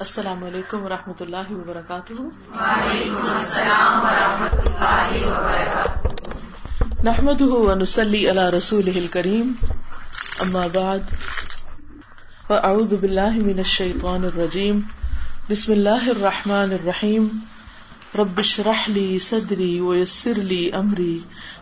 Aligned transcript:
السلام 0.00 0.44
علیکم 0.44 0.82
و 0.82 0.88
رحمۃ 0.88 1.20
اللہ 1.20 1.50
وبرکاتہ۔ 1.50 2.12
نحمد 7.04 7.40
ونسلی 7.40 8.30
علی 8.30 8.56
رسول 8.56 9.06
کریم 9.10 9.52
اما 10.40 10.66
بعد 10.72 10.98
فاعوذ 12.46 12.92
باللہ 13.00 13.30
من 13.30 13.56
الشیطان 13.56 14.24
الرجیم۔ 14.24 14.80
بسم 15.50 15.72
اللہ 15.72 16.08
الرحمن 16.08 16.72
الرحیم۔ 16.72 17.28
رب 18.18 18.38
اشرح 18.38 18.88
لی 18.88 19.18
صدری 19.18 19.80
ویسر 19.80 20.34
لی 20.34 20.72
امری۔ 20.72 21.18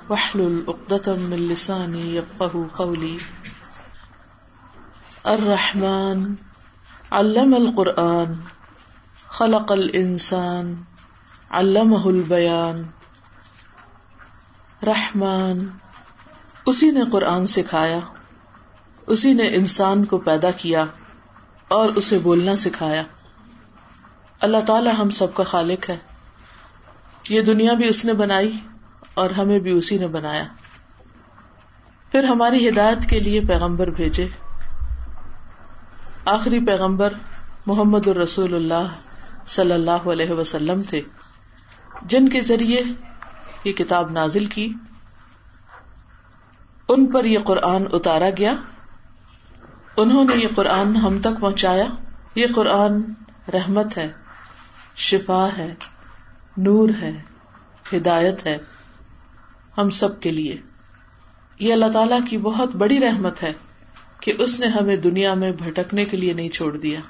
واحلل 0.09 0.61
عقدۃ 0.69 1.09
من 1.09 1.39
لسانی 1.39 2.17
یفقهوا 2.17 2.67
قولی۔ 2.77 3.17
الرحمن 5.25 6.35
علم 7.11 7.55
القرآن، 7.55 8.33
خلق 9.29 9.73
الانسان 9.73 10.75
علمہ 11.51 11.99
البیان 11.99 12.83
رحمان۔ 14.87 15.69
اسی 16.67 16.91
نے 16.91 17.01
قرآن 17.13 17.47
سکھایا، 17.47 17.99
اسی 19.07 19.35
نے 19.35 19.55
انسان 19.55 20.05
کو 20.05 20.19
پیدا 20.19 20.51
کیا 20.51 20.85
اور 21.69 21.89
اسے 21.89 22.19
بولنا 22.19 22.57
سکھایا۔ 22.57 23.03
اللہ 24.41 24.61
تعالی 24.67 24.91
ہم 24.99 25.11
سب 25.11 25.35
کا 25.35 25.45
خالق 25.45 25.91
ہے۔ 25.91 25.97
یہ 27.29 27.41
دنیا 27.41 27.75
بھی 27.75 27.89
اس 27.89 28.05
نے 28.05 28.13
بنائی 28.13 28.61
اور 29.15 29.31
ہمیں 29.31 29.59
بھی 29.59 29.71
اسی 29.71 29.99
نے 29.99 30.07
بنایا۔ 30.07 30.45
پھر 32.13 32.25
ہماری 32.25 32.69
ہدایت 32.69 33.11
کے 33.11 33.21
لیے 33.21 33.41
پیغمبر 33.41 33.87
بھیجے۔ 33.87 34.29
آخری 36.27 36.67
پیغمبر 36.67 37.13
محمد 37.67 38.09
الرسول 38.09 38.55
اللہ 38.55 38.89
صلی 39.47 39.73
اللہ 39.73 39.91
علیہ 39.91 40.31
وسلم 40.31 40.83
تھے، 40.83 41.01
جن 42.03 42.29
کے 42.29 42.41
ذریعے 42.41 42.83
یہ 43.65 43.73
کتاب 43.73 44.11
نازل 44.11 44.47
کی۔ 44.47 44.73
ان 46.89 47.07
پر 47.07 47.25
یہ 47.25 47.39
قرآن 47.45 47.85
اتارا 47.93 48.31
گیا۔ 48.31 48.55
انہوں 49.97 50.25
نے 50.25 50.37
یہ 50.37 50.49
قرآن 50.55 50.97
ہم 50.97 51.19
تک 51.19 51.41
پہنچایا۔ 51.41 51.87
یہ 52.35 52.47
قرآن 52.55 53.03
رحمت 53.53 53.99
ہے، 53.99 54.13
شفا 54.97 55.49
ہے، 55.59 55.75
نور 56.57 56.89
ہے، 57.01 57.23
ہدایت 57.93 58.47
ہے 58.47 58.59
ہم 59.79 59.91
سب 59.91 60.21
کے 60.21 60.31
لیے۔ 60.31 60.57
یہ 61.59 61.73
اللہ 61.73 61.93
تعالی 61.93 62.17
کی 62.31 62.39
بہت 62.39 62.77
بڑی 62.77 63.01
رحمت 63.01 63.43
ہے۔ 63.43 63.53
کہ 64.21 64.33
اس 64.39 64.61
نے 64.61 64.67
ہمیں 64.67 64.97
دنیا 64.97 65.35
میں 65.35 65.53
بھٹکنے 65.53 66.05
کے 66.05 66.17
لیے 66.17 66.33
نہیں 66.33 66.49
چھوڑ 66.49 66.77
دیا، 66.77 67.01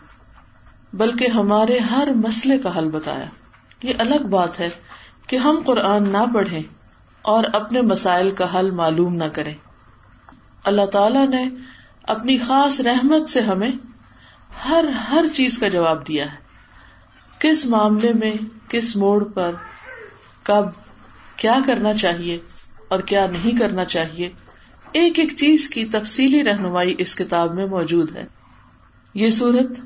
بلکہ 0.93 1.29
ہمارے 1.29 1.79
ہر 1.79 2.09
مسئلے 2.15 2.59
کا 2.59 2.79
حل 2.79 2.89
بتایا۔ 2.89 3.27
یہ 3.83 3.93
الگ 3.99 4.27
بات 4.27 4.61
ہے 4.61 4.69
کہ 5.27 5.37
ہم 5.37 5.63
قرآن 5.67 6.09
نہ 6.09 6.25
پڑھیں 6.35 6.63
اور 7.23 7.45
اپنے 7.53 7.81
مسائل 7.81 8.31
کا 8.31 8.59
حل 8.59 8.71
معلوم 8.71 9.15
نہ 9.15 9.25
کریں۔ 9.25 9.55
اللہ 10.65 10.87
تعالی 10.87 11.27
نے 11.27 11.49
اپنی 12.03 12.39
خاص 12.39 12.81
رحمت 12.81 13.29
سے 13.29 13.41
ہمیں 13.41 13.71
ہر 14.65 14.85
ہر 14.89 15.25
چیز 15.33 15.59
کا 15.59 15.69
جواب 15.69 16.09
دیا 16.09 16.33
ہے۔ 16.33 16.37
کس 17.39 17.67
معاملے 17.67 18.13
میں، 18.13 18.33
کس 18.69 18.97
موڑ 18.97 19.25
پر، 19.25 19.51
کب، 20.43 20.65
کیا 21.37 21.59
کرنا 21.67 21.95
چاہیے 21.95 22.39
اور 22.89 23.01
کیا 23.01 23.27
نہیں 23.27 23.59
کرنا 23.59 23.85
چاہیے۔ 23.85 24.31
ایک 24.97 25.19
ایک 25.19 25.37
چیز 25.37 25.69
کی 25.69 25.85
تفصیلی 25.85 26.45
رہنمائی 26.45 26.95
اس 26.99 27.15
کتاب 27.15 27.55
میں 27.55 27.67
موجود 27.67 28.17
ہے۔ 28.17 28.27
یہ 29.15 29.31
سورت 29.31 29.81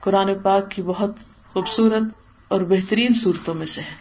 قرآن 0.00 0.38
پاک 0.42 0.70
کی 0.70 0.82
بہت 0.82 1.10
خوبصورت 1.52 2.02
اور 2.48 2.60
بہترین 2.60 3.14
صورتوں 3.14 3.54
میں 3.54 3.66
سے 3.66 3.80
ہے، 3.80 3.94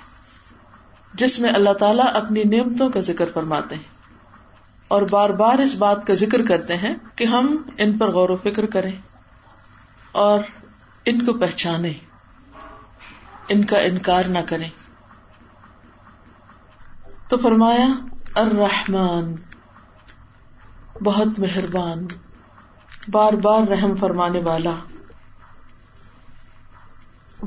جس 1.13 1.39
میں 1.39 1.49
اللہ 1.49 1.73
تعالیٰ 1.73 2.05
اپنی 2.13 2.43
نعمتوں 2.43 2.89
کا 2.89 2.99
ذکر 2.99 3.25
فرماتے 3.33 3.75
ہیں 3.75 3.89
اور 4.87 5.01
بار 5.01 5.29
بار 5.29 5.59
اس 5.59 5.75
بات 5.75 6.07
کا 6.07 6.13
ذکر 6.13 6.45
کرتے 6.45 6.77
ہیں 6.77 6.95
کہ 7.15 7.23
ہم 7.23 7.55
ان 7.77 7.97
پر 7.97 8.11
غور 8.11 8.29
و 8.29 8.37
فکر 8.37 8.65
کریں 8.65 8.95
اور 10.11 10.39
ان 11.05 11.25
کو 11.25 11.33
پہچانے 11.33 11.93
ان 13.47 13.63
کا 13.63 13.79
انکار 13.79 14.23
نہ 14.25 14.39
کریں۔ 14.45 14.69
تو 17.27 17.37
فرمایا، 17.37 17.87
الرحمن۔ 18.35 19.50
بہت 21.03 21.39
مہربان، 21.39 22.07
بار 23.07 23.33
بار 23.33 23.67
رحم 23.67 23.95
فرمانے 23.95 24.39
والا۔ 24.39 24.75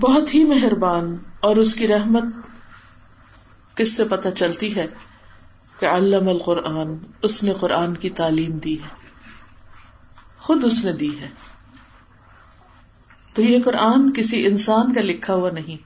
بہت 0.00 0.34
ہی 0.34 0.44
مہربان، 0.44 1.16
اور 1.40 1.56
اس 1.56 1.74
کی 1.74 1.88
رحمت 1.88 2.22
کس 3.76 3.96
سے 3.96 4.04
پتہ 4.04 4.28
چلتی 4.36 4.76
ہے 4.76 4.86
کہ 5.78 5.86
علم 5.86 6.28
القرآن، 6.28 6.96
اس 7.22 7.42
نے 7.42 7.52
قرآن 7.60 7.96
کی 7.96 8.10
تعلیم 8.10 8.58
دی 8.58 8.82
ہے۔ 8.82 8.88
خود 10.38 10.64
اس 10.64 10.84
نے 10.84 10.92
دی 10.92 11.20
ہے۔ 11.20 11.28
تو 13.34 13.42
یہ 13.42 13.62
قرآن 13.62 14.12
کسی 14.12 14.46
انسان 14.46 14.94
کا 14.94 15.00
لکھا 15.00 15.34
ہوا 15.34 15.50
نہیں۔ 15.50 15.76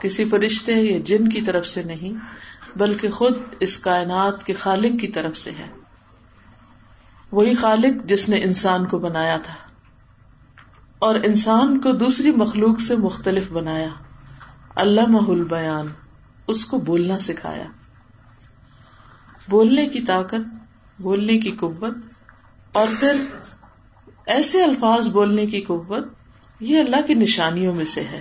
کسی 0.00 0.24
فرشتے 0.24 0.72
یا 0.72 0.98
جن 1.04 1.28
کی 1.28 1.42
طرف 1.42 1.66
سے 1.66 1.82
نہیں، 1.82 2.12
بلکہ 2.78 3.10
خود 3.10 3.36
اس 3.60 3.78
کائنات 3.78 4.46
کے 4.46 4.54
خالق 4.54 5.00
کی 5.00 5.08
طرف 5.08 5.38
سے 5.38 5.50
ہے۔ 5.50 5.81
وہی 7.32 7.54
خالق 7.54 8.08
جس 8.08 8.28
نے 8.28 8.42
انسان 8.42 8.86
کو 8.86 8.98
بنایا 8.98 9.36
تھا 9.36 9.54
اور 10.98 11.14
انسان 11.14 11.80
کو 11.80 11.92
دوسری 11.92 12.30
مخلوق 12.30 12.80
سے 12.80 12.96
مختلف 12.96 13.52
بنایا۔ 13.52 13.88
اللہ 14.74 15.00
محل 15.08 15.44
بیان 15.44 15.86
اس 16.46 16.64
کو 16.64 16.78
بولنا 16.78 17.18
سکھایا۔ 17.18 17.64
بولنے 19.48 19.88
کی 19.88 20.00
طاقت، 20.00 20.54
بولنے 21.02 21.38
کی 21.38 21.50
قوت 21.50 21.94
اور 22.72 22.86
پھر 23.00 23.12
ایسے 24.26 24.64
الفاظ 24.64 25.08
بولنے 25.08 25.46
کی 25.46 25.60
قوت، 25.60 26.04
یہ 26.60 26.80
اللہ 26.80 27.06
کی 27.06 27.14
نشانیوں 27.14 27.74
میں 27.74 27.84
سے 27.84 28.00
ہے۔ 28.00 28.20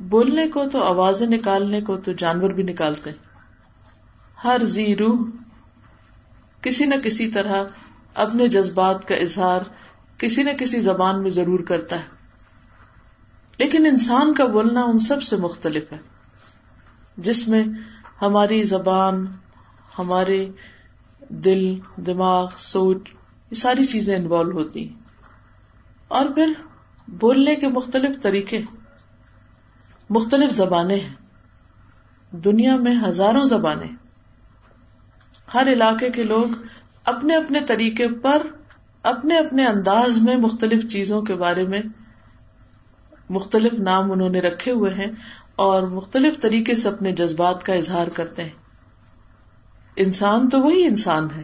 بولنے 0.00 0.48
کو 0.48 0.64
تو، 0.72 0.84
آوازیں 0.84 1.26
نکالنے 1.26 1.80
کو 1.80 1.96
تو 1.96 2.12
جانور 2.12 2.50
بھی 2.50 2.62
نکالتے۔ 2.62 3.10
ہر 4.44 4.64
زی 4.64 4.96
روح 4.96 5.18
کسی 6.62 6.86
نہ 6.86 6.94
کسی 6.94 7.28
طرح 7.28 7.64
اپنے 8.14 8.48
جذبات 8.48 9.08
کا 9.08 9.14
اظہار 9.14 9.60
کسی 10.18 10.42
نہ 10.42 10.50
کسی 10.50 10.80
زبان 10.80 11.22
میں 11.22 11.30
ضرور 11.30 11.60
کرتا 11.60 11.96
ہے۔ 11.96 12.04
لیکن 13.58 13.86
انسان 13.86 14.34
کا 14.34 14.44
بولنا 14.44 14.82
ان 14.82 14.98
سب 14.98 15.22
سے 15.22 15.36
مختلف 15.36 15.92
ہے، 15.92 15.98
جس 17.16 17.48
میں 17.48 17.64
ہماری 18.22 18.62
زبان، 18.62 19.26
ہمارے 19.98 20.50
دل، 21.28 21.78
دماغ، 21.96 22.50
سوچ، 22.58 22.96
یہ 23.50 23.54
ساری 23.54 23.84
چیزیں 23.84 24.16
انوالو 24.16 24.50
ہوتی 24.50 24.88
ہیں۔ 24.88 24.94
اور 26.08 26.26
پھر 26.26 26.52
بولنے 27.08 27.56
کے 27.56 27.68
مختلف 27.68 28.22
طریقے، 28.22 28.60
مختلف 30.10 30.52
زبانیں 30.52 31.00
ہیں۔ 31.00 31.14
دنیا 32.30 32.76
میں 32.76 32.94
ہزاروں 33.08 33.44
زبانیں 33.44 34.07
ہر 35.54 35.68
علاقے 35.72 36.10
کے 36.10 36.22
لوگ 36.22 36.44
اپنے 37.04 37.36
اپنے 37.36 37.60
طریقے 37.60 38.08
پر، 38.08 38.42
اپنے 39.02 39.38
اپنے 39.38 39.66
انداز 39.66 40.18
میں 40.18 40.36
مختلف 40.36 40.92
چیزوں 40.92 41.22
کے 41.22 41.34
بارے 41.34 41.64
میں 41.64 41.82
مختلف 43.30 43.72
نام 43.72 44.12
انہوں 44.12 44.28
نے 44.28 44.40
رکھے 44.40 44.72
ہوئے 44.72 44.94
ہیں 44.94 45.06
اور 45.56 45.82
مختلف 45.82 46.40
طریقے 46.40 46.74
سے 46.74 46.88
اپنے 46.88 47.12
جذبات 47.12 47.62
کا 47.62 47.72
اظہار 47.72 48.06
کرتے 48.06 48.42
ہیں۔ 48.42 48.50
انسان 49.96 50.48
تو 50.48 50.60
وہی 50.60 50.86
انسان 50.86 51.28
ہے۔ 51.36 51.42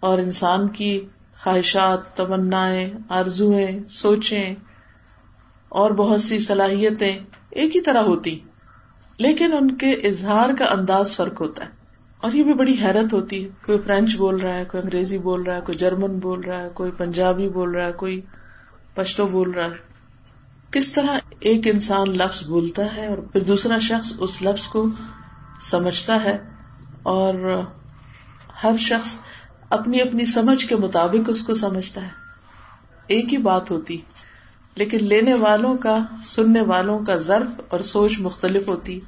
اور 0.00 0.18
انسان 0.18 0.68
کی 0.68 1.06
خواہشات 1.42 2.16
تمنا 2.16 2.70
آرزویں 3.08 3.88
سوچیں 3.88 4.54
اور 5.68 5.90
بہت 5.90 6.22
سی 6.22 6.40
صلاحیتیں 6.40 7.18
ایک 7.50 7.76
ہی 7.76 7.80
طرح 7.80 8.02
ہوتی، 8.02 8.40
لیکن 9.18 9.52
ان 9.52 9.74
کے 9.74 9.90
اظہار 9.90 10.50
کا 10.58 10.64
انداز 10.64 11.16
فرق 11.16 11.40
ہوتا 11.40 11.64
ہے۔ 11.64 11.83
اور 12.24 12.32
یہ 12.32 12.42
بھی 12.42 12.54
بڑی 12.54 12.76
حیرت 12.82 13.14
ہوتی 13.14 13.44
ہے۔ 13.44 13.48
کوئی 13.66 13.78
فرینچ 13.84 14.16
بول 14.16 14.36
رہا 14.36 14.54
ہے، 14.54 14.64
کوئی 14.64 14.82
انگریزی 14.82 15.18
بول 15.18 15.42
رہا 15.42 15.54
ہے، 15.54 15.60
کوئی 15.60 15.78
جرمن 15.78 16.18
بول 16.18 16.40
رہا 16.40 16.62
ہے، 16.62 16.68
کوئی 16.74 16.90
پنجابی 16.90 17.48
بول 17.48 17.70
رہا 17.70 17.86
ہے، 17.86 17.92
کوئی 17.92 18.20
پشتو 18.94 19.26
بول 19.26 19.50
رہا 19.50 19.64
ہے۔ 19.64 19.76
کس 20.70 20.92
طرح 20.92 21.18
ایک 21.40 21.66
انسان 21.66 22.16
لفظ 22.16 22.48
بولتا 22.48 22.96
ہے 22.96 23.06
اور 23.06 23.18
پھر 23.18 23.40
دوسرا 23.40 23.78
شخص 23.78 24.12
اس 24.18 24.42
لفظ 24.42 24.66
کو 24.66 24.86
سمجھتا 25.62 26.24
ہے 26.24 26.38
اور 27.02 27.62
ہر 28.64 28.76
شخص 28.78 29.16
اپنی 29.70 30.00
اپنی 30.00 30.24
سمجھ 30.24 30.66
کے 30.66 30.76
مطابق 30.76 31.30
اس 31.30 31.42
کو 31.42 31.54
سمجھتا 31.54 32.02
ہے۔ 32.02 32.10
ایک 33.06 33.32
ہی 33.32 33.38
بات 33.38 33.70
ہوتی، 33.70 34.00
لیکن 34.74 34.98
لینے 35.04 35.34
والوں 35.34 35.76
کا، 35.76 35.98
سننے 36.24 36.60
والوں 36.60 36.98
کا 36.98 37.16
ضرف 37.16 37.60
اور 37.68 37.80
سوچ 37.80 38.18
مختلف 38.18 38.68
ہوتی۔ 38.68 39.00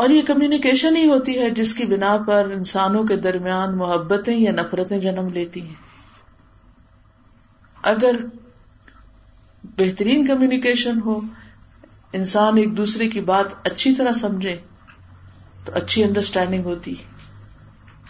اور 0.00 0.08
یہ 0.08 0.22
کمیونیکیشن 0.22 0.96
ہی 0.96 1.10
ہوتی 1.10 1.38
ہے 1.38 1.50
جس 1.50 1.74
کی 1.74 1.84
بنا 1.84 2.16
پر 2.26 2.44
انسانوں 2.44 3.04
کے 3.04 3.16
درمیان 3.16 3.76
محبتیں 3.76 4.36
یا 4.36 4.52
نفرتیں 4.52 4.98
جنم 4.98 5.28
لیتی 5.28 5.62
ہیں۔ 5.62 5.74
اگر 7.82 8.16
بہترین 9.64 10.26
کمیونیکیشن 10.26 11.00
ہو، 11.04 11.20
انسان 12.12 12.56
ایک 12.56 12.76
دوسرے 12.76 13.08
کی 13.08 13.20
بات 13.20 13.66
اچھی 13.66 13.94
طرح 13.94 14.12
سمجھے، 14.12 14.56
تو 15.64 15.72
اچھی 15.74 16.04
انڈرسٹینڈنگ 16.04 16.64
ہوتی 16.64 16.94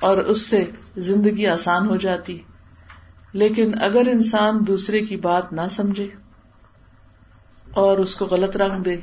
اور 0.01 0.19
اس 0.19 0.43
سے 0.43 0.65
زندگی 0.97 1.47
آسان 1.47 1.89
ہو 1.89 1.97
جاتی۔ 1.97 2.39
لیکن 3.33 3.83
اگر 3.83 4.03
انسان 4.07 4.67
دوسرے 4.67 5.01
کی 5.01 5.17
بات 5.17 5.53
نہ 5.53 5.69
سمجھے 5.71 6.09
اور 7.75 7.99
اس 7.99 8.17
کو 8.17 8.27
غلط 8.27 8.57
رنگ 8.57 8.83
دے 8.83 8.97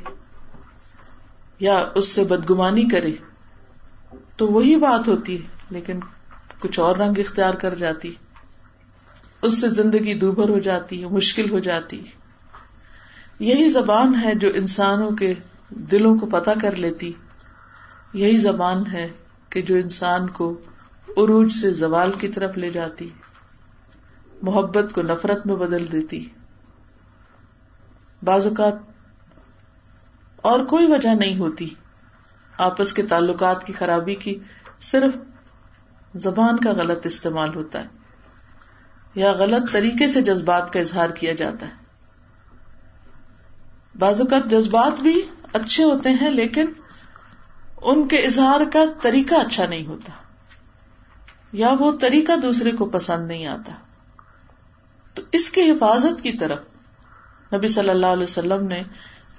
یا 1.60 1.90
اس 1.96 2.08
سے 2.08 2.24
بدگمانی 2.24 2.86
کرے، 2.86 3.12
تو 4.36 4.48
وہی 4.48 4.76
بات 4.76 5.08
ہوتی 5.08 5.42
ہے، 5.42 5.48
لیکن 5.70 6.00
کچھ 6.60 6.80
اور 6.80 6.96
رنگ 6.96 7.14
اختیار 7.18 7.54
کر 7.54 7.76
جاتی 7.76 8.16
اس 9.42 9.62
سے 9.62 9.70
زندگی 9.70 10.14
دوبھر 10.14 10.50
ہو 10.50 10.60
جاتی 10.60 11.02
ہے، 11.02 11.08
مشکل 11.08 11.52
ہو 11.52 11.60
جاتی 11.60 12.04
یہی 13.40 13.70
زبان 13.70 14.16
ہے 14.24 14.36
جو 14.36 14.48
انسانوں 14.56 15.12
کے 15.12 15.34
دلوں 15.70 16.16
کو 16.16 16.26
پتہ 16.26 16.52
کر 16.62 16.76
لیتی۔ 16.76 17.14
یہی 18.14 18.38
زبان 18.38 18.84
ہے 18.92 19.08
کہ 19.50 19.62
جو 19.62 19.76
انسان 19.76 20.30
کو 20.30 20.54
عروج 21.18 21.54
سے 21.62 21.72
زوال 21.72 22.12
کی 22.12 22.28
طرف 22.28 22.58
لے 22.58 22.70
جاتی۔ 22.70 23.10
محبت 24.42 24.94
کو 24.94 25.02
نفرت 25.02 25.48
میں 25.48 25.56
بدل 25.56 25.92
دیتی۔ 25.92 26.30
بعض 28.24 28.48
اوقات 28.48 28.76
اور 30.48 30.60
کوئی 30.66 30.88
وجہ 30.88 31.14
نہیں 31.16 31.38
ہوتی۔ 31.40 31.68
آپس 32.58 32.94
کے 32.94 33.04
تعلقات 33.04 33.66
کی 33.66 33.74
خرابی 33.74 34.16
کی 34.16 34.38
صرف 34.82 35.14
زبان 36.16 36.60
کا 36.60 36.72
غلط 36.72 37.06
استعمال 37.06 37.56
ہوتا 37.56 37.80
ہے، 37.80 37.88
یا 39.16 39.32
غلط 39.32 39.72
طریقے 39.72 40.08
سے 40.08 40.22
جذبات 40.22 40.74
کا 40.74 40.80
اظہار 40.80 41.10
کیا 41.10 41.34
جاتا 41.34 41.66
ہے۔ 41.66 41.86
بعض 43.96 44.22
اوقات 44.22 44.50
جذبات 44.52 45.00
بھی 45.02 45.22
اچھے 45.54 45.84
ہوتے 45.84 46.10
ہیں، 46.10 46.32
لیکن 46.32 46.72
ان 47.82 48.08
کے 48.08 48.18
اظہار 48.18 48.62
کا 48.74 48.84
طریقہ 49.02 49.36
اچھا 49.36 49.66
نہیں 49.66 49.86
ہوتا، 49.86 50.12
یا 51.54 51.74
وہ 51.80 51.92
طریقہ 52.02 52.36
دوسرے 52.36 52.72
کو 52.72 52.86
پسند 52.90 53.28
نہیں 53.28 53.46
آتا۔ 53.48 53.74
تو 55.14 55.22
اس 55.32 55.50
کی 55.50 55.72
حفاظت 55.72 56.22
کی 56.24 56.32
طرف 56.32 57.54
نبی 57.54 57.68
صلی 57.68 57.90
اللہ 57.90 58.06
علیہ 58.08 58.24
وسلم 58.24 58.68
نے 58.68 58.82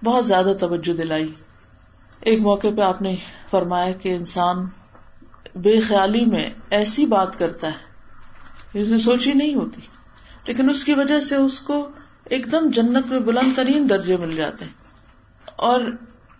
بہت 0.05 0.27
زیادہ 0.27 0.53
توجہ 0.61 0.93
دلائی۔ 0.93 1.33
ایک 2.21 2.41
موقع 2.41 2.67
پہ 2.77 2.81
آپ 2.81 3.03
نے 3.03 3.17
فرمایا 3.51 3.93
کہ 3.93 4.17
انسان 4.17 4.67
بے 5.55 5.81
خیالی 5.81 6.25
میں 6.25 6.51
ایسی 6.71 7.07
بات 7.07 7.39
کرتا 7.39 7.67
ہے 7.67 7.89
جس 8.73 8.89
نے 8.89 8.99
سوچی 8.99 9.33
نہیں 9.33 9.55
ہوتی۔ 9.55 9.81
لیکن 10.47 10.71
اس 10.71 10.85
کی 10.85 10.93
وجہ 10.95 11.21
سے 11.21 11.37
اس 11.37 11.61
کو 11.61 11.89
ایک 12.25 12.53
دم 12.53 12.71
جنت 12.71 13.07
میں 13.07 13.19
بلند 13.19 13.57
ترین 13.57 13.91
درجے 13.91 14.17
مل 14.17 14.37
جاتے 14.37 14.65
ہیں۔ 14.65 14.73
اور 15.57 15.81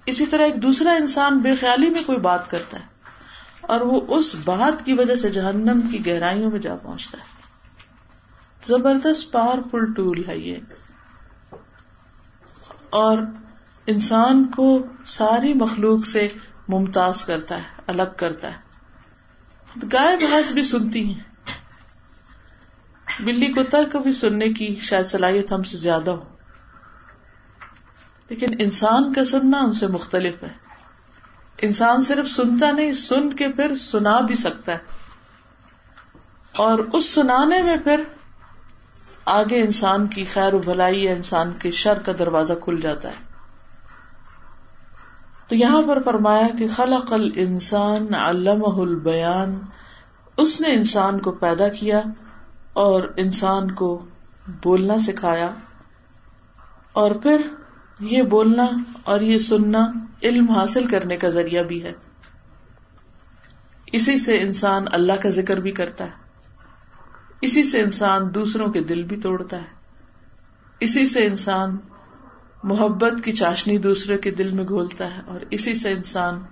اسی 0.07 0.27
طرح 0.27 0.43
ایک 0.43 0.63
دوسرا 0.63 0.93
انسان 0.93 1.39
بے 1.39 1.55
خیالی 1.55 1.91
میں 1.91 2.03
کوئی 2.07 2.19
بات 2.19 2.51
کرتا 2.51 2.79
ہے، 2.79 2.85
اور 3.61 3.81
وہ 3.81 4.01
اس 4.09 4.37
بات 4.45 4.87
کی 4.87 4.93
وجہ 4.93 5.17
سے 5.17 5.31
جہنم 5.31 5.81
کی 5.91 6.07
گہرائیوں 6.07 6.51
میں 6.51 6.61
جا 6.61 6.77
پہنچتا 6.77 7.19
ہے۔ 7.19 7.25
زبردست 8.67 9.33
پاورفل 9.33 9.93
ٹول 9.93 10.29
ہے 10.29 10.39
یہ۔ 10.39 10.57
اور 12.91 13.19
انسان 13.91 14.47
کو 14.47 14.87
ساری 15.07 15.55
مخلوق 15.55 16.07
سے 16.07 16.29
ممتاز 16.69 17.25
کرتا 17.25 17.57
ہے، 17.57 17.63
الگ 17.87 18.03
کرتا 18.17 18.49
ہے۔ 18.49 18.57
گائے 19.93 20.17
بھینس 20.17 20.51
بھی 20.51 20.63
سنتی 20.63 21.15
ہیں۔ 21.15 21.21
بلی 23.21 23.47
کتا 23.47 23.79
کو 23.93 23.99
بھی 23.99 24.13
سننے 24.13 24.49
کی 24.49 24.77
شاید 24.81 25.07
صلاحیت 25.07 25.53
ہم 25.53 25.63
سے 25.63 25.79
زیادہ 25.79 26.11
ہو۔ 26.11 26.25
لیکن 28.29 28.47
انسان 28.59 29.13
کا 29.13 29.25
سننا 29.25 29.59
ان 29.59 29.73
سے 29.73 29.87
مختلف 29.87 30.43
ہے۔ 30.43 30.49
انسان 31.63 32.03
صرف 32.03 32.31
سنتا 32.31 32.71
نہیں، 32.71 32.93
سن 32.93 33.33
کے 33.33 33.49
پھر 33.49 33.75
سنا 33.75 34.21
بھی 34.21 34.35
سکتا 34.35 34.73
ہے۔ 34.73 34.79
اور 36.57 36.79
اس 36.79 37.11
سنانے 37.11 37.63
میں 37.63 37.77
پھر 37.85 38.03
آگے 39.25 39.63
انسان 39.63 40.07
کی 40.07 40.25
خیر 40.25 40.55
و 40.55 40.59
بھلائی 40.59 41.05
یا 41.05 41.13
انسان 41.13 41.53
کے 41.59 41.71
شر 41.71 41.99
کا 41.99 42.13
دروازہ 42.19 42.53
کھل 42.53 42.81
جاتا 42.81 43.09
ہے۔ 43.09 43.28
تو 45.49 45.55
یہاں 45.55 45.83
پر 45.87 45.99
فرمایا 46.05 46.49
کہ 46.59 46.67
خلق 46.77 47.15
انسان 47.35 48.15
علمہ 48.15 48.81
البیان، 48.81 49.59
اس 50.37 50.61
نے 50.61 50.69
انسان 50.69 51.21
کو 51.21 51.31
پیدا 51.31 51.69
کیا 51.69 52.01
اور 52.73 53.03
انسان 53.17 53.71
کو 53.71 54.05
بولنا 54.63 54.99
سکھایا۔ 54.99 55.51
اور 56.93 57.11
پھر 57.11 57.41
یہ 58.01 58.23
بولنا 58.23 58.67
اور 59.03 59.21
یہ 59.21 59.39
سننا 59.39 59.93
علم 60.23 60.51
حاصل 60.51 60.87
کرنے 60.87 61.17
کا 61.17 61.29
ذریعہ 61.29 61.63
بھی 61.63 61.83
ہے۔ 61.83 61.93
اسی 63.93 64.19
سے 64.19 64.41
انسان 64.41 64.85
اللہ 64.93 65.13
کا 65.23 65.29
ذکر 65.29 65.57
بھی 65.57 65.73
کرتا 65.73 66.05
ہے۔ 66.05 66.11
اسی 67.41 67.65
سے 67.65 67.81
انسان 67.81 68.35
دوسروں 68.35 68.73
کے 68.73 68.81
دل 68.81 69.03
بھی 69.03 69.17
توڑتا 69.17 69.57
ہے۔ 69.57 69.67
اسی 70.81 71.07
سے 71.07 71.27
انسان 71.27 71.77
محبت 72.63 73.13
کی 73.25 73.33
چاشنی 73.33 73.79
دوسرے 73.79 74.19
کے 74.19 74.31
دل 74.31 74.53
میں 74.53 74.65
گھولتا 74.65 75.17
ہے 75.17 75.21
اور 75.27 75.41
اسی 75.51 75.75
سے 75.75 75.93
انسان 75.93 76.43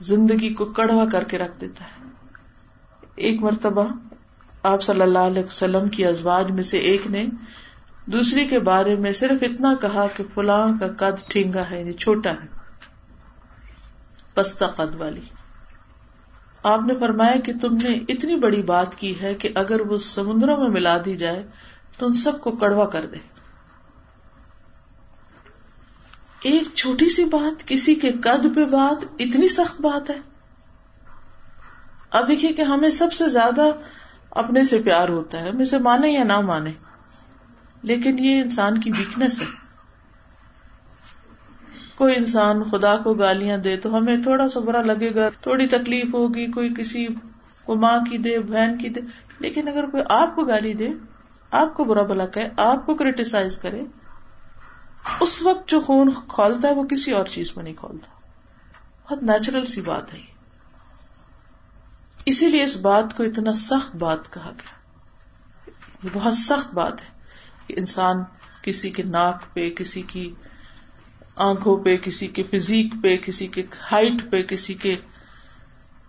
زندگی 0.00 0.54
کو 0.54 0.64
کڑوا 0.64 1.04
کر 1.12 1.24
کے 1.24 1.38
رکھ 1.38 1.60
دیتا 1.60 1.84
ہے۔ 1.84 2.08
ایک 3.14 3.42
مرتبہ 3.42 3.88
آپ 4.62 4.82
صلی 4.82 5.02
اللہ 5.02 5.18
علیہ 5.18 5.42
وسلم 5.44 5.88
کی 5.88 6.06
ازواج 6.06 6.50
میں 6.50 6.62
سے 6.62 6.78
ایک 6.78 7.06
نے 7.06 7.26
دوسری 8.06 8.46
کے 8.46 8.58
بارے 8.58 8.96
میں 8.96 9.12
صرف 9.12 9.42
اتنا 9.42 9.74
کہا 9.74 10.06
کہ 10.16 10.24
فلاں 10.34 10.68
کا 10.80 10.88
قد 10.96 11.28
ٹھینگا 11.28 11.62
ہے 11.70 11.80
یعنی 11.80 11.92
چھوٹا 11.92 12.30
ہے، 12.30 12.46
پستہ 14.34 14.64
قد 14.64 15.00
والی۔ 15.00 15.20
آپ 16.62 16.80
نے 16.86 16.94
فرمایا 16.94 17.40
کہ 17.40 17.52
تم 17.60 17.76
نے 17.76 17.98
اتنی 18.08 18.36
بڑی 18.36 18.62
بات 18.62 18.94
کی 18.94 19.20
ہے 19.20 19.34
کہ 19.34 19.48
اگر 19.54 19.80
وہ 19.80 19.96
سمندروں 19.96 20.56
میں 20.56 20.68
ملا 20.68 20.96
دی 21.04 21.16
جائے 21.16 21.46
تو 21.98 22.06
ان 22.06 22.12
سب 22.12 22.40
کو 22.40 22.50
کڑوا 22.50 22.86
کر 22.86 23.06
دے۔ 23.06 23.18
ایک 26.42 26.74
چھوٹی 26.74 27.08
سی 27.08 27.24
بات، 27.24 27.68
کسی 27.68 27.94
کے 27.94 28.12
قد 28.12 28.56
پہ 28.56 28.64
بات، 28.64 29.04
اتنی 29.18 29.48
سخت 29.48 29.80
بات 29.80 30.10
ہے۔ 30.10 30.18
اب 32.10 32.28
دیکھیے 32.28 32.52
کہ 32.52 32.62
ہمیں 32.62 32.90
سب 32.90 33.12
سے 33.12 33.28
زیادہ 33.28 33.62
اپنے 34.30 34.64
سے 34.64 34.82
پیار 34.84 35.08
ہوتا 35.08 35.40
ہے، 35.40 35.48
ہم 35.48 35.58
اسے 35.58 35.78
مانے 35.78 36.08
یا 36.08 36.24
نہ 36.24 36.40
مانے۔ 36.40 36.70
لیکن 37.82 38.18
یہ 38.18 38.42
انسان 38.42 38.80
کی 38.80 38.90
ویکنیس 38.90 39.40
ہے۔ 39.40 39.46
کوئی 41.94 42.16
انسان 42.16 42.62
خدا 42.64 42.96
کو 42.96 43.14
گالیاں 43.14 43.58
دے 43.58 43.76
تو 43.76 43.96
ہمیں 43.96 44.16
تھوڑا 44.22 44.48
سا 44.48 44.60
برا 44.60 44.82
لگے 44.82 45.14
گا، 45.14 45.28
تھوڑی 45.40 45.66
تکلیف 45.66 46.14
ہوگی، 46.14 46.46
کوئی 46.46 46.74
کسی 46.78 47.06
کو 47.64 47.74
ماں 47.74 47.98
کی 47.98 48.18
دے، 48.18 48.38
بہن 48.38 48.78
کی 48.78 48.88
دے۔ 48.88 49.00
لیکن 49.38 49.68
اگر 49.68 49.86
کوئی 49.86 50.02
آپ 50.08 50.36
کو 50.36 50.44
گالی 50.44 50.72
دے، 50.72 50.88
آپ 51.50 51.74
کو 51.74 51.84
برا 51.84 52.02
بلا 52.02 52.26
کہ 52.26 52.40
آپ 52.56 52.86
کو 52.86 52.94
کریٹیسائز 52.94 53.58
کرے 53.58 53.82
اس 55.20 55.42
وقت 55.42 55.68
جو 55.68 55.80
خون 55.80 56.10
کھولتا 56.28 56.68
ہے 56.68 56.74
وہ 56.74 56.84
کسی 56.84 57.12
اور 57.12 57.26
چیز 57.26 57.50
میں 57.56 57.64
نہیں 57.64 57.74
کھولتا۔ 57.74 58.06
بہت 59.06 59.22
نیچرل 59.22 59.66
سی 59.66 59.80
بات 59.80 60.14
ہے 60.14 60.20
اسی 62.24 62.48
لیے 62.48 62.64
اس 62.64 62.76
بات 62.76 63.16
کو 63.16 63.22
اتنا 63.22 63.52
سخت 63.52 63.96
بات 63.96 64.32
کہا 64.32 64.50
گیا۔ 64.50 64.80
یہ 66.04 66.10
بہت 66.12 66.34
سخت 66.34 66.74
بات 66.74 67.00
ہے 67.00 67.06
کہ 67.66 67.74
انسان 67.76 68.24
کسی 68.62 68.90
کے 68.90 69.02
ناک 69.02 69.54
پہ، 69.54 69.70
کسی 69.70 70.02
کی 70.02 70.34
آنکھوں 71.36 71.76
پہ، 71.76 71.96
کسی 71.96 72.26
کے 72.26 72.42
فزیک 72.42 72.94
پہ، 73.02 73.16
کسی 73.16 73.46
کے 73.46 73.62
ہائٹ 73.92 74.30
پہ، 74.30 74.42
کسی 74.42 74.74
کے 74.74 74.96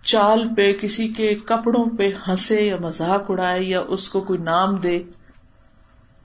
چال 0.02 0.54
پہ، 0.54 0.72
کسی 0.72 1.08
کے 1.08 1.34
کپڑوں 1.34 1.96
پہ 1.98 2.10
ہنسے 2.28 2.62
یا 2.62 2.76
مذاق 2.80 3.30
اڑائے 3.30 3.62
یا 3.62 3.80
اس 3.80 4.08
کو 4.08 4.20
کوئی 4.20 4.38
نام 4.38 4.76
دے۔ 4.76 4.96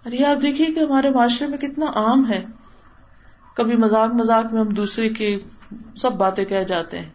اور 0.03 0.11
یہ 0.11 0.25
آپ 0.25 0.41
دیکھیے 0.41 0.67
کہ 0.67 0.79
ہمارے 0.79 1.09
معاشرے 1.09 1.47
میں 1.47 1.57
کتنا 1.57 1.85
عام 1.85 2.31
ہے۔ 2.31 2.45
کبھی 3.57 3.75
مذاق 3.75 4.13
مذاق 4.13 4.53
میں 4.53 4.61
ہم 4.61 4.69
دوسرے 4.69 5.09
کے 5.09 5.39
سب 5.97 6.11
باتیں 6.11 6.45
کہہ 6.45 6.63
جاتے 6.63 6.99
ہیں۔ 6.99 7.09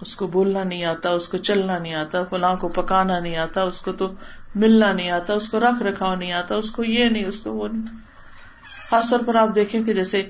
اس 0.00 0.16
کو 0.16 0.26
بولنا 0.26 0.64
نہیں 0.64 0.84
آتا، 0.84 1.10
اس 1.10 1.28
کو 1.28 1.38
چلنا 1.38 1.78
نہیں 1.78 1.94
آتا، 1.94 2.24
فلاں 2.24 2.56
کو 2.56 2.68
پکانا 2.68 3.18
نہیں 3.18 3.36
آتا، 3.36 3.62
اس 3.62 3.80
کو 3.80 3.92
تو 3.92 4.12
ملنا 4.54 4.92
نہیں 4.92 5.10
آتا، 5.10 5.34
اس 5.34 5.48
کو 5.48 5.60
رکھ 5.60 5.82
رکھاؤ 5.82 6.14
نہیں 6.14 6.32
آتا، 6.32 6.54
اس 6.54 6.70
کو 6.70 6.84
یہ 6.84 7.08
نہیں، 7.08 7.24
اس 7.24 7.40
کو 7.40 7.52
وہ 7.52 7.68
نہیں۔ 7.68 7.96
خاص 8.90 9.10
طور 9.10 9.20
پر 9.26 9.34
آپ 9.34 9.54
دیکھیں 9.54 9.82
کہ 9.82 9.94
جیسے 9.94 10.28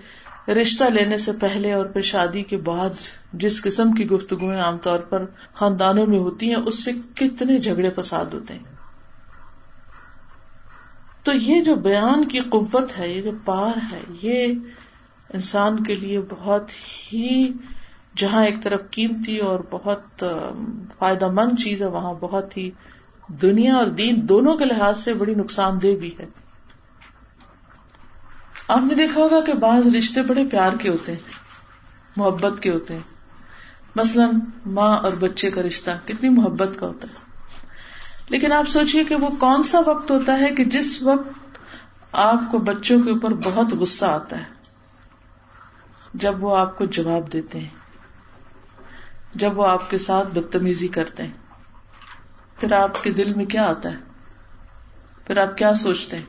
رشتہ 0.49 0.85
لینے 0.85 1.19
سے 1.19 1.33
پہلے 1.33 1.73
اور 1.73 1.85
پھر 1.85 2.03
شادی 2.03 2.43
کے 2.43 2.57
بعد 2.57 2.91
جس 3.33 3.62
قسم 3.62 3.93
کی 3.93 4.11
گفتگو 4.11 4.53
عام 4.53 4.79
طور 4.79 4.99
پر 4.99 5.25
خاندانوں 5.55 6.07
میں 6.07 6.19
ہوتی 6.19 6.49
ہیں، 6.49 6.62
اس 6.67 6.85
سے 6.85 6.91
کتنے 7.15 7.59
جھگڑے 7.59 7.91
فساد 7.97 8.27
ہوتے 8.33 8.55
ہیں۔ 8.55 8.80
تو 11.23 11.33
یہ 11.33 11.61
جو 11.61 11.75
بیان 11.75 12.29
کی 12.29 12.39
قوت 12.39 12.99
ہے، 12.99 13.09
یہ 13.09 13.23
جو 13.23 13.31
پار 13.45 13.79
ہے، 13.93 14.00
یہ 14.23 14.55
انسان 15.35 15.83
کے 15.83 15.95
لیے 15.95 16.21
بہت 16.29 16.71
ہی 17.12 17.53
جہاں 18.17 18.45
ایک 18.45 18.62
طرف 18.62 18.81
قیمتی 18.91 19.39
اور 19.39 19.59
بہت 19.71 20.25
فائدہ 20.99 21.29
مند 21.31 21.59
چیز 21.59 21.83
ہے، 21.83 21.87
وہاں 21.87 22.15
بہت 22.21 22.57
ہی 22.57 22.71
دنیا 23.29 23.75
اور 23.75 23.87
دین 23.87 24.29
دونوں 24.29 24.57
کے 24.57 24.65
لحاظ 24.65 25.05
سے 25.05 25.15
بڑی 25.15 25.35
نقصان 25.35 25.83
دہ 25.83 25.97
بھی 26.00 26.15
ہے۔ 26.21 26.27
آپ 28.69 28.81
نے 28.89 28.95
دیکھا 28.95 29.21
ہوگا 29.21 29.41
کہ 29.41 29.53
بعض 29.53 29.97
رشتے 29.97 30.23
بڑے 30.23 30.45
پیار 30.50 30.73
کے 30.79 30.89
ہوتے 30.89 31.12
ہیں، 31.12 31.21
محبت 32.17 32.61
کے 32.61 32.71
ہوتے 32.71 32.95
ہیں۔ 32.95 33.03
مثلاً 33.97 34.31
ماں 34.67 34.99
اور 34.99 35.12
بچے 35.21 35.50
کا 35.50 35.62
رشتہ 35.62 35.91
کتنی 36.05 36.29
محبت 36.29 36.71
کا 36.77 36.87
ہوتا 36.87 37.09
ہے۔ 37.09 37.30
لیکن 38.31 38.53
آپ 38.53 38.69
سوچیے 38.69 39.05
کہ 39.05 39.15
وہ 39.15 39.29
کون 39.41 39.63
سا 39.63 39.79
وقت 39.87 40.11
ہوتا 40.11 40.39
ہے 40.39 40.55
کہ 40.55 40.65
جس 40.65 41.03
وقت 41.03 41.59
آپ 42.13 42.41
کو 42.51 42.59
بچوں 42.59 43.01
کے 43.01 43.11
اوپر 43.11 43.33
بہت 43.35 43.73
غصہ 43.73 44.05
آتا 44.05 44.39
ہے؟ 44.39 44.45
جب 46.15 46.45
وہ 46.45 46.57
آپ 46.57 46.79
کو 46.79 46.85
جواب 46.85 47.33
دیتے 47.33 47.59
ہیں، 47.59 47.69
جب 49.35 49.59
وہ 49.59 49.67
آپ 49.67 49.91
کے 49.91 49.99
ساتھ 49.99 50.39
بدتمیزی 50.39 50.89
کرتے 50.89 51.23
ہیں۔ 51.23 51.33
پھر 52.61 52.73
آپ 52.73 53.05
کے 53.05 53.11
دل 53.11 53.35
میں 53.35 53.45
کیا 53.45 53.67
آتا 53.67 53.91
ہے؟ 53.91 53.97
پھر 55.27 55.37
آپ 55.37 55.59
کیا 55.59 55.75
سوچتے 55.75 56.19
ہیں؟ 56.19 56.27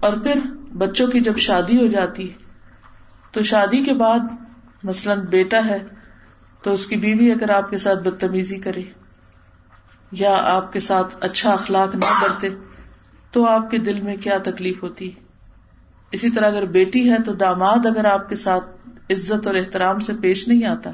اور 0.00 0.12
پھر 0.12 0.40
بچوں 0.72 1.06
کی 1.06 1.20
جب 1.20 1.36
شادی 1.38 1.76
ہو 1.76 1.86
جاتی 1.86 2.32
تو 3.30 3.42
شادی 3.42 3.84
کے 3.84 3.94
بعد 3.94 4.18
مثلاً 4.82 5.20
بیٹا 5.20 5.66
ہے 5.66 5.78
تو 6.62 6.72
اس 6.72 6.86
کی 6.86 6.96
بیوی 6.96 7.32
اگر 7.32 7.50
آپ 7.50 7.70
کے 7.70 7.78
ساتھ 7.78 7.98
بدتمیزی 7.98 8.58
کرے۔ 8.58 8.82
یا 10.12 10.40
آپ 10.42 10.72
کے 10.72 10.80
ساتھ 10.80 11.16
اچھا 11.20 11.52
اخلاق 11.52 11.94
نہ 11.94 12.22
کرتے 12.22 12.48
تو 13.30 13.46
آپ 13.46 13.70
کے 13.70 13.78
دل 13.78 14.00
میں 14.00 14.16
کیا 14.16 14.38
تکلیف 14.44 14.82
ہوتی؟ 14.82 15.10
اسی 16.12 16.30
طرح 16.30 16.46
اگر 16.46 16.64
بیٹی 16.64 17.10
ہے 17.10 17.16
تو 17.26 17.32
داماد 17.32 17.86
اگر 17.86 18.04
آپ 18.04 18.28
کے 18.28 18.34
ساتھ 18.36 18.88
عزت 19.10 19.46
اور 19.46 19.54
احترام 19.54 19.98
سے 19.98 20.12
پیش 20.20 20.48
نہیں 20.48 20.66
آتا، 20.66 20.90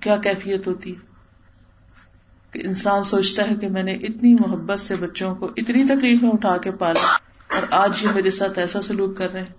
کیا 0.00 0.16
کیفیت 0.16 0.66
ہوتی؟ 0.66 0.94
ہے 0.94 1.08
کہ 2.50 2.66
انسان 2.66 3.02
سوچتا 3.02 3.50
ہے 3.50 3.54
کہ 3.54 3.68
میں 3.68 3.82
نے 3.82 3.92
اتنی 3.92 4.34
محبت 4.34 4.80
سے 4.80 4.94
بچوں 4.94 5.34
کو 5.34 5.50
اتنی 5.56 5.84
تکلیفیں 5.84 6.28
اٹھا 6.28 6.56
کے 6.56 6.70
پالا 6.70 7.00
اور 7.56 7.62
آج 7.70 8.02
یہ 8.02 8.08
میرے 8.14 8.30
ساتھ 8.30 8.58
ایسا 8.58 8.82
سلوک 8.82 9.16
کر 9.16 9.30
رہے 9.30 9.40
ہیں۔ 9.40 9.52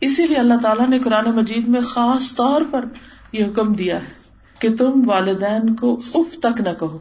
اسی 0.00 0.26
لیے 0.26 0.36
اللہ 0.36 0.54
تعالیٰ 0.62 0.88
نے 0.88 0.98
قرآن 0.98 1.24
مجید 1.24 1.68
میں 1.68 1.80
خاص 1.80 2.34
طور 2.34 2.62
پر 2.70 2.84
یہ 3.32 3.44
حکم 3.44 3.72
دیا 3.72 3.96
ہے۔ 3.96 4.27
کہ 4.58 4.76
تم 4.76 5.02
والدین 5.06 5.74
کو 5.74 5.98
اف 6.14 6.38
تک 6.42 6.60
نہ 6.60 6.68
کہو۔ 6.78 6.98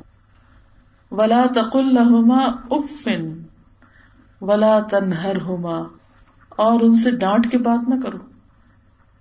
ولا 1.11 1.45
تقل 1.55 1.95
لہما 1.95 2.45
افن 2.71 3.41
ولا 4.41 4.79
تنہر 4.79 5.41
ہوما 5.41 5.81
اور 6.49 6.81
ان 6.81 6.95
سے 6.95 7.11
ڈانٹ 7.11 7.51
کے 7.51 7.57
بات 7.57 7.89
نہ 7.89 8.01
کرو۔ 8.03 8.17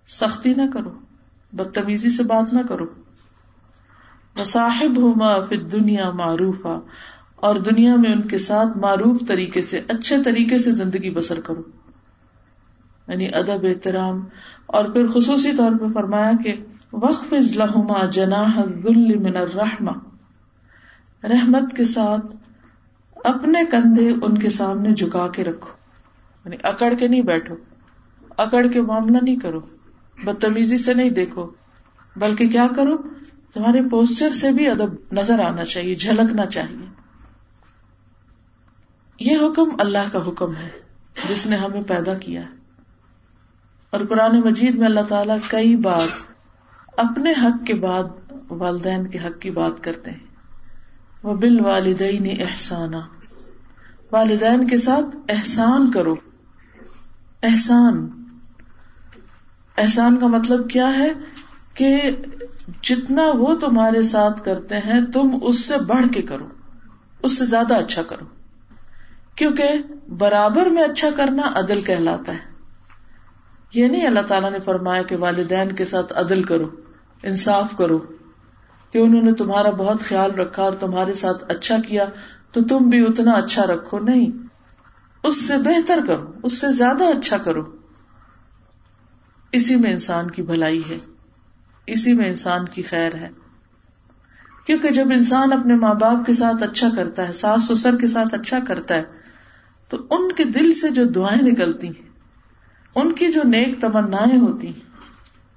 سختی 0.08 0.54
نہ 0.54 0.62
کرو۔ 0.74 0.90
بدتمیزی 1.52 2.10
سے 2.10 2.22
بات 2.22 2.52
نہ 2.52 2.60
کرو۔ 2.68 2.86
صاحب 4.44 4.96
ہوما 4.96 5.40
پھر 5.40 5.62
دنیا 5.62 6.10
معروف 6.10 6.66
اور 7.36 7.56
دنیا 7.56 7.96
میں 7.96 8.12
ان 8.12 8.22
کے 8.22 8.38
ساتھ 8.38 8.78
معروف 8.78 9.22
طریقے 9.28 9.62
سے، 9.62 9.80
اچھے 9.88 10.22
طریقے 10.22 10.58
سے 10.58 10.72
زندگی 10.72 11.10
بسر 11.10 11.40
کرو۔ 11.40 11.62
یعنی 13.08 13.28
ادب، 13.34 13.64
احترام۔ 13.64 14.24
اور 14.66 14.84
پھر 14.84 15.06
خصوصی 15.08 15.56
طور 15.56 15.70
پہ 15.80 15.84
فرمایا 15.94 16.32
کہ 16.44 16.54
وقف 16.92 17.32
لہما 17.32 18.04
جناح 18.04 18.58
من 18.58 19.36
الرحمہ 19.36 19.90
رحمت 21.22 21.76
کے 21.76 21.84
ساتھ 21.84 22.36
اپنے 23.24 23.64
کندھے 23.70 24.10
ان 24.22 24.38
کے 24.38 24.50
سامنے 24.50 24.92
جھکا 24.92 25.28
کے 25.28 25.44
رکھو۔ 25.44 25.70
یعنی 26.44 26.56
اکڑ 26.62 26.94
کے 26.98 27.08
نہیں 27.08 27.22
بیٹھو۔ 27.22 27.54
اکڑ 28.36 28.66
کے 28.66 28.82
معاملہ 28.82 29.18
نہیں 29.22 29.36
کرو۔ 29.36 29.60
بدتمیزی 30.24 30.78
سے 30.78 30.94
نہیں 30.94 31.10
دیکھو۔ 31.10 31.50
بلکہ 32.16 32.48
کیا 32.48 32.66
کرو؟ 32.76 32.96
تمہارے 33.54 33.88
پوسچر 33.88 34.30
سے 34.30 34.52
بھی 34.52 34.68
ادب 34.68 35.12
نظر 35.12 35.40
آنا 35.40 35.64
چاہیے، 35.64 35.94
جھلکنا 35.94 36.46
چاہیے۔ 36.46 36.86
یہ 39.20 39.36
حکم 39.36 39.68
اللہ 39.78 40.12
کا 40.12 40.28
حکم 40.28 40.56
ہے، 40.56 40.68
جس 41.28 41.46
نے 41.46 41.56
ہمیں 41.56 41.82
پیدا 41.82 42.14
کیا۔ 42.14 42.40
اور 43.90 44.00
قرآن 44.08 44.40
مجید 44.40 44.74
میں 44.74 44.86
اللہ 44.86 45.00
تعالیٰ 45.08 45.38
کئی 45.48 45.76
بار 45.76 46.35
اپنے 46.96 47.32
حق 47.42 47.66
کے 47.66 47.74
بعد، 47.74 48.04
والدین 48.48 49.06
کے 49.06 49.18
حق 49.18 49.40
کی 49.40 49.50
بات 49.50 49.84
کرتے 49.84 50.10
ہیں۔ 50.10 50.18
وہ 51.22 51.34
بال 51.34 51.60
والدین 51.60 52.40
احسانہ 52.40 52.96
والدین 54.12 54.66
کے 54.66 54.78
ساتھ 54.78 55.16
احسان 55.28 55.90
کرو۔ 55.90 56.14
احسان۔ 57.42 58.10
احسان 59.78 60.16
کا 60.16 60.26
مطلب 60.26 60.70
کیا 60.70 60.98
ہے 60.98 61.12
کہ 61.74 62.16
جتنا 62.82 63.22
وہ 63.34 63.54
تمہارے 63.54 64.02
ساتھ 64.02 64.44
کرتے 64.44 64.78
ہیں، 64.78 65.06
تم 65.12 65.38
اس 65.42 65.64
سے 65.64 65.78
بڑھ 65.78 66.06
کے 66.14 66.22
کرو۔ 66.22 66.48
اس 67.22 67.38
سے 67.38 67.44
زیادہ 67.44 67.74
اچھا 67.74 68.02
کرو۔ 68.02 68.24
کیونکہ 69.34 69.68
برابر 70.18 70.66
میں 70.66 70.82
اچھا 70.82 71.08
کرنا 71.16 71.42
عدل 71.54 71.80
کہلاتا 71.80 72.32
ہے۔ 72.32 72.56
یہ 73.74 73.88
نہیں 73.88 74.06
اللہ 74.06 74.20
تعالیٰ 74.20 74.52
نے 74.52 74.58
فرمایا 74.58 75.02
کہ 75.02 75.16
والدین 75.16 75.72
کے 75.72 75.84
ساتھ 75.84 76.12
عدل 76.12 76.42
کرو۔ 76.42 76.70
انصاف 77.22 77.76
کرو 77.78 77.98
کہ 78.90 78.98
انہوں 78.98 79.22
نے 79.22 79.32
تمہارا 79.32 79.70
بہت 79.70 80.00
خیال 80.00 80.30
رکھا 80.30 80.62
اور 80.62 80.72
تمہارے 80.72 81.14
ساتھ 81.14 81.44
اچھا 81.48 81.76
کیا، 81.86 82.04
تو 82.52 82.64
تم 82.64 82.78
بھی 82.78 83.02
اتنا 83.02 83.32
اچھا 83.32 83.66
رکھو، 83.66 83.98
نہیں۔ 83.98 84.30
اس 85.22 85.48
سے 85.48 85.56
بہتر 85.56 85.98
کرو، 86.06 86.32
اس 86.42 86.60
سے 86.60 86.72
زیادہ 86.72 87.04
اچھا 87.04 87.38
کرو۔ 87.38 87.76
اسی 89.52 89.76
میں 89.76 89.92
انسان 89.92 90.30
کی 90.30 90.42
بھلائی 90.42 90.82
ہے، 90.90 90.98
اسی 91.86 92.12
میں 92.12 92.28
انسان 92.28 92.64
کی 92.64 92.82
خیر 92.82 93.14
ہے۔ 93.14 93.28
کیونکہ 94.66 94.88
جب 94.88 95.06
انسان 95.12 95.52
اپنے 95.52 95.74
ماں 95.74 95.94
باپ 95.94 96.26
کے 96.26 96.32
ساتھ 96.32 96.62
اچھا 96.62 96.88
کرتا 96.96 97.28
ہے، 97.28 97.32
ساس 97.32 97.62
سسر 97.62 97.96
کے 97.96 98.06
ساتھ 98.06 98.34
اچھا 98.34 98.58
کرتا 98.68 98.94
ہے، 98.94 99.02
تو 99.88 99.96
ان 100.10 100.32
کے 100.32 100.44
دل 100.44 100.72
سے 100.72 100.88
جو 100.88 101.04
دعائیں 101.04 101.42
نکلتی 101.42 101.86
ہیں، 101.86 102.08
ان 102.94 103.12
کی 103.12 103.32
جو 103.32 103.42
نیک 103.44 103.80
تمنا 103.80 104.16
ہوتی 104.16 104.66
ہیں 104.66 104.85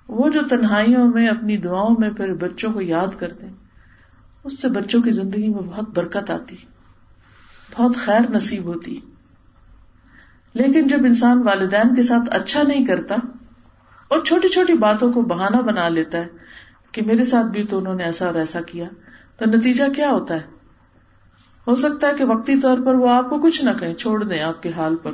وہ 0.09 0.29
جو 0.29 0.39
تنہائیوں 0.49 1.11
میں، 1.11 1.27
اپنی 1.27 1.57
دعاؤں 1.57 1.95
میں 1.99 2.09
پھر 2.09 2.33
بچوں 2.33 2.73
کو 2.73 2.81
یاد 2.81 3.19
کرتے 3.19 3.45
ہیں، 3.45 3.53
اس 4.43 4.61
سے 4.61 4.67
بچوں 4.67 5.01
کی 5.01 5.11
زندگی 5.11 5.47
میں 5.47 5.61
بہت 5.61 5.89
برکت 5.89 6.31
آتی، 6.31 6.55
بہت 7.77 7.95
خیر 7.95 8.31
نصیب 8.31 8.65
ہوتی۔ 8.65 8.99
لیکن 10.53 10.87
جب 10.87 10.97
انسان 11.05 11.43
والدین 11.43 11.95
کے 11.95 12.03
ساتھ 12.03 12.35
اچھا 12.35 12.63
نہیں 12.63 12.85
کرتا 12.85 13.15
اور 14.07 14.23
چھوٹی 14.25 14.47
چھوٹی 14.47 14.73
باتوں 14.73 15.13
کو 15.13 15.21
بہانا 15.21 15.61
بنا 15.61 15.89
لیتا 15.89 16.17
ہے 16.17 16.27
کہ 16.91 17.01
میرے 17.01 17.23
ساتھ 17.23 17.47
بھی 17.47 17.63
تو 17.63 17.77
انہوں 17.77 17.95
نے 17.95 18.03
ایسا 18.03 18.25
اور 18.25 18.35
ایسا 18.35 18.61
کیا، 18.61 18.85
تو 19.37 19.45
نتیجہ 19.45 19.83
کیا 19.95 20.09
ہوتا 20.11 20.33
ہے؟ 20.33 20.41
ہو 21.67 21.75
سکتا 21.75 22.07
ہے 22.07 22.13
کہ 22.17 22.23
وقتی 22.23 22.59
طور 22.59 22.77
پر 22.85 22.95
وہ 22.95 23.09
آپ 23.09 23.29
کو 23.29 23.39
کچھ 23.39 23.65
نہ 23.65 23.69
کہیں، 23.79 23.93
چھوڑ 23.93 24.23
دیں 24.23 24.41
آپ 24.41 24.63
کے 24.63 24.71
حال 24.75 24.95
پر۔ 24.95 25.11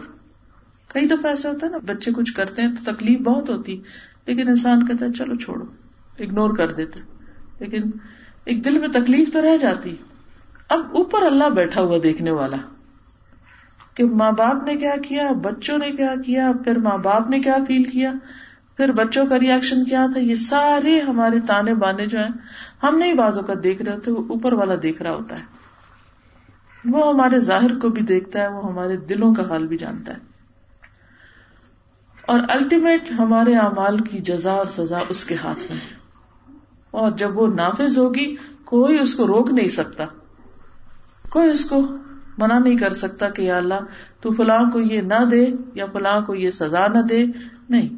کئی 0.87 1.05
دفعہ 1.05 1.27
ایسا 1.27 1.49
ہوتا 1.49 1.67
ہے 1.67 1.71
نا، 1.71 1.77
بچے 1.77 2.11
کچھ 2.11 2.33
کرتے 2.33 2.61
ہیں 2.61 2.75
تو 2.75 2.93
تکلیف 2.93 3.19
بہت 3.19 3.49
ہوتی 3.49 3.81
لیکن 4.25 4.47
انسان 4.47 4.85
کہتا 4.85 5.05
ہے، 5.05 5.11
چلو 5.11 5.35
چھوڑو 5.35 5.65
اگنور 6.19 6.53
کر 6.53 6.71
دیتے۔ 6.71 6.99
لیکن 7.59 7.81
ایک 8.45 8.65
دل 8.65 8.79
میں 8.79 8.87
تکلیف 8.87 9.33
تو 9.33 9.41
رہ 9.41 9.57
جاتی۔ 9.57 9.95
اب 10.69 10.79
اوپر 10.79 11.21
اللہ 11.21 11.49
بیٹھا 11.49 11.81
ہوا 11.81 11.97
دیکھنے 12.03 12.31
والا۔ 12.31 12.57
کہ 13.93 14.05
ماں 14.05 14.31
باپ 14.31 14.63
نے 14.63 14.75
کیا 14.75 14.95
کیا، 15.07 15.31
بچوں 15.31 15.77
نے 15.77 15.91
کیا 15.91 16.15
کیا، 16.25 16.51
پھر 16.63 16.79
ماں 16.79 16.97
باپ 16.97 17.29
نے 17.29 17.39
کیا 17.39 17.57
فیل 17.67 17.83
کیا، 17.83 18.13
پھر 18.77 18.91
بچوں 18.91 19.25
کا 19.25 19.39
ریئیکشن 19.39 19.85
کیا 19.85 20.05
تھا۔ 20.11 20.19
یہ 20.19 20.35
سارے 20.35 20.99
ہمارے 20.99 21.39
تانے 21.47 21.73
بانے 21.73 22.05
جو 22.05 22.19
ہیں، 22.19 22.29
ہم 22.83 22.97
نہیں 22.97 23.13
بازو 23.13 23.41
کا 23.41 23.53
دیکھ 23.63 23.81
رہے 23.81 23.93
ہوتے، 23.93 24.11
وہ 24.11 24.23
اوپر 24.27 24.53
والا 24.53 24.73
دیکھ 24.83 25.01
رہا 25.01 25.11
ہوتا 25.11 25.39
ہے۔ 25.39 25.43
وہ 26.85 27.13
ہمارے 27.13 27.39
ظاہر 27.39 27.79
کو 27.79 27.89
بھی 27.89 28.01
دیکھتا 28.01 28.41
ہے، 28.41 28.47
وہ 28.47 28.71
ہمارے 28.71 28.97
دلوں 28.97 29.33
کا 29.33 29.49
حال 29.49 29.67
بھی 29.67 29.77
جانتا 29.77 30.13
ہے۔ 30.13 30.17
اور 32.27 32.39
الٹیمیٹ 32.49 33.11
ہمارے 33.11 33.55
اعمال 33.55 33.99
کی 33.99 34.17
جزا 34.17 34.51
اور 34.51 34.65
سزا 34.65 34.99
اس 35.09 35.25
کے 35.25 35.35
ہاتھ 35.35 35.71
میں 35.71 35.79
ہے۔ 35.81 35.95
اور 36.91 37.11
جب 37.11 37.37
وہ 37.37 37.47
نافذ 37.47 37.97
ہوگی، 37.97 38.35
کوئی 38.65 38.99
اس 38.99 39.15
کو 39.15 39.27
روک 39.27 39.51
نہیں 39.51 39.67
سکتا۔ 39.67 40.05
کوئی 41.29 41.49
اس 41.49 41.69
کو 41.69 41.97
منع 42.37 42.59
نہیں 42.59 42.77
کر 42.77 42.93
سکتا 42.93 43.29
کہ 43.29 43.41
یا 43.41 43.57
اللہ، 43.57 43.73
تو 44.21 44.33
فلاں 44.33 44.71
کو 44.71 44.79
یہ 44.79 45.01
نہ 45.01 45.25
دے 45.31 45.47
یا 45.73 45.85
فلاں 45.85 46.21
کو 46.21 46.35
یہ 46.35 46.51
سزا 46.51 46.87
نہ 46.87 46.99
دے۔ 46.99 47.25
نہیں۔ 47.69 47.89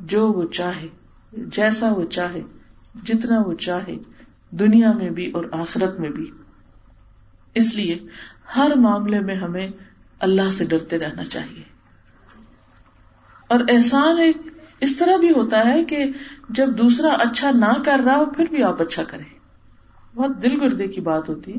جو 0.00 0.32
وہ 0.32 0.46
چاہے، 0.46 0.86
جیسا 1.32 1.92
وہ 1.92 2.04
چاہے، 2.04 2.42
جتنا 3.04 3.40
وہ 3.40 3.54
چاہے، 3.54 3.94
دنیا 4.50 4.92
میں 4.92 5.10
بھی 5.10 5.30
اور 5.30 5.44
آخرت 5.52 6.00
میں 6.00 6.10
بھی۔ 6.10 6.30
اس 7.54 7.74
لیے 7.74 7.98
ہر 8.56 8.70
معاملے 8.76 9.20
میں 9.20 9.34
ہمیں 9.34 9.68
اللہ 10.18 10.52
سے 10.52 10.64
ڈرتے 10.64 10.98
رہنا 10.98 11.24
چاہیے۔ 11.24 11.63
اور 13.54 13.64
احسان 13.68 14.18
ایک 14.18 14.36
اس 14.80 14.96
طرح 14.96 15.16
بھی 15.16 15.30
ہوتا 15.30 15.64
ہے 15.66 15.84
کہ 15.84 16.04
جب 16.48 16.78
دوسرا 16.78 17.08
اچھا 17.08 17.50
نہ 17.50 17.82
کر 17.84 18.00
رہا 18.04 18.16
ہو، 18.16 18.26
پھر 18.26 18.44
بھی 18.50 18.62
آپ 18.62 18.82
اچھا 18.82 19.04
کریں۔ 19.04 19.24
بہت 20.14 20.42
دل 20.42 20.60
گردے 20.60 20.88
کی 20.88 21.00
بات 21.00 21.28
ہوتی 21.28 21.54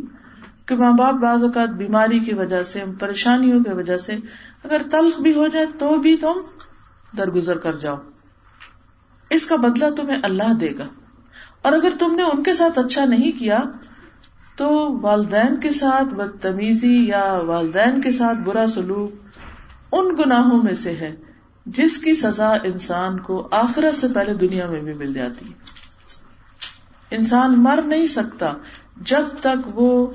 کہ 0.66 0.76
ماں 0.76 0.92
باپ 0.92 1.14
بعض 1.14 1.44
اوقات 1.44 1.70
بیماری 1.70 2.20
کی 2.20 2.34
وجہ 2.34 2.64
سے، 2.64 2.84
پریشانیوں 3.00 3.64
کی 3.64 3.70
وجہ 3.70 3.98
سے 3.98 4.14
اگر 4.64 4.82
تلخ 4.92 5.22
بھی 5.22 5.34
ہو 5.34 5.48
جائے 5.48 5.66
تو 5.80 5.96
بھی 5.96 6.16
تم 6.16 6.40
درگزر 7.18 7.58
کر 7.58 7.76
جاؤ۔ 7.76 7.96
اس 9.30 9.46
کا 9.46 9.56
بدلہ 9.56 9.90
تمہیں 9.90 10.18
اللہ 10.24 10.54
دے 10.54 10.72
گا۔ 10.80 10.86
اور 11.62 11.72
اگر 11.72 11.90
تم 12.00 12.16
نے 12.16 12.24
ان 12.24 12.44
کے 12.44 12.54
ساتھ 12.54 12.80
اچھا 12.80 13.06
نہیں 13.06 13.40
کیا، 13.40 13.60
تو 14.58 15.00
والدین 15.02 15.58
کے 15.58 15.72
ساتھ 15.72 16.14
بدتمیزی 16.14 17.08
یا 17.08 17.34
والدین 17.34 18.02
کے 18.02 18.12
ساتھ 18.12 18.38
برا 18.38 18.68
سلوک 18.68 19.12
ان 19.92 20.16
گناہوں 20.20 20.64
میں 20.64 20.76
سے 20.76 20.92
ہے۔ 20.92 21.16
جس 21.66 21.98
کی 21.98 22.14
سزا 22.14 22.50
انسان 22.50 23.20
کو 23.20 23.48
آخرت 23.52 23.96
سے 23.96 24.08
پہلے 24.16 24.34
دنیا 24.34 24.68
میں 24.68 24.82
بھی 24.82 24.94
مل 24.94 25.14
جاتی 25.14 25.46
ہے۔ 25.46 25.54
انسان 27.12 27.64
مر 27.64 27.80
نہیں 27.86 28.08
سکتا 28.08 28.54
جب 28.98 29.22
تک 29.40 29.78
وہ 29.78 30.12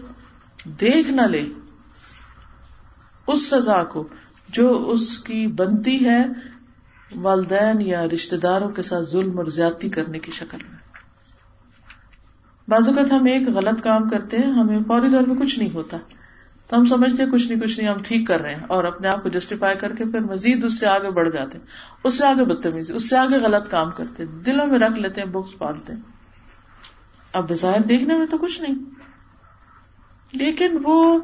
دیکھ 0.64 1.10
نہ 1.10 1.22
لے۔ 1.22 1.48
اس 3.26 3.50
سزا 3.50 3.84
کو 3.84 4.08
جو 4.48 4.90
اس 4.90 5.18
کی 5.18 5.46
بنتی 5.46 6.04
ہے 6.04 6.24
والدین 7.14 7.80
یا 7.80 8.06
رشتے 8.06 8.36
داروں 8.36 8.68
کے 8.68 8.82
ساتھ 8.82 9.04
ظلم 9.04 9.38
اور 9.38 9.46
زیادتی 9.46 9.88
کرنے 9.88 10.18
کی 10.18 10.32
شکل 10.32 10.58
میں۔ 10.70 10.78
بعض 12.68 12.88
اوقات 12.88 13.12
ہم 13.12 13.24
ایک 13.24 13.48
غلط 13.48 13.82
کام 13.82 14.08
کرتے 14.08 14.38
ہیں، 14.38 14.52
ہمیں 14.52 14.78
فوری 14.88 15.12
طور 15.12 15.22
پہ 15.22 15.44
کچھ 15.44 15.58
نہیں 15.58 15.74
ہوتا۔ 15.74 15.96
تو 16.70 16.76
ہم 16.76 16.86
سمجھتے 16.86 17.22
ہیں 17.22 17.30
کچھ 17.30 17.48
نہیں 17.48 17.60
کچھ 17.60 17.80
نہیں، 17.80 17.88
ہم 17.88 17.98
ٹھیک 18.02 18.26
کر 18.26 18.40
رہے 18.40 18.54
ہیں 18.54 18.64
اور 18.68 18.84
اپنے 18.84 19.08
آپ 19.08 19.22
کو 19.22 19.28
جسٹیفائی 19.28 19.76
کر 19.76 19.96
کے 19.96 20.04
پھر 20.04 20.20
مزید 20.20 20.64
اس 20.64 20.78
سے 20.78 20.86
آگے 20.86 21.10
بڑھ 21.10 21.30
جاتے 21.30 21.58
ہیں، 21.58 21.66
اس 22.04 22.18
سے 22.18 22.26
آگے 22.26 22.44
بدتمیزی، 22.44 22.92
اس 22.92 23.10
سے 23.10 23.16
آگے 23.16 23.38
غلط 23.38 23.70
کام 23.70 23.90
کرتے 23.90 24.24
ہیں، 24.24 24.42
دلوں 24.42 24.66
میں 24.66 24.78
رکھ 24.78 25.00
لیتے 25.00 25.20
ہیں 25.20 25.28
بکس 25.28 25.58
پالتے 25.58 25.92
ہیں۔ 25.92 26.00
اب 27.32 27.50
بظاہر 27.50 27.80
دیکھنے 27.80 28.14
میں 28.16 28.26
تو 28.26 28.38
کچھ 28.38 28.60
نہیں۔ 28.60 28.74
لیکن 30.32 30.78
وہ 30.82 31.18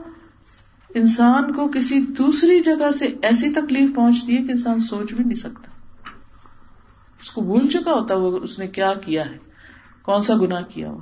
انسان 0.94 1.52
کو 1.52 1.68
کسی 1.68 2.00
دوسری 2.00 2.60
جگہ 2.60 2.92
سے 2.92 3.06
ایسی 3.22 3.50
تکلیف 3.50 3.96
پہنچتی 3.96 4.36
ہے 4.36 4.42
کہ 4.42 4.50
انسان 4.50 4.78
سوچ 4.78 5.12
بھی 5.12 5.24
نہیں 5.24 5.34
سکتا۔ 5.34 5.70
اس 7.22 7.30
کو 7.30 7.40
بھول 7.40 7.68
چکا 7.68 7.92
ہوتا 7.92 8.14
وہ 8.14 8.38
اس 8.38 8.58
نے 8.58 8.66
کیا 8.66 8.94
کیا 8.94 9.26
ہے؟ 9.26 9.38
کون 10.02 10.22
سا 10.22 10.34
گنا 10.36 10.60
کیا 10.60 10.90
ہو 10.90 10.98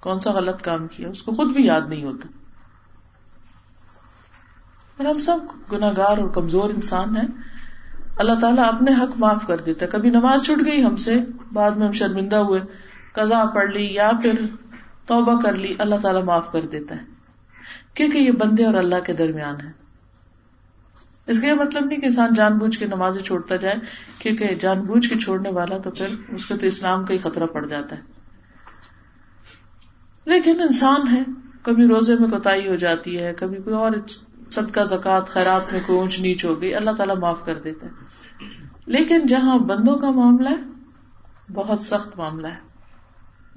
کون 0.00 0.20
سا 0.20 0.32
غلط 0.32 0.62
کام 0.62 0.86
کیا؟ 0.86 1.08
اس 1.08 1.22
کو 1.22 1.32
خود 1.32 1.52
بھی 1.52 1.66
یاد 1.66 1.80
نہیں 1.88 2.04
ہوتا۔ 2.04 2.37
اور 4.98 5.06
ہم 5.06 5.20
سب 5.20 5.38
گناگار 5.72 6.18
اور 6.18 6.28
کمزور 6.28 6.70
انسان 6.70 7.16
ہیں۔ 7.16 7.28
اللہ 8.16 8.32
تعالیٰ 8.40 8.64
اپنے 8.72 8.92
حق 8.92 9.18
معاف 9.18 9.46
کر 9.46 9.56
دیتا 9.56 9.86
ہے۔ 9.86 9.90
کبھی 9.90 10.10
نماز 10.10 10.44
چھوٹ 10.44 10.66
گئی 10.66 10.84
ہم 10.84 10.96
سے، 10.96 11.14
بعد 11.52 11.70
میں 11.70 11.86
ہم 11.86 11.92
شرمندہ 11.92 12.36
ہوئے۔ 12.36 12.60
قزا 13.12 13.44
پڑھ 13.54 13.70
لی 13.70 13.94
یا 13.94 14.10
پھر 14.22 14.32
توبہ 15.06 15.40
کر 15.40 15.54
لی، 15.54 15.74
اللہ 15.78 15.94
تعالیٰ 16.02 16.24
معاف 16.24 16.52
کر 16.52 16.60
دیتا 16.60 16.94
ہے۔ 16.94 17.00
کیونکہ 17.94 18.18
یہ 18.18 18.32
بندے 18.32 18.64
اور 18.64 18.74
اللہ 18.74 19.00
کے 19.06 19.12
درمیان 19.12 19.60
ہے 19.60 19.70
اس 21.26 21.40
کا 21.40 21.46
یہ 21.46 21.54
مطلب 21.54 21.84
نہیں 21.84 22.00
کہ 22.00 22.06
انسان 22.06 22.34
جان 22.34 22.58
بوجھ 22.58 22.78
کے 22.78 22.86
نماز 22.86 23.18
چھوڑتا 23.24 23.56
جائے، 23.56 23.74
کیونکہ 24.18 24.54
جان 24.60 24.80
بوجھ 24.80 25.08
کے 25.08 25.18
چھوڑنے 25.18 25.50
والا 25.50 25.78
تو 25.78 25.90
پھر 25.90 26.06
اس 26.28 26.46
کو 26.46 26.56
تو 26.56 26.66
اسلام 26.66 27.04
کا 27.04 27.14
ہی 27.14 27.18
خطرہ 27.18 27.46
پڑ 27.46 27.66
جاتا 27.66 27.96
ہے۔ 27.96 28.00
لیکن 30.24 30.62
انسان 30.62 31.00
ہے، 31.12 31.22
کبھی 31.62 31.86
روزے 31.86 32.14
میں 32.20 32.28
کوتا 32.28 32.54
ہو 32.54 32.76
جاتی 32.76 33.22
ہے، 33.22 33.34
کبھی 33.34 33.62
کوئی 33.62 33.76
اور 33.76 33.92
سب 34.50 34.72
کا 34.72 34.84
زکات 34.84 35.28
خیرات 35.28 35.72
میں 35.72 35.80
کوئی 35.86 35.98
اونچ 35.98 36.20
نیچ 36.20 36.44
ہو 36.44 36.60
گئی 36.60 36.74
اللہ 36.74 36.90
تعالیٰ 36.90 37.16
معاف 37.16 37.44
کر 37.44 37.58
دیتا 37.58 37.86
ہے۔ 37.86 37.90
لیکن 38.86 39.26
جہاں 39.26 39.58
بندوں 39.58 39.96
کا 39.96 40.10
معاملہ 40.10 40.48
ہے، 40.48 40.70
بہت 41.52 41.78
سخت 41.78 42.18
معاملہ 42.18 42.46
ہے۔ 42.46 42.68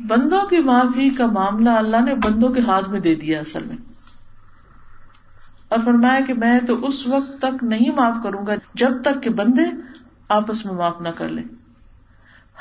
بندوں 0.07 0.41
کی 0.41 0.60
معافی 0.60 1.10
کا 1.10 1.25
معاملہ 1.25 1.69
اللہ 1.69 2.01
نے 2.01 2.15
بندوں 2.15 2.50
کے 2.50 2.62
ہاتھ 2.62 2.89
میں 2.89 3.00
دے 3.00 3.15
دیا 3.15 3.39
اصل 3.39 3.63
میں۔ 3.63 3.77
اور 5.69 5.79
فرمایا 5.86 6.19
کہ 6.27 6.33
میں 6.33 6.60
تو 6.67 6.86
اس 6.86 7.07
وقت 7.07 7.41
تک 7.41 7.63
نہیں 7.63 7.95
معاف 7.95 8.15
کروں 8.24 8.48
گا 8.48 8.53
جب 8.74 9.01
تک 9.01 9.24
کہ 9.24 9.29
بندے 9.29 9.63
آپس 10.29 10.65
میں 10.65 10.74
معاف 10.74 11.01
نہ 11.01 11.10
کر 11.10 11.29
لیں۔ 11.29 11.43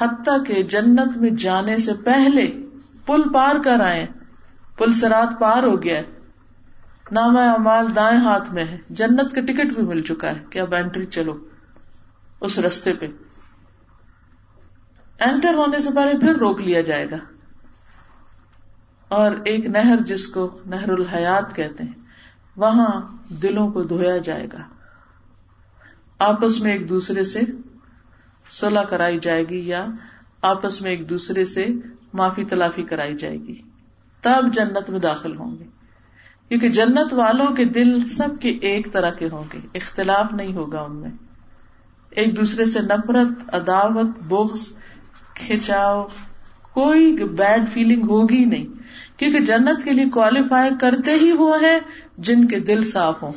حتیٰ 0.00 0.44
کہ 0.46 0.62
جنت 0.62 1.16
میں 1.16 1.30
جانے 1.30 1.78
سے 1.78 1.92
پہلے 1.94 2.66
پل 3.06 3.32
پار 3.34 3.54
کر 3.64 3.80
آئے 3.80 4.06
پل 4.76 4.92
سرات 4.92 5.40
پار 5.40 5.62
ہو 5.62 5.82
گیا 5.82 6.02
نام 7.12 7.36
امال 7.36 7.96
دائیں 7.96 8.20
ہاتھ 8.20 8.54
میں 8.54 8.64
ہے۔ 8.64 8.78
جنت 8.90 9.34
کا 9.34 9.40
ٹکٹ 9.40 9.74
بھی 9.74 9.82
مل 9.82 10.02
چکا 10.02 10.28
ہے 10.28 10.44
کہ 10.50 10.58
اب 10.58 10.74
اینٹری 10.74 11.06
چلو 11.06 11.38
اس 12.40 12.58
رستے 12.58 12.92
پہ۔ 12.92 13.06
اینٹر 15.18 15.54
ہونے 15.54 15.80
سے 15.80 15.88
پہلے 15.94 16.18
پھر 16.18 16.36
روک 16.36 16.60
لیا 16.60 16.80
جائے 16.80 17.06
گا۔ 17.10 17.16
اور 19.08 19.32
ایک 19.44 19.66
نہر 19.66 19.96
جس 20.06 20.26
کو 20.26 20.58
نہر 20.66 20.88
الحیات 20.88 21.56
کہتے 21.56 21.84
ہیں، 21.84 21.92
وہاں 22.56 23.16
دلوں 23.28 23.72
کو 23.72 23.82
دھویا 23.82 24.18
جائے 24.18 24.46
گا۔ 24.52 24.58
آپس 26.18 26.60
میں 26.60 26.72
ایک 26.72 26.88
دوسرے 26.88 27.24
سے 27.24 27.40
صلاح 28.50 28.82
کرائی 28.82 29.18
جائے 29.18 29.48
گی 29.48 29.68
یا 29.68 29.86
آپس 30.42 30.82
میں 30.82 30.90
ایک 30.90 31.08
دوسرے 31.08 31.46
سے 31.46 31.66
معافی 32.12 32.44
تلافی 32.44 32.82
کرائی 32.82 33.16
جائے 33.16 33.36
گی۔ 33.36 33.62
تب 34.20 34.54
جنت 34.54 34.90
میں 34.90 35.00
داخل 35.00 35.36
ہوں 35.36 35.58
گے۔ 35.58 35.79
کیونکہ 36.50 36.68
جنت 36.68 37.12
والوں 37.12 37.54
کے 37.54 37.64
دل 37.64 38.08
سب 38.08 38.28
کے 38.40 38.48
ایک 38.48 38.92
طرح 38.92 39.10
کے 39.10 39.28
ہوں 39.32 39.44
گے، 39.52 39.58
اختلاف 39.74 40.32
نہیں 40.32 40.54
ہوگا 40.54 40.80
ان 40.80 40.96
میں۔ 40.96 41.10
ایک 42.10 42.36
دوسرے 42.36 42.66
سے 42.66 42.80
نفرت، 42.80 43.54
عداوت، 43.54 44.06
بغض، 44.28 44.72
کھچاؤ، 45.34 46.06
کوئی 46.72 47.12
بیڈ 47.12 47.68
فیلنگ 47.72 48.02
ہوگی 48.02 48.44
نہیں۔ 48.44 48.64
کیونکہ 49.18 49.40
جنت 49.40 49.84
کے 49.84 49.92
لیے 49.92 50.04
کوالیفائی 50.04 50.70
کرتے 50.80 51.12
ہی 51.12 51.32
وہ 51.32 51.62
ہیں 51.62 51.78
جن 52.18 52.46
کے 52.46 52.58
دل 52.58 52.84
صاف 52.84 53.22
ہوں۔ 53.22 53.32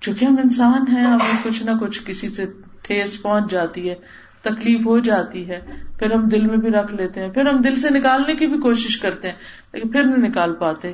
چونکہ 0.00 0.24
ہم 0.24 0.36
انسان 0.42 0.96
ہیں، 0.96 1.04
ہمیں 1.04 1.36
کچھ 1.42 1.62
نہ 1.62 1.70
کچھ 1.80 2.00
کسی 2.04 2.28
سے 2.28 2.44
ٹھیس 2.82 3.22
پہنچ 3.22 3.50
جاتی 3.50 3.90
ہے، 3.90 3.94
تکلیف 4.42 4.86
ہو 4.86 4.98
جاتی 4.98 5.48
ہے، 5.48 5.60
پھر 5.98 6.12
ہم 6.12 6.28
دل 6.28 6.46
میں 6.46 6.56
بھی 6.56 6.70
رکھ 6.70 6.94
لیتے 6.94 7.20
ہیں۔ 7.20 7.28
پھر 7.28 7.46
ہم 7.46 7.60
دل 7.60 7.76
سے 7.76 7.90
نکالنے 7.90 8.34
کی 8.34 8.46
بھی 8.46 8.58
کوشش 8.58 8.98
کرتے 8.98 9.28
ہیں، 9.28 9.36
لیکن 9.72 9.88
پھر 9.88 10.04
نہیں 10.04 10.28
نکال 10.28 10.54
پاتے۔ 10.54 10.92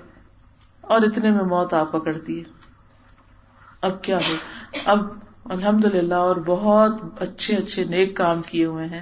اور 0.88 1.02
اتنے 1.02 1.30
میں 1.30 1.44
موت 1.44 1.74
آ 1.74 1.84
پکڑتی 1.84 2.38
ہے۔ 2.38 2.44
اب 3.80 4.02
کیا 4.02 4.16
ہو؟ 4.16 4.34
اب 4.84 4.98
الحمد 5.44 5.84
للہ 5.84 6.14
اور 6.14 6.36
بہت 6.46 7.22
اچھے 7.22 7.56
اچھے 7.56 7.84
نیک 7.84 8.16
کام 8.16 8.42
کیے 8.42 8.64
ہوئے 8.64 8.86
ہیں۔ 8.86 9.00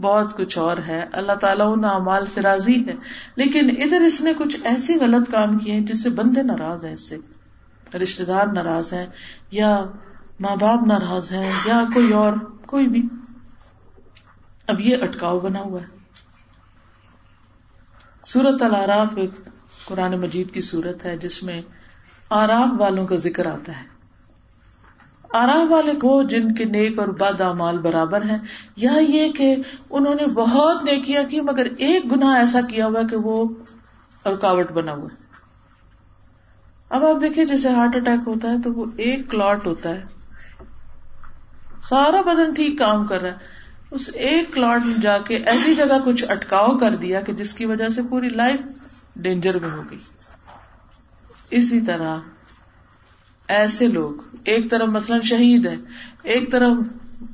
بہت 0.00 0.36
کچھ 0.36 0.58
اور 0.58 0.76
ہے۔ 0.76 1.04
اللہ 1.12 1.32
تعالیٰ 1.32 1.72
ان 1.72 1.84
اعمال 1.84 2.26
سے 2.26 2.40
راضی 2.40 2.86
ہے۔ 2.86 2.94
لیکن 3.36 3.70
ادھر 3.82 4.00
اس 4.00 4.20
نے 4.20 4.32
کچھ 4.38 4.56
ایسے 4.64 4.94
غلط 5.00 5.30
کام 5.30 5.58
کیے 5.58 5.72
ہیں 5.72 5.80
جس 5.80 6.02
سے 6.02 6.10
بندے 6.10 6.42
ناراض 6.42 6.84
ہیں 6.84 6.92
اس 6.92 7.08
سے۔ 7.08 7.16
رشتے 7.98 8.24
دار 8.24 8.46
ناراض 8.46 8.92
ہیں 8.92 9.06
یا 9.50 9.80
ماں 10.40 10.56
باپ 10.56 10.86
ناراض 10.86 11.32
ہیں 11.32 11.52
یا 11.64 11.84
کوئی 11.94 12.12
اور، 12.12 12.32
کوئی 12.66 12.88
بھی۔ 12.88 13.08
اب 14.66 14.80
یہ 14.80 14.96
اٹکاؤ 15.02 15.40
بنا 15.40 15.60
ہوا 15.60 15.80
ہے۔ 15.80 15.86
سورت 18.26 18.62
العراف 18.62 19.08
ایک 19.16 19.30
قرآن 19.88 20.20
مجید 20.20 20.50
کی 20.50 20.60
صورت 20.60 21.04
ہے 21.04 21.16
جس 21.16 21.42
میں 21.42 21.62
آراف 22.30 22.80
والوں 22.80 23.06
کا 23.06 23.16
ذکر 23.16 23.46
آتا 23.46 23.72
ہے۔ 23.72 23.98
آرام 25.32 25.72
والے 25.72 25.92
کو 25.94 26.22
جن 26.22 26.54
کے 26.54 26.64
نیک 26.64 26.98
اور 26.98 27.08
بد 27.08 27.40
امال 27.40 27.78
برابر 27.78 28.22
ہیں، 28.22 28.38
یا 28.76 28.92
یہ 29.08 29.32
کہ 29.32 29.56
انہوں 29.90 30.14
نے 30.14 30.26
بہت 30.26 30.84
نیکیاں 30.84 31.24
کی 31.24 31.40
مگر 31.40 31.66
ایک 31.78 32.12
گنا 32.12 32.34
ایسا 32.34 32.60
کیا 32.60 32.86
ہوا 32.86 33.02
کہ 33.02 33.16
وہ 33.16 33.48
رکاوٹ 34.26 34.72
بنا 34.72 34.92
ہوا 34.92 35.08
ہے۔ 35.12 35.22
اب 36.90 37.04
آپ 37.04 37.22
دیکھیے 37.22 37.46
جیسے 37.46 37.68
ہارٹ 37.68 37.96
اٹیک 37.96 38.28
ہوتا 38.28 38.50
ہے 38.50 38.56
تو 38.64 38.72
وہ 38.72 38.84
ایک 38.96 39.30
کلاٹ 39.30 39.66
ہوتا 39.66 39.88
ہے۔ 39.88 40.04
سارا 41.88 42.20
بدن 42.20 42.54
ٹھیک 42.54 42.78
کام 42.78 43.04
کر 43.04 43.20
رہا 43.20 43.30
ہے۔ 43.30 43.36
اس 43.90 44.10
ایک 44.14 44.54
کلاٹ 44.54 44.86
میں 44.86 45.00
جا 45.02 45.18
کے 45.18 45.36
ایسی 45.36 45.74
جگہ 45.74 45.98
کچھ 46.04 46.24
اٹکاؤ 46.28 46.76
کر 46.76 46.96
دیا 46.96 47.20
کہ 47.20 47.32
جس 47.32 47.54
کی 47.54 47.66
وجہ 47.66 47.88
سے 47.88 48.02
پوری 48.10 48.28
لائف 48.28 48.60
ڈینجر 49.18 49.58
میں 49.58 49.70
ہو 49.70 49.82
گئی۔ 49.90 49.98
اسی 51.50 51.80
طرح 51.80 52.18
ایسے 53.48 53.86
لوگ، 53.86 54.36
ایک 54.44 54.70
طرف 54.70 54.88
مثلاً 54.88 55.20
شہید 55.20 55.66
ہے 55.66 55.76
ایک 56.22 56.52
طرف 56.52 56.76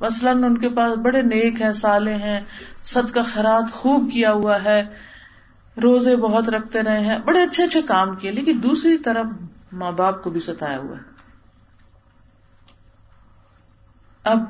مثلاً 0.00 0.44
ان 0.44 0.58
کے 0.58 0.68
پاس 0.68 0.98
بڑے 0.98 1.22
نیک 1.22 1.62
ہیں 1.62 1.72
سالے 1.72 2.14
ہیں 2.14 2.40
سد 2.84 3.10
کا 3.14 3.22
خیرات 3.22 3.72
خوب 3.72 4.10
کیا 4.12 4.32
ہوا 4.32 4.64
ہے، 4.64 4.84
روزے 5.82 6.16
بہت 6.16 6.48
رکھتے 6.48 6.82
رہے 6.82 7.00
ہیں، 7.00 7.18
بڑے 7.18 7.42
اچھے 7.42 7.64
اچھے 7.64 7.82
کام 7.82 8.16
کیے، 8.16 8.30
لیکن 8.30 8.60
دوسری 8.62 8.98
طرف 8.98 9.26
ماں 9.72 9.92
باپ 9.92 10.22
کو 10.22 10.30
بھی 10.30 10.40
ستایا 10.40 10.78
ہوا 10.78 10.96
ہے۔ 10.96 11.14
اب 14.24 14.44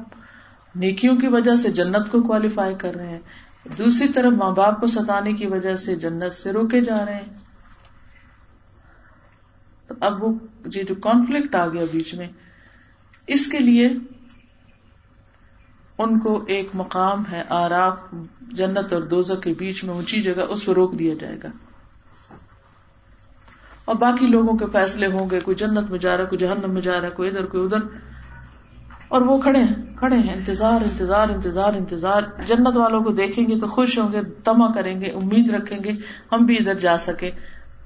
نیکیوں 0.74 1.16
کی 1.16 1.26
وجہ 1.26 1.56
سے 1.56 1.70
جنت 1.70 2.10
کو 2.10 2.22
کوالیفائی 2.22 2.74
کر 2.74 2.94
رہے 2.94 3.10
ہیں۔ 3.10 3.18
دوسری 3.64 4.08
طرف 4.08 4.32
ماں 4.32 4.50
باپ 4.50 4.80
کو 4.80 4.86
ستانے 4.86 5.32
کی 5.32 5.46
وجہ 5.46 5.76
سے 5.76 5.96
جنت 5.96 6.34
سے 6.34 6.52
روکے 6.52 6.80
جا 6.80 7.04
رہے 7.06 7.14
ہیں۔ 7.14 7.36
تو 9.86 9.94
اب 10.00 10.24
وہ 10.24 10.34
جی 10.66 10.82
جو 10.82 10.94
کانفلکٹ 10.94 11.54
آ 11.54 11.68
گیا 11.68 11.84
بیچ 11.92 12.14
میں، 12.14 12.28
اس 13.26 13.46
کے 13.46 13.58
لیے 13.58 13.90
ان 15.98 16.18
کو 16.18 16.44
ایک 16.48 16.70
مقام 16.74 17.24
ہے، 17.32 17.42
آراف، 17.48 17.98
جنت 18.40 18.92
اور 18.92 19.02
دوزہ 19.02 19.34
کے 19.34 19.54
بیچ 19.58 19.84
میں 19.84 19.94
اونچی 19.94 20.22
جگہ 20.22 20.42
اس 20.48 20.64
پہ 20.64 20.72
روک 20.72 20.98
دیا 20.98 21.14
جائے 21.20 21.36
گا۔ 21.42 21.48
اور 23.84 23.94
باقی 23.94 24.26
لوگوں 24.26 24.58
کے 24.58 24.64
فیصلے 24.72 25.06
ہوں 25.06 25.30
گے، 25.30 25.40
کوئی 25.40 25.54
جنت 25.54 25.90
میں 25.90 25.98
جا 25.98 26.16
رہا 26.16 26.24
کوئی 26.24 26.38
جہنم 26.38 26.70
میں 26.70 26.82
جا 26.82 27.00
رہا 27.00 27.08
کوئی 27.08 27.28
ادھر 27.28 27.46
کوئی 27.46 27.64
ادھر۔ 27.64 27.98
اور 29.08 29.20
وہ 29.20 29.38
کھڑے 29.38 29.62
ہیں 29.62 29.96
کھڑے 29.96 30.16
ہیں، 30.16 30.34
انتظار 30.34 30.80
انتظار 30.80 31.28
انتظار 31.28 31.72
انتظار۔ 31.74 32.22
جنت 32.46 32.76
والوں 32.76 33.00
کو 33.00 33.10
دیکھیں 33.10 33.48
گے 33.48 33.58
تو 33.58 33.66
خوش 33.66 33.98
ہوں 33.98 34.12
گے 34.12 34.22
تما 34.44 34.72
کریں 34.72 35.00
گے، 35.00 35.06
امید 35.06 35.50
رکھیں 35.50 35.78
گے، 35.84 35.90
ہم 36.32 36.46
بھی 36.46 36.56
ادھر 36.56 36.74
جا 36.74 36.98
سکے 36.98 37.30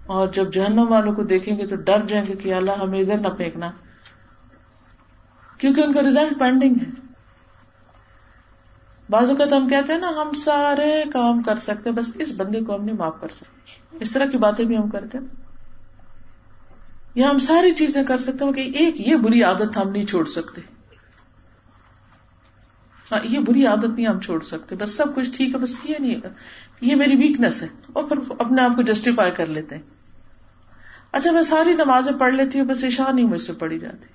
اور 0.07 0.29
جب 0.29 0.53
جہنم 0.53 0.87
والوں 0.89 1.15
کو 1.15 1.23
دیکھیں 1.23 1.59
گے 1.59 1.67
تو 1.67 1.77
ڈر 1.77 2.07
جائیں 2.07 2.27
گے 2.27 2.33
کہ 2.33 2.55
اللہ 2.55 2.73
ہمیں 2.83 3.01
ادھر 3.01 3.19
نہ 3.19 3.29
پھینکنا۔ 3.29 3.71
کیونکہ 5.59 5.81
ان 5.81 5.93
کا 5.93 6.01
ریزلٹ 6.03 6.39
پینڈنگ 6.39 6.75
ہے۔ 6.81 7.09
بازو 9.11 9.37
کا 9.37 9.45
تو 9.45 9.57
ہم 9.57 9.69
کہتے 9.69 9.93
ہیں 9.93 10.01
نا، 10.01 10.09
ہم 10.09 10.33
سارے 10.33 11.05
کام 11.13 11.43
کر 11.43 11.57
سکتے 11.57 11.91
بس 11.93 12.13
اس 12.15 12.33
بندے 12.37 12.61
کو 12.61 12.77
ہم 12.77 12.85
نہیں 12.85 12.97
معاف 12.97 13.21
کر 13.21 13.29
سکتے۔ 13.29 13.97
اس 14.01 14.13
طرح 14.13 14.27
کی 14.27 14.39
باتیں 14.39 14.65
بھی 14.65 14.77
ہم 14.77 14.89
کرتے 14.89 15.19
ہیں۔ 15.19 15.27
یا 17.15 17.31
ہم 17.31 17.39
ساری 17.39 17.71
چیزیں 17.71 18.03
کر 18.05 18.19
سکتے 18.19 18.45
ہیں 18.45 18.53
کہ 18.53 18.61
ایک 18.61 19.09
یہ 19.09 19.17
بری 19.17 19.43
عادت 19.43 19.77
ہم 19.77 19.91
نہیں 19.91 20.07
چھوڑ 20.07 20.25
سکتے۔ 20.25 20.78
ہاں، 23.13 23.19
یہ 23.25 23.39
بری 23.39 23.67
عادت 23.67 23.85
نہیں 23.85 24.07
ہم 24.07 24.21
چھوڑ 24.21 24.43
سکتے، 24.43 24.77
بس 24.77 24.97
سب 24.97 25.15
کچھ 25.15 25.31
ٹھیک 25.37 25.55
ہے، 25.55 25.59
بس 25.59 25.79
یہ 25.85 25.95
نہیں 25.99 26.21
یہ 26.81 26.97
میری 26.97 27.17
ویکنیس 27.17 27.63
ہے، 27.63 27.69
اور 27.93 28.05
پھر 28.05 28.19
اپنے 28.39 28.63
آپ 28.63 28.77
کو 28.77 28.83
جسٹیفائی 28.83 29.31
کر 29.31 29.47
لیتے 29.47 29.75
ہیں۔ 29.75 29.83
اچھا 31.13 31.31
میں 31.31 31.43
ساری 31.43 31.73
نمازیں 31.75 32.13
پڑھ 32.19 32.35
لیتی 32.35 32.59
ہوں، 32.61 32.67
بس 32.67 32.85
عشاء 32.85 33.13
نہیں 33.13 33.27
مجھ 33.27 33.41
سے 33.43 33.53
پڑھی 33.53 33.79
جاتی۔ 33.79 34.09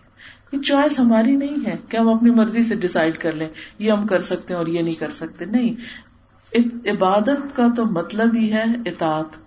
یہ 0.52 0.62
چوائس 0.62 1.00
ہماری 1.00 1.36
نہیں 1.36 1.66
ہے 1.66 1.76
کہ 1.90 1.98
ہم 1.98 2.08
اپنی 2.10 2.30
مرضی 2.30 2.64
سے 2.64 2.76
ڈسائڈ 2.76 3.18
کر 3.18 3.32
لیں، 3.32 3.48
یہ 3.80 3.92
ہم 3.92 4.06
کر 4.08 4.22
سکتے 4.22 4.54
ہیں 4.54 4.60
اور 4.60 4.68
یہ 4.68 4.82
نہیں 4.82 5.00
کر 5.00 5.12
سکتے۔ 5.12 5.46
نہیں 5.46 6.52
عبادت 6.88 7.56
کا 7.56 7.68
تو 7.78 7.86
مطلب 7.86 8.36
ہی 8.36 8.52
ہے 8.54 8.64
اطاعت۔ 8.86 9.38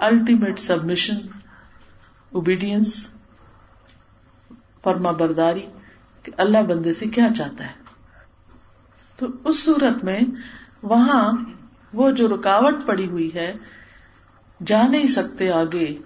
الٹیمیٹ 0.00 0.58
سبمشن 0.58 1.16
اوبیڈینس 2.32 3.08
فرما 4.84 5.10
برداری 5.10 5.66
کہ 6.22 6.32
اللہ 6.36 6.62
بندے 6.62 6.92
سے 6.92 7.06
کیا 7.06 7.28
چاہتا 7.36 7.64
ہے۔ 7.64 7.85
تو 9.16 9.26
اس 9.44 9.64
صورت 9.64 10.04
میں 10.04 10.20
وہاں 10.82 11.32
وہ 11.92 12.10
جو 12.10 12.28
رکاوٹ 12.28 12.74
پڑی 12.86 13.06
ہوئی 13.06 13.34
ہے، 13.34 13.54
جا 14.66 14.86
نہیں 14.86 15.06
سکتے 15.06 15.50
آگے، 15.50 15.98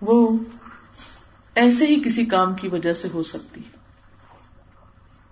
وہ 0.00 0.36
ایسے 1.54 1.86
ہی 1.86 2.02
کسی 2.04 2.24
کام 2.24 2.54
کی 2.54 2.68
وجہ 2.68 2.94
سے 2.94 3.08
ہو 3.14 3.22
سکتی۔ 3.22 3.60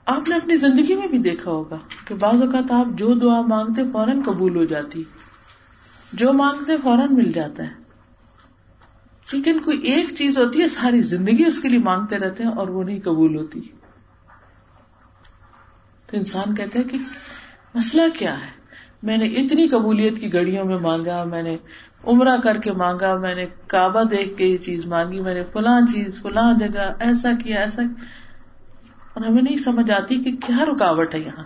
آپ 0.06 0.28
نے 0.28 0.34
اپنی 0.34 0.56
زندگی 0.56 0.94
میں 0.94 1.08
بھی 1.08 1.18
دیکھا 1.18 1.50
ہوگا 1.50 1.76
کہ 2.04 2.14
بعض 2.14 2.42
اوقات 2.42 2.72
آپ 2.72 2.98
جو 2.98 3.14
دعا 3.14 3.40
مانگتے 3.40 3.82
فوراً 3.92 4.22
قبول 4.22 4.56
ہو 4.56 4.64
جاتی۔ 4.64 5.04
جو 6.12 6.32
مانگتے 6.32 6.72
فوراً 6.82 7.14
مل 7.14 7.32
جاتا 7.32 7.62
ہے 7.62 7.86
لیکن 9.32 9.58
کوئی 9.58 9.78
ایک 9.78 10.08
چیز 10.14 10.38
ہوتی 10.38 10.60
ہے، 10.60 10.68
ساری 10.68 11.02
زندگی 11.02 11.44
اس 11.44 11.60
کے 11.60 11.68
لیے 11.68 11.78
مانگتے 11.78 12.18
رہتے 12.18 12.42
ہیں 12.42 12.50
اور 12.50 12.68
وہ 12.68 12.84
نہیں 12.84 13.00
قبول 13.00 13.36
ہوتی۔ 13.36 13.60
تو 16.06 16.16
انسان 16.16 16.54
کہتا 16.54 16.78
ہے 16.78 16.84
کہ 16.84 16.98
مسئلہ 17.74 18.02
کیا 18.18 18.34
ہے؟ 18.34 18.56
میں 19.02 19.16
نے 19.16 19.24
اتنی 19.24 19.68
قبولیت 19.68 20.18
کی 20.18 20.34
گڑیوں 20.34 20.64
میں 20.64 20.78
مانگا، 20.78 21.24
میں 21.24 21.42
نے 21.42 21.56
عمرہ 22.04 22.36
کر 22.36 22.56
کے 22.56 22.72
مانگا، 22.72 23.16
میں 23.16 23.34
نے 23.34 23.46
کعبہ 23.66 24.02
دیکھ 24.02 24.38
کے 24.38 24.46
یہ 24.46 24.56
چیز 24.56 24.86
مانگی، 24.86 25.20
میں 25.20 25.34
نے 25.34 25.42
فلاں 25.52 25.80
چیز، 25.92 26.22
فلاں 26.22 26.58
جگہ، 26.58 26.92
ایسا 27.00 27.30
کیا، 27.44 27.60
ایسا 27.60 27.82
اور 29.12 29.24
ہمیں 29.24 29.42
نہیں 29.42 29.56
سمجھ 29.56 29.90
آتی 29.90 30.16
کہ 30.16 30.36
کیا 30.46 30.64
رکاوٹ 30.64 31.14
ہے 31.14 31.20
یہاں۔ 31.20 31.44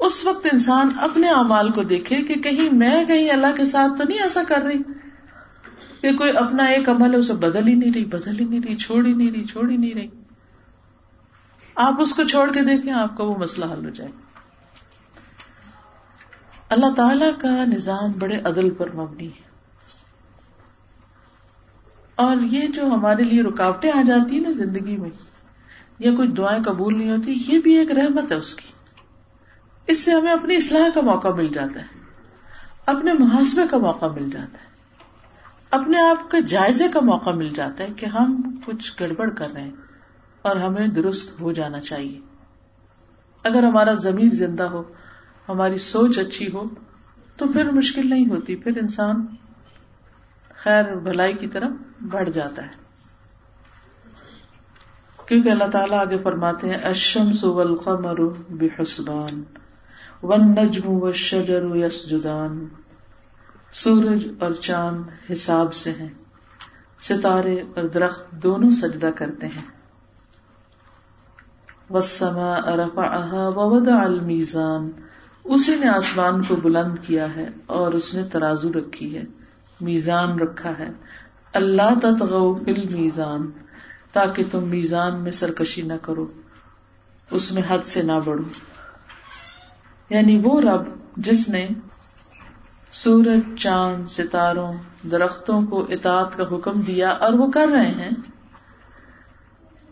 اس 0.00 0.26
وقت 0.26 0.46
انسان 0.52 0.88
اپنے 1.00 1.28
اعمال 1.28 1.70
کو 1.70 1.82
دیکھے 1.82 2.22
کہ 2.22 2.34
کہیں 2.34 2.74
میں 2.74 3.04
کہیں 3.04 3.30
اللہ 3.30 3.56
کے 3.56 3.64
ساتھ 3.64 3.92
تو 3.98 4.04
نہیں 4.08 4.18
ایسا 4.18 4.42
کر 4.48 4.62
رہی۔ 4.62 4.82
کہ 6.00 6.12
کوئی 6.12 6.36
اپنا 6.36 6.64
ایک 6.64 6.88
عمل 6.88 7.14
ہے، 7.14 7.18
اسے 7.18 7.32
بدل 7.32 7.68
ہی 7.68 7.74
نہیں 7.74 7.92
رہی، 7.94 8.04
بدل 8.04 8.40
ہی 8.40 8.44
نہیں 8.44 8.60
رہی، 8.66 8.74
چھوڑ 8.74 9.06
ہی 9.06 9.12
نہیں 9.12 9.30
رہی، 9.30 9.44
چھوڑ 9.44 9.70
ہی 9.70 9.76
نہیں 9.76 9.94
رہی۔ 9.94 10.08
آپ 11.82 11.94
اس 11.98 12.12
کو 12.12 12.24
چھوڑ 12.24 12.52
کے 12.52 12.60
دیکھیں، 12.60 12.92
آپ 12.92 13.16
کا 13.16 13.24
وہ 13.24 13.38
مسئلہ 13.38 13.64
حل 13.64 13.84
ہو 13.84 13.90
جائے۔ 13.90 14.10
اللہ 16.68 16.86
تعالی 16.96 17.24
کا 17.38 17.64
نظام 17.64 18.12
بڑے 18.18 18.40
عدل 18.44 18.70
پر 18.70 18.94
مبنی 18.94 19.26
ہے۔ 19.26 19.50
اور 22.14 22.36
یہ 22.42 22.68
جو 22.68 22.86
ہمارے 22.86 23.22
لیے 23.22 23.42
رکاوٹیں 23.42 23.92
آ 23.92 24.02
جاتی 24.02 24.34
ہیں 24.34 24.42
نا 24.42 24.50
زندگی 24.52 24.96
میں، 24.96 25.10
یا 25.98 26.14
کوئی 26.14 26.28
دعائیں 26.28 26.62
قبول 26.62 26.98
نہیں 26.98 27.10
ہوتی، 27.10 27.44
یہ 27.46 27.58
بھی 27.58 27.78
ایک 27.78 27.90
رحمت 27.90 28.32
ہے 28.32 28.36
اس 28.36 28.54
کی۔ 28.54 28.68
اس 29.86 30.04
سے 30.04 30.10
ہمیں 30.10 30.32
اپنی 30.32 30.56
اصلاح 30.56 30.88
کا 30.94 31.00
موقع 31.00 31.28
مل 31.28 31.48
جاتا 31.48 31.80
ہے، 31.80 31.86
اپنے 32.86 33.12
محاسبے 33.12 33.62
کا 33.70 33.78
موقع 33.78 34.06
مل 34.06 34.30
جاتا 34.30 34.58
ہے، 34.58 34.66
اپنے 35.70 36.00
آپ 36.00 36.30
کے 36.30 36.42
جائزے 36.42 36.88
کا 36.88 37.00
موقع 37.00 37.30
مل 37.30 37.52
جاتا 37.54 37.84
ہے 37.84 37.88
کہ 37.96 38.06
ہم 38.06 38.56
کچھ 38.64 38.92
گڑبڑ 39.00 39.30
کر 39.30 39.50
رہے 39.50 39.60
ہیں۔ 39.60 39.89
اور 40.42 40.56
ہمیں 40.56 40.88
درست 40.88 41.40
ہو 41.40 41.52
جانا 41.52 41.80
چاہیے۔ 41.80 42.20
اگر 43.44 43.62
ہمارا 43.62 43.94
ضمیر 43.94 44.34
زندہ 44.34 44.62
ہو، 44.62 44.82
ہماری 45.48 45.78
سوچ 45.78 46.18
اچھی 46.18 46.52
ہو، 46.52 46.64
تو 47.36 47.46
پھر 47.52 47.70
مشکل 47.70 48.10
نہیں 48.10 48.30
ہوتی، 48.30 48.56
پھر 48.56 48.76
انسان 48.76 49.26
خیر 50.54 50.94
بھلائی 50.94 51.32
کی 51.32 51.46
طرف 51.46 51.70
بڑھ 52.10 52.30
جاتا 52.30 52.62
ہے۔ 52.62 52.68
کیونکہ 55.26 55.48
اللہ 55.48 55.64
تعالیٰ 55.64 55.98
آگے 55.98 56.18
فرماتے 56.18 56.66
ہیں 56.66 56.74
اشم 56.74 57.50
والقمر 57.50 58.20
بحسبان 58.50 59.42
والنجم 60.22 60.90
والشجر 60.90 61.62
یسجدان۔ 61.74 62.66
سورج 63.72 64.28
اور 64.38 64.52
چاند 64.52 65.02
حساب 65.32 65.74
سے 65.74 65.90
ہیں، 65.90 66.08
ستارے 67.02 67.60
اور 67.74 67.84
درخت 67.84 68.30
دونوں 68.30 68.70
سجدہ 68.70 69.10
کرتے 69.16 69.46
ہیں۔ 69.46 69.79
المیزان 73.86 74.90
اسی 75.44 75.76
نے 75.76 75.88
آسمان 75.88 76.42
کو 76.42 76.56
بلند 76.56 76.98
کیا 77.02 77.36
ہے 77.36 77.48
اور 77.66 77.92
اس 77.92 78.14
نے 78.14 78.22
ترازو 78.32 78.72
رکھی 78.72 79.18
ہے۔ 79.18 79.22
میزان 79.80 80.38
رکھا 80.38 80.72
ہے۔ 80.78 80.90
اللہ 81.52 81.94
فل 82.02 83.00
میزان 83.00 83.50
تاکہ 84.12 84.44
تم 84.50 84.68
میزان 84.68 85.16
میں 85.16 85.32
سرکشی 85.32 85.82
نہ 85.82 85.92
کرو۔ 86.02 86.26
اس 87.30 87.52
میں 87.52 87.62
حد 87.68 87.86
سے 87.86 88.02
نہ 88.02 88.12
بڑھو۔ 88.24 88.44
یعنی 90.10 90.40
وہ 90.44 90.60
رب 90.60 90.82
جس 91.16 91.48
نے 91.48 91.68
سورج، 92.92 93.58
چاند، 93.58 94.06
ستاروں، 94.08 94.72
درختوں 95.10 95.66
کو 95.66 95.86
اطاعت 95.88 96.36
کا 96.36 96.44
حکم 96.52 96.80
دیا 96.80 97.10
اور 97.10 97.32
وہ 97.32 97.50
کر 97.50 97.68
رہے 97.72 97.86
ہیں، 97.86 98.10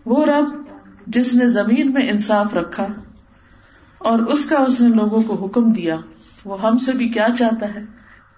وہ 0.05 0.25
رب 0.25 0.68
جس 1.09 1.35
نے 1.35 1.49
زمین 1.51 1.93
میں 1.93 2.09
انصاف 2.11 2.55
رکھا 2.55 2.87
اور 3.99 4.19
اس 4.19 4.45
کا 4.49 4.57
اس 4.57 4.81
نے 4.81 4.89
لوگوں 4.89 5.23
کو 5.23 5.35
حکم 5.35 5.73
دیا، 5.73 5.97
وہ 6.45 6.61
ہم 6.63 6.79
سے 6.79 6.93
بھی 6.93 7.09
کیا 7.09 7.27
چاہتا 7.39 7.75
ہے؟ 7.75 7.85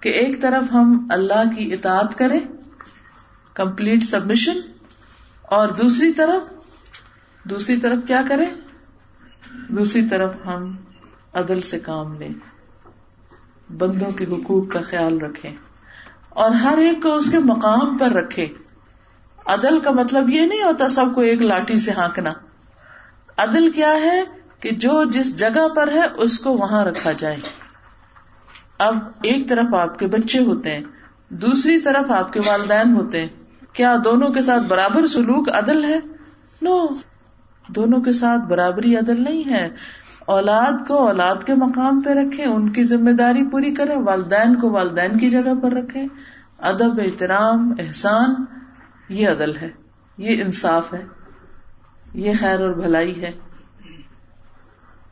کہ 0.01 0.09
ایک 0.09 0.41
طرف 0.43 0.73
ہم 0.73 1.07
اللہ 1.11 1.43
کی 1.57 1.73
اطاعت 1.73 2.19
کریں 2.19 2.41
کمپلیٹ 3.55 4.03
سبمشن 4.03 4.61
اور 5.43 5.69
دوسری 5.69 6.13
طرف 6.13 6.53
دوسری 7.45 7.77
طرف 7.77 7.99
کیا 8.07 8.23
کریں؟ 8.29 8.47
دوسری 9.69 10.03
طرف 10.07 10.35
ہم 10.47 10.71
عدل 11.33 11.61
سے 11.61 11.79
کام 11.79 12.15
لیں، 12.15 12.29
بندوں 13.71 14.11
کے 14.11 14.25
حقوق 14.25 14.69
کا 14.69 14.81
خیال 14.81 15.21
رکھیں، 15.21 15.51
اور 16.31 16.51
ہر 16.51 16.79
ایک 16.79 17.03
کو 17.03 17.15
اس 17.15 17.31
کے 17.31 17.39
مقام 17.39 17.97
پر 17.99 18.13
رکھے 18.13 18.47
عدل 19.47 19.81
کا 19.81 19.91
مطلب 19.91 20.31
یہ 20.31 20.47
نہیں 20.47 20.63
ہوتا 20.63 20.89
سب 20.89 21.15
کو 21.15 21.21
ایک 21.21 21.43
لاٹھی 21.43 21.79
سے 21.79 21.91
ہانکنا۔ 21.91 22.33
عدل 23.43 23.71
کیا 23.71 23.93
ہے 23.93 24.23
کہ 24.61 24.71
جو 24.71 25.05
جس 25.05 25.39
جگہ 25.39 25.69
پر 25.69 25.93
ہے 25.93 26.03
اس 26.17 26.39
کو 26.39 26.57
وہاں 26.57 26.85
رکھا 26.85 27.13
جائے۔ 27.13 27.37
اب 28.79 28.99
ایک 29.23 29.49
طرف 29.49 29.75
آپ 29.75 29.99
کے 29.99 30.07
بچے 30.07 30.39
ہوتے 30.39 30.71
ہیں، 30.71 30.85
دوسری 31.29 31.79
طرف 31.79 32.11
آپ 32.11 32.33
کے 32.33 32.41
والدین 32.47 32.95
ہوتے 32.97 33.21
ہیں۔ 33.21 33.29
کیا 33.73 33.97
دونوں 34.05 34.29
کے 34.29 34.43
ساتھ 34.43 34.63
برابر 34.63 35.07
سلوک 35.07 35.49
عدل 35.49 35.85
ہے؟ 35.85 35.99
نو، 36.63 36.87
دونوں 37.69 38.01
کے 38.01 38.13
ساتھ 38.13 38.41
برابری 38.41 38.97
عدل 38.97 39.25
نہیں 39.25 39.51
ہے۔ 39.51 39.69
اولاد 40.27 40.89
کو 40.89 40.95
اولاد 40.95 41.37
کے 41.47 41.55
مقام 41.55 42.01
پہ 42.01 42.11
رکھے 42.11 42.45
ان 42.45 42.69
کی 42.69 42.85
ذمہ 42.85 43.11
داری 43.11 43.47
پوری 43.47 43.75
کرے 43.75 43.97
والدین 43.97 44.55
کو 44.55 44.71
والدین 44.71 45.19
کی 45.19 45.31
جگہ 45.31 45.55
پر 45.63 45.73
رکھے 45.73 46.03
ادب، 46.59 47.01
احترام، 47.01 47.75
احسان، 47.79 48.35
یہ 49.09 49.29
عدل 49.29 49.57
ہے، 49.57 49.71
یہ 50.19 50.43
انصاف 50.45 50.95
ہے۔ 50.95 51.20
یہ 52.15 52.33
خیر 52.41 52.61
اور 52.61 52.71
بھلائی 52.71 53.23
ہے۔ 53.23 53.31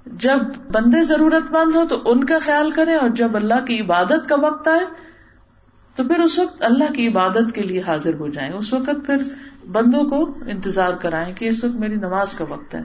جب 0.06 0.38
بندے 0.72 1.04
ضرورت 1.04 1.52
مند 1.52 1.76
ہو 1.76 1.84
تو 1.88 2.02
ان 2.04 2.24
کا 2.24 2.38
خیال 2.42 2.70
کریں 2.70 2.96
اور 2.96 3.08
جب 3.08 3.36
اللہ 3.36 3.66
کی 3.66 3.80
عبادت 3.80 4.28
کا 4.28 4.34
وقت 4.34 4.68
آئے 4.68 4.84
تو 5.94 6.04
پھر 6.04 6.18
اس 6.18 6.38
وقت 6.38 6.62
اللہ 6.62 6.92
کی 6.92 7.08
عبادت 7.08 7.54
کے 7.54 7.62
لیے 7.62 7.82
حاضر 7.82 8.14
ہو 8.14 8.28
جائیں۔ 8.28 8.52
اس 8.52 8.72
وقت 8.72 9.06
پھر 9.06 9.16
بندوں 9.72 10.04
کو 10.04 10.34
انتظار 10.46 10.92
کرائیں 10.92 11.34
کہ 11.34 11.48
اس 11.48 11.64
وقت 11.64 11.74
میری 11.74 11.94
نماز 11.94 12.34
کا 12.34 12.44
وقت 12.44 12.74
ہے۔ 12.74 12.82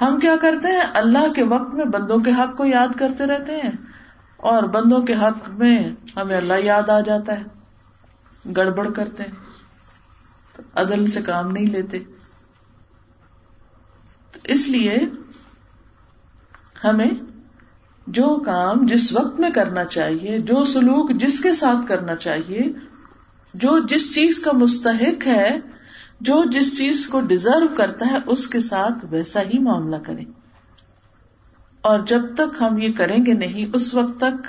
ہم 0.00 0.20
کیا 0.20 0.36
کرتے 0.40 0.68
ہیں؟ 0.68 0.80
اللہ 0.94 1.32
کے 1.32 1.42
وقت 1.42 1.74
میں 1.74 1.84
بندوں 1.84 2.18
کے 2.18 2.30
حق 2.30 2.56
کو 2.56 2.64
یاد 2.64 2.98
کرتے 2.98 3.26
رہتے 3.26 3.56
ہیں 3.56 3.70
اور 4.36 4.62
بندوں 4.62 5.02
کے 5.02 5.14
حق 5.14 5.48
میں 5.48 5.90
ہمیں 6.16 6.36
اللہ 6.36 6.54
یاد 6.58 6.88
آ 6.88 7.00
جاتا 7.00 7.40
ہے۔ 7.40 7.42
گڑبڑ 8.56 8.90
کرتے 8.90 9.22
ہیں۔ 9.22 9.30
عدل 10.74 11.06
سے 11.06 11.22
کام 11.22 11.52
نہیں 11.52 11.66
لیتے۔ 11.66 11.98
اس 14.44 14.68
لیے 14.68 14.98
ہمیں 16.84 17.10
جو 18.06 18.42
کام 18.46 18.86
جس 18.86 19.16
وقت 19.16 19.40
میں 19.40 19.50
کرنا 19.50 19.84
چاہیے، 19.84 20.38
جو 20.38 20.64
سلوک 20.64 21.12
جس 21.20 21.40
کے 21.40 21.52
ساتھ 21.52 21.88
کرنا 21.88 22.16
چاہیے، 22.16 22.72
جو 23.54 23.78
جس 23.78 24.14
چیز 24.14 24.38
کا 24.38 24.52
مستحق 24.52 25.26
ہے، 25.26 25.60
جو 26.20 26.44
جس 26.44 26.78
چیز 26.78 27.08
کو 27.08 27.20
ڈیزرو 27.20 27.66
کرتا 27.76 28.06
ہے، 28.06 28.16
اس 28.26 28.46
کے 28.46 28.60
ساتھ 28.60 29.06
ویسا 29.10 29.40
ہی 29.40 29.58
معاملہ 29.58 29.96
کریں۔ 29.96 30.24
اور 31.82 32.00
جب 32.00 32.22
تک 32.34 32.62
ہم 32.62 32.78
یہ 32.78 32.92
کریں 32.92 33.26
گے 33.26 33.32
نہیں، 33.32 33.66
اس 33.74 33.94
وقت 33.94 34.20
تک 34.20 34.46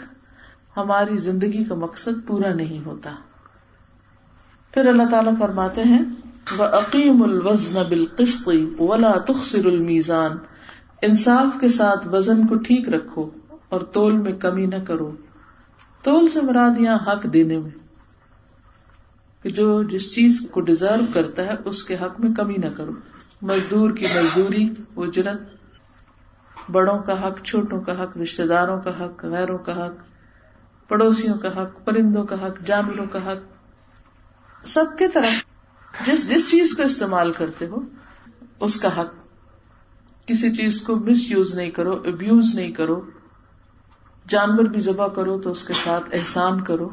ہماری 0.77 1.17
زندگی 1.17 1.63
کا 1.63 1.75
مقصد 1.75 2.27
پورا 2.27 2.53
نہیں 2.53 2.85
ہوتا۔ 2.85 3.15
پھر 4.71 4.85
اللہ 4.85 5.03
تعالیٰ 5.11 5.33
فرماتے 5.39 5.83
ہیں 5.83 6.01
وہ 6.51 6.63
عقیم 6.63 7.23
الوزن 7.23 7.83
بالقسط 7.89 8.49
ولا 8.79 9.11
تخسر 9.11 9.65
المیزان 9.65 10.31
انصاف 11.01 11.59
کے 11.59 11.69
ساتھ 11.69 12.07
وزن 12.07 12.47
کو 12.47 12.55
ٹھیک 12.55 12.89
رکھو 12.89 13.29
اور 13.69 13.81
تول 13.81 14.17
میں 14.17 14.31
کمی 14.31 14.65
نہ 14.65 14.83
کرو۔ 14.87 15.11
تول 16.03 16.27
سے 16.27 16.41
مراد 16.41 16.79
یہاں 16.79 16.97
حق 17.07 17.23
دینے 17.33 17.57
میں 17.57 17.71
کہ 19.43 19.49
جو 19.49 19.83
جس 19.83 20.15
چیز 20.15 20.47
کو 20.51 20.61
ڈیزرو 20.61 21.05
کرتا 21.13 21.43
ہے 21.43 21.55
اس 21.65 21.83
کے 21.83 21.95
حق 21.95 22.19
میں 22.19 22.33
کمی 22.33 22.55
نہ 22.57 22.69
کرو۔ 22.75 22.91
مزدور 23.41 23.91
کی 23.91 24.05
مزدوری، 24.15 24.69
اجرت، 24.97 25.41
بڑوں 26.71 26.99
کا 26.99 27.27
حق، 27.27 27.43
چھوٹوں 27.43 27.81
کا 27.81 28.03
حق 28.03 28.17
رشتے 28.17 28.47
داروں 28.47 28.81
کا 28.81 28.89
حق، 28.89 29.25
غیروں 29.25 29.57
کا 29.57 29.85
حق، 29.85 29.93
پڑوسیوں 30.87 31.37
کا 31.37 31.61
حق، 31.61 31.85
پرندوں 31.85 32.23
کا 32.23 32.35
حق 32.35 32.67
جانوروں 32.67 33.05
کا 33.05 33.31
حق۔ 33.31 34.67
سب 34.67 34.85
کے 34.97 35.07
طرح 35.07 35.52
جس 36.07 36.29
جس 36.29 36.51
چیز 36.51 36.73
کو 36.77 36.83
استعمال 36.83 37.31
کرتے 37.31 37.67
ہو، 37.67 37.79
اس 38.59 38.79
کا 38.79 38.99
حق۔ 38.99 39.13
کسی 40.27 40.53
چیز 40.53 40.81
کو 40.81 40.95
مس 40.95 41.31
یوز 41.31 41.55
نہیں 41.55 41.69
کرو 41.69 41.91
ابیوز 41.91 42.55
نہیں 42.55 42.71
کرو۔ 42.71 43.01
جانور 44.27 44.63
بھی 44.63 44.79
ذبح 44.79 45.07
کرو 45.07 45.39
تو 45.39 45.51
اس 45.51 45.67
کے 45.67 45.73
ساتھ 45.83 46.09
احسان 46.13 46.63
کرو۔ 46.63 46.89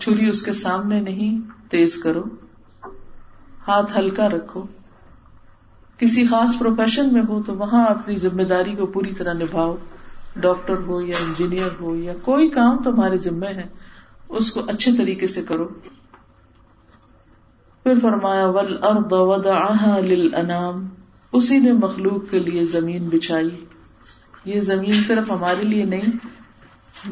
چھری 0.00 0.28
اس 0.28 0.42
کے 0.42 0.52
سامنے 0.52 1.00
نہیں، 1.00 1.40
تیز 1.70 2.02
کرو۔ 2.02 2.24
ہاتھ 3.68 3.98
ہلکا 3.98 4.28
رکھو۔ 4.28 4.62
کسی 5.98 6.26
خاص 6.26 6.58
پروفیشن 6.58 7.12
میں 7.12 7.22
ہو 7.28 7.42
تو 7.42 7.54
وہاں 7.54 7.86
اپنی 7.86 8.16
ذمہ 8.16 8.42
داری 8.42 8.74
کو 8.74 8.86
پوری 8.86 9.14
طرح 9.14 9.32
نبھاؤ۔ 9.32 9.76
ڈاکٹر 10.36 10.74
ہو 10.86 11.02
یا 11.02 11.16
انجینئر 11.26 11.68
ہو 11.80 11.96
یا 11.96 12.12
کوئی 12.22 12.48
کام 12.48 12.82
تمہارے 12.82 13.18
ذمے 13.18 13.46
ہے، 13.46 13.68
اس 14.28 14.52
کو 14.52 14.60
اچھے 14.68 14.92
طریقے 14.96 15.26
سے 15.26 15.42
کرو۔ 15.42 15.68
پھر 17.90 17.98
فرمایا 17.98 18.46
ول 18.46 18.78
ارد 18.82 19.12
للانام. 20.04 20.86
اسی 21.32 21.58
نے 21.58 21.72
مخلوق 21.72 22.30
کے 22.30 22.38
لیے 22.38 22.66
زمین 22.66 23.08
بچھائی۔ 23.08 23.64
یہ 24.44 24.60
زمین 24.60 25.02
صرف 25.02 25.30
ہمارے 25.30 25.64
لیے 25.64 25.84
نہیں، 25.84 26.26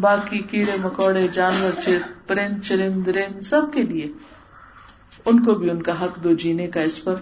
باقی 0.01 0.39
کیڑے، 0.39 0.73
مکوڑے، 0.83 1.29
جانور 1.29 1.91
پرند 2.27 2.63
چرند 2.65 3.09
رند 3.09 3.41
سب 3.41 3.63
کے 3.73 3.83
لیے۔ 3.83 4.07
ان 5.25 5.45
کو 5.45 5.55
بھی 5.55 5.71
ان 5.71 5.83
کا 5.83 6.05
حق 6.05 6.25
دو 6.25 6.33
جینے 6.33 6.67
کا 6.67 6.81
اس 6.81 7.05
پر۔ 7.05 7.15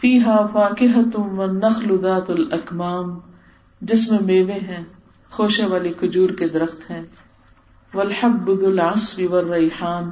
فی 0.00 0.20
ہا 0.20 0.46
فاقم 0.46 1.42
نخل 1.42 2.02
ذات 2.02 2.30
الاکمام، 2.30 3.18
جس 3.80 4.10
میں 4.10 4.18
میوے 4.22 4.52
ہیں، 4.52 4.84
خوشے 5.30 5.66
والی 5.66 5.90
کھجور 5.90 6.30
کے 6.30 6.48
درخت 6.48 6.90
ہیں۔ 6.90 7.02
ولحب 7.94 8.48
العصف 8.48 9.20
والریحان 9.30 10.10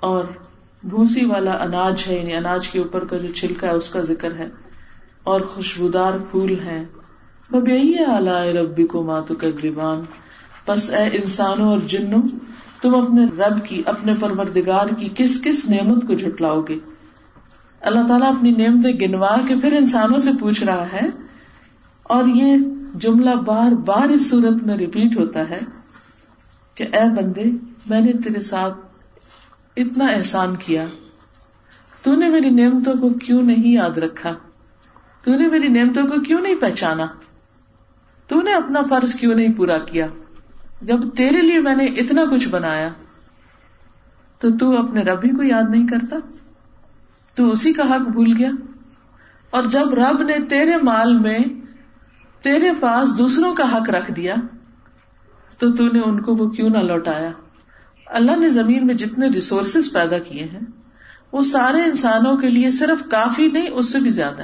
اور 0.00 0.24
بھوسی 0.84 1.24
والا 1.24 1.52
اناج 1.52 2.04
ہے 2.08 2.18
یعنی 2.18 2.34
اناج 2.34 2.68
کے 2.68 2.78
اوپر 2.78 3.04
کا 3.04 3.16
جو 3.16 3.28
چھلکا 3.28 3.66
ہے، 3.66 3.72
اس 3.72 3.90
کا 3.90 4.00
ذکر 4.00 4.34
ہے۔ 4.34 4.48
اور 5.24 5.40
خوشبودار 5.40 6.12
پھول 6.30 6.50
ہیں۔ 6.50 6.84
بب 7.50 7.68
یہی 7.68 7.94
اعلی 8.06 8.52
ربی 8.52 8.86
کو 8.86 9.02
ماتو 9.02 9.34
کبان 9.34 10.02
بس 10.68 10.90
اے 10.90 11.08
انسانوں 11.12 11.68
اور 11.68 11.78
جنوں، 11.86 12.22
تم 12.82 12.94
اپنے 12.94 13.42
رب 13.42 13.64
کی، 13.64 13.82
اپنے 13.86 14.12
پروردگار 14.20 14.86
کی 14.86 15.08
کس 15.14 15.42
کس 15.44 15.70
نعمت 15.70 16.06
کو 16.06 16.14
جھٹلاؤ 16.14 16.60
گے؟ 16.60 16.78
اللہ 17.80 18.06
تعالیٰ 18.08 18.36
اپنی 18.36 18.50
نعمتیں 18.50 18.92
گنوا 18.92 19.36
کے 19.48 19.54
پھر 19.60 19.72
انسانوں 19.72 20.20
سے 20.20 20.30
پوچھ 20.40 20.64
رہا 20.64 20.86
ہے۔ 20.92 21.06
اور 22.02 22.24
یہ 22.34 22.56
جملہ 22.94 23.34
بار 23.34 23.72
بار 23.72 24.08
اس 24.08 24.30
صورت 24.30 24.66
میں 24.66 24.76
ریپیٹ 24.76 25.16
ہوتا 25.16 25.50
ہے 25.50 25.58
کہ 26.74 26.84
اے 26.92 27.22
بندے، 27.22 27.44
میں 27.86 28.00
نے 28.00 28.12
تیرے 28.12 28.40
ساتھ 28.40 28.74
اتنا 29.80 30.06
احسان 30.06 30.56
کیا۔ 30.56 30.86
تو 32.02 32.14
نے 32.14 32.28
میری 32.28 32.50
نعمتوں 32.50 32.94
کو 32.94 33.08
کیوں 33.08 33.42
نہیں 33.42 33.72
یاد 33.72 33.98
رکھا؟ 33.98 34.34
تو 35.22 35.34
نے 35.34 35.48
میری 35.48 35.68
نعمتوں 35.68 36.02
کو 36.02 36.20
کیوں 36.20 36.40
نہیں 36.40 36.54
پہچانا؟ 36.54 37.06
تو 38.26 38.42
نے 38.42 38.54
اپنا 38.54 38.82
فرض 38.82 39.14
کیوں 39.14 39.34
نہیں 39.34 39.52
پورا 39.52 39.78
کیا؟ 39.78 40.06
جب 40.82 41.00
تیرے 41.16 41.42
لیے 41.42 41.58
میں 41.58 41.76
نے 41.76 41.84
اتنا 41.84 42.24
کچھ 42.24 42.48
بنایا، 42.48 42.88
تو 44.38 44.50
تو 44.50 44.82
اپنے 44.84 45.02
ربی 45.02 45.28
کو 45.28 45.42
یاد 45.42 45.62
نہیں 45.70 45.86
کرتا؟ 45.86 46.16
تو 47.34 47.50
اسی 47.50 47.72
کا 47.72 47.82
حق 47.82 48.08
بھول 48.08 48.34
گیا؟ 48.38 48.50
اور 49.50 49.62
جب 49.62 49.94
رب 49.94 50.22
نے 50.22 50.36
تیرے 50.48 50.76
مال 50.76 51.18
میں 51.18 51.38
تیرے 52.42 52.72
پاس 52.80 53.18
دوسروں 53.18 53.54
کا 53.54 53.76
حق 53.76 53.90
رکھ 53.90 54.12
دیا، 54.12 54.34
تو 55.58 55.72
تو 55.72 55.84
نے 55.84 56.00
ان 56.00 56.20
کو 56.20 56.36
وہ 56.36 56.50
کیوں 56.50 56.70
نہ 56.70 56.78
لوٹایا؟ 56.78 57.30
اللہ 58.10 58.36
نے 58.36 58.50
زمین 58.50 58.86
میں 58.86 58.94
جتنے 58.94 59.28
ریسورسز 59.28 59.92
پیدا 59.92 60.18
کیے 60.18 60.44
ہیں، 60.44 60.60
وہ 61.32 61.42
سارے 61.42 61.82
انسانوں 61.82 62.36
کے 62.36 62.50
لیے 62.50 62.70
صرف 62.70 63.10
کافی 63.10 63.48
نہیں، 63.48 63.68
اس 63.70 63.92
سے 63.92 64.00
بھی 64.00 64.10
زیادہ 64.10 64.42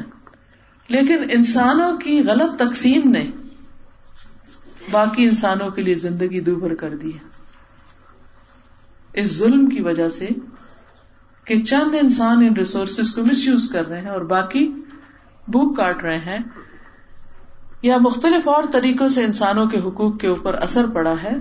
لیکن 0.88 1.18
انسانوں 1.32 1.96
کی 1.96 2.22
غلط 2.28 2.58
تقسیم 2.58 3.10
نے 3.10 3.30
باقی 4.90 5.24
انسانوں 5.24 5.70
کے 5.70 5.82
لیے 5.82 5.94
زندگی 5.94 6.40
دوبھر 6.40 6.74
کر 6.74 6.88
دی 6.88 7.14
ہے۔ 7.14 7.28
اس 9.12 9.38
ظلم 9.38 9.66
کی 9.66 9.82
وجہ 9.82 10.08
سے 10.08 10.28
کہ 11.44 11.62
چند 11.62 11.94
انسان 12.00 12.36
ان 12.36 12.56
ریسورسز 12.56 13.14
کو 13.14 13.24
مس 13.24 13.46
یوز 13.46 13.70
کر 13.72 13.88
رہے 13.88 14.00
ہیں 14.00 14.08
اور 14.08 14.20
باقی 14.20 14.66
بھوک 15.48 15.76
کاٹ 15.76 16.02
رہے 16.02 16.18
ہیں۔ 16.18 16.38
یا 17.82 17.98
مختلف 17.98 18.48
اور 18.48 18.64
طریقوں 18.72 19.08
سے 19.08 19.24
انسانوں 19.24 19.66
کے 19.66 19.78
حقوق 19.78 20.20
کے 20.20 20.26
اوپر 20.26 20.54
اثر 20.54 20.86
پڑا 20.86 21.14
ہے، 21.22 21.36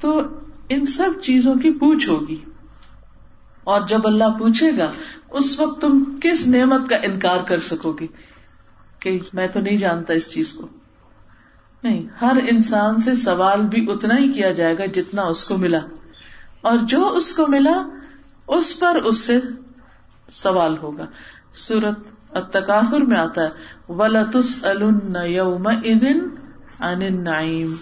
تو 0.00 0.22
ان 0.68 0.86
سب 0.86 1.10
چیزوں 1.22 1.54
کی 1.54 1.70
پوچھ 1.70 2.08
ہوگی۔ 2.08 2.44
اور 3.64 3.80
جب 3.80 4.00
اللہ 4.04 4.38
پوچھے 4.38 4.76
گا، 4.78 4.90
اس 5.30 5.60
وقت 5.60 5.80
تم 5.80 6.18
کس 6.22 6.46
نعمت 6.46 6.90
کا 6.90 6.96
انکار 6.96 7.38
کر 7.46 7.60
سکو 7.60 7.92
گی؟ 7.92 8.06
کہ 8.98 9.20
میں 9.32 9.48
تو 9.48 9.60
نہیں 9.60 9.76
جانتا 9.76 10.14
اس 10.14 10.32
چیز 10.32 10.52
کو۔ 10.52 10.66
نہیں، 11.82 12.02
ہر 12.20 12.36
انسان 12.50 12.98
سے 12.98 13.14
سوال 13.14 13.62
بھی 13.62 13.92
اتنا 13.92 14.18
ہی 14.18 14.32
کیا 14.32 14.52
جائے 14.52 14.78
گا 14.78 14.86
جتنا 14.86 15.22
اس 15.22 15.44
کو 15.44 15.56
ملا۔ 15.56 15.80
اور 16.60 16.78
جو 16.78 17.08
اس 17.08 17.32
کو 17.32 17.46
ملا، 17.48 17.88
اس 18.48 18.80
پر 18.80 18.96
اس 19.04 19.18
سے 19.18 19.38
سوال 20.32 20.78
ہوگا۔ 20.78 21.06
سورت 21.54 21.98
التکافر 22.30 23.00
میں 23.00 23.16
آتا 23.16 23.42
ہے 23.42 23.48
ولطس 23.88 24.64
یوم 25.26 25.66
النعیم 26.80 27.74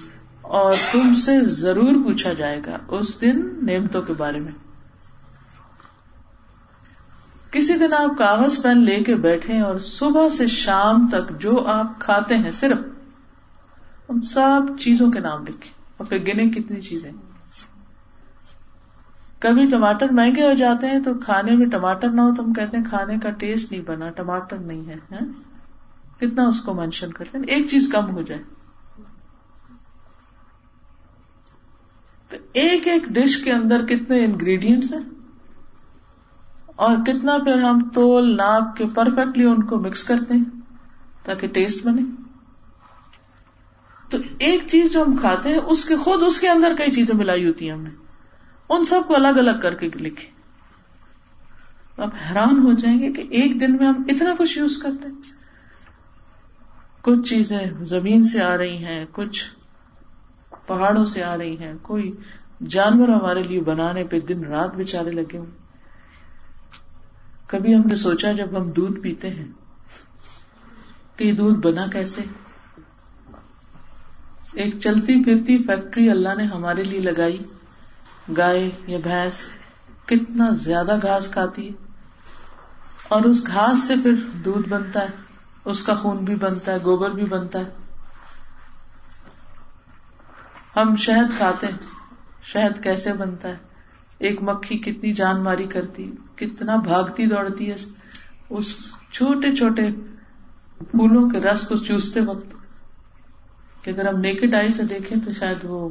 اور 0.42 0.74
تم 0.92 1.14
سے 1.14 1.40
ضرور 1.40 1.92
پوچھا 2.05 2.33
جائے 2.33 2.61
گا 2.66 2.78
اس 2.88 3.20
دن 3.20 3.40
نعمتوں 3.62 4.02
کے 4.02 4.12
بارے 4.12 4.40
میں۔ 4.40 4.52
کسی 7.50 7.74
دن 7.74 7.94
آپ 7.94 8.18
کاغذ 8.18 8.62
پین 8.62 8.85
لے 8.85 9.00
کے 9.00 9.14
بیٹھے 9.14 9.61
اور 9.61 9.78
صبح 9.78 10.28
سے 10.28 10.46
شام 10.46 11.09
تک 11.09 11.40
جو 11.40 11.66
آپ 11.66 11.98
کھاتے 11.98 12.37
ہیں 12.37 12.52
صرف 12.52 12.78
ان 14.09 14.20
سب 14.20 14.78
چیزوں 14.78 15.11
کے 15.11 15.20
نام 15.20 15.42
لکھے 15.42 15.70
اور 15.96 16.07
پھر 16.07 16.18
گنے 16.18 16.50
کتنی 16.50 16.81
چیزیں۔ 16.81 17.12
کبھی 19.38 19.66
ٹماٹر 19.66 20.09
مہنگے 20.09 20.46
ہو 20.46 20.55
جاتے 20.55 20.87
ہیں 20.87 21.00
تو 21.00 21.14
کھانے 21.14 21.57
میں 21.57 21.66
ٹماٹر 21.66 22.09
نہ 22.09 22.20
ہو 22.20 22.35
تو 22.35 22.44
ہم 22.44 22.52
کہتے 22.52 22.76
ہیں 22.76 22.85
کھانے 22.85 23.18
کا 23.22 23.31
ٹیسٹ 23.31 23.72
نہیں 23.72 23.83
بنا، 23.83 24.11
ٹماٹر 24.11 24.57
نہیں 24.57 24.87
ہے 24.87 24.96
ہاں؟ 25.12 25.26
کتنا 26.20 26.46
اس 26.46 26.61
کو 26.61 26.74
مینشن 26.74 27.12
کرتے 27.12 27.38
ہیں، 27.38 27.44
ایک 27.44 27.68
چیز 27.70 27.92
کم 27.92 28.11
ہو 28.11 28.22
جائے۔ 28.22 28.42
تو 32.32 32.38
ایک 32.52 32.88
ایک 32.88 33.04
ڈش 33.04 33.36
کے 33.44 33.52
اندر 33.52 33.86
کتنے 33.86 34.24
انگریڈینٹس 34.24 34.92
ہیں؟ 34.92 35.00
اور 36.76 36.96
کتنا 36.96 37.38
پھر 37.38 37.58
ہم 37.58 37.88
تول 37.94 38.36
ناپ 38.36 38.76
کے 38.76 38.84
پرفیکٹلی 38.94 39.44
ان 39.44 39.62
کو 39.62 39.78
مکس 39.78 40.04
کرتے 40.04 40.34
ہیں 40.34 40.44
تاکہ 41.24 41.46
ٹیسٹ 41.46 41.86
بنے۔ 41.86 42.02
تو 44.10 44.18
ایک 44.38 44.62
چیز 44.68 44.92
جو 44.92 45.02
ہم 45.02 45.16
کھاتے 45.16 45.48
ہیں، 45.48 45.56
اس 45.56 45.84
کے 45.84 45.96
خود 45.96 46.22
اس 46.22 46.40
کے 46.40 46.48
اندر 46.48 46.74
کئی 46.78 46.90
چیزیں 46.90 47.14
ملائی 47.14 47.46
ہوتی 47.46 47.64
ہیں 47.64 47.76
ہم 47.76 47.82
نے۔ 47.82 47.90
ان 48.68 48.84
سب 48.84 49.00
کو 49.06 49.14
الگ 49.14 49.28
الگ 49.28 49.58
کر 49.62 49.74
کے 49.74 49.88
لکھے 49.88 50.28
آپ 52.02 52.10
حیران 52.28 52.58
ہو 52.58 52.72
جائیں 52.72 53.00
گے 53.00 53.12
کہ 53.12 53.22
ایک 53.30 53.60
دن 53.60 53.76
میں 53.76 53.86
ہم 53.86 54.02
اتنا 54.08 54.34
کچھ 54.38 54.58
یوز 54.58 54.78
کرتے 54.78 55.08
ہیں۔ 55.08 55.16
کچھ 57.00 57.28
چیزیں 57.28 57.84
زمین 57.84 58.24
سے 58.24 58.42
آ 58.42 58.56
رہی 58.56 58.76
ہیں، 58.76 59.04
کچھ 59.12 59.44
پہاڑوں 60.66 61.05
سے 61.05 61.25
آ 61.25 61.38
رہی 61.38 61.59
ہیں۔ 61.59 61.72
کوئی 61.83 62.12
جانور 62.68 63.09
ہمارے 63.09 63.42
لیے 63.42 63.61
بنانے 63.61 64.05
پہ 64.05 64.20
دن 64.20 64.44
رات 64.44 64.75
بےچارے 64.75 65.11
لگے 65.11 65.38
ہوئے 65.38 65.51
کبھی 67.46 67.75
ہم 67.75 67.81
نے 67.81 67.96
سوچا 67.96 68.33
جب 68.33 68.57
ہم 68.57 68.70
دودھ 68.70 69.01
پیتے 69.01 69.31
ہیں 69.31 69.48
کہ 71.16 71.25
یہ 71.25 71.33
دودھ 71.33 71.66
بنا 71.66 71.87
کیسے؟ 71.87 72.22
ایک 74.53 74.79
چلتی 74.79 75.25
پھرتی 75.25 75.59
فیکٹری 75.59 76.11
اللہ 76.11 76.29
نے 76.37 76.44
ہمارے 76.44 76.85
لیے 76.85 77.01
لگائی۔ 77.01 77.38
گائے 78.37 78.70
یا 78.87 78.98
بھینس 79.03 79.53
کتنا 80.07 80.51
زیادہ 80.51 80.98
گھاس 81.03 81.29
کھاتی 81.29 81.68
ہے۔ 81.68 81.72
اور 83.09 83.22
اس 83.22 83.46
گھاس 83.46 83.83
سے 83.83 83.94
پھر 84.03 84.12
دودھ 84.44 84.68
بنتا 84.68 85.01
ہے۔ 85.01 85.09
اس 85.64 85.83
کا 85.83 85.94
خون 85.94 86.16
بھی 86.16 86.35
بنتا 86.35 86.72
ہے، 86.72 86.79
گوبر 86.85 87.11
بھی 87.11 87.25
بنتا 87.25 87.59
ہے۔ 87.59 87.81
ہم 90.76 90.96
شہد 90.96 91.37
کھاتے 91.37 91.66
ہیں۔ 91.66 91.78
شہد 92.42 92.82
کیسے 92.82 93.12
بنتا 93.12 93.48
ہے؟ 93.48 93.56
ایک 94.18 94.42
مکھی 94.42 94.78
کتنی 94.78 95.12
جان 95.12 95.40
ماری 95.40 95.64
کرتی، 95.64 96.12
کتنا 96.37 96.76
بھاگتی 96.76 97.26
دوڑتی 97.26 97.70
ہے۔ 97.70 97.76
اس 98.50 98.87
چھوٹے 99.12 99.56
چھوٹے 99.56 99.82
پھولوں 100.78 101.30
کے 101.30 101.40
رس 101.40 101.68
کو 101.68 101.76
چوستے 101.76 102.20
وقت 102.20 102.46
کہ 103.85 103.90
اگر 103.90 104.08
ہم 104.08 104.20
نیکڈ 104.20 104.54
آئی 104.54 104.68
سے 104.68 104.82
دیکھیں 104.82 105.24
تو 105.24 105.32
شاید 105.32 105.56
وہ 105.62 105.88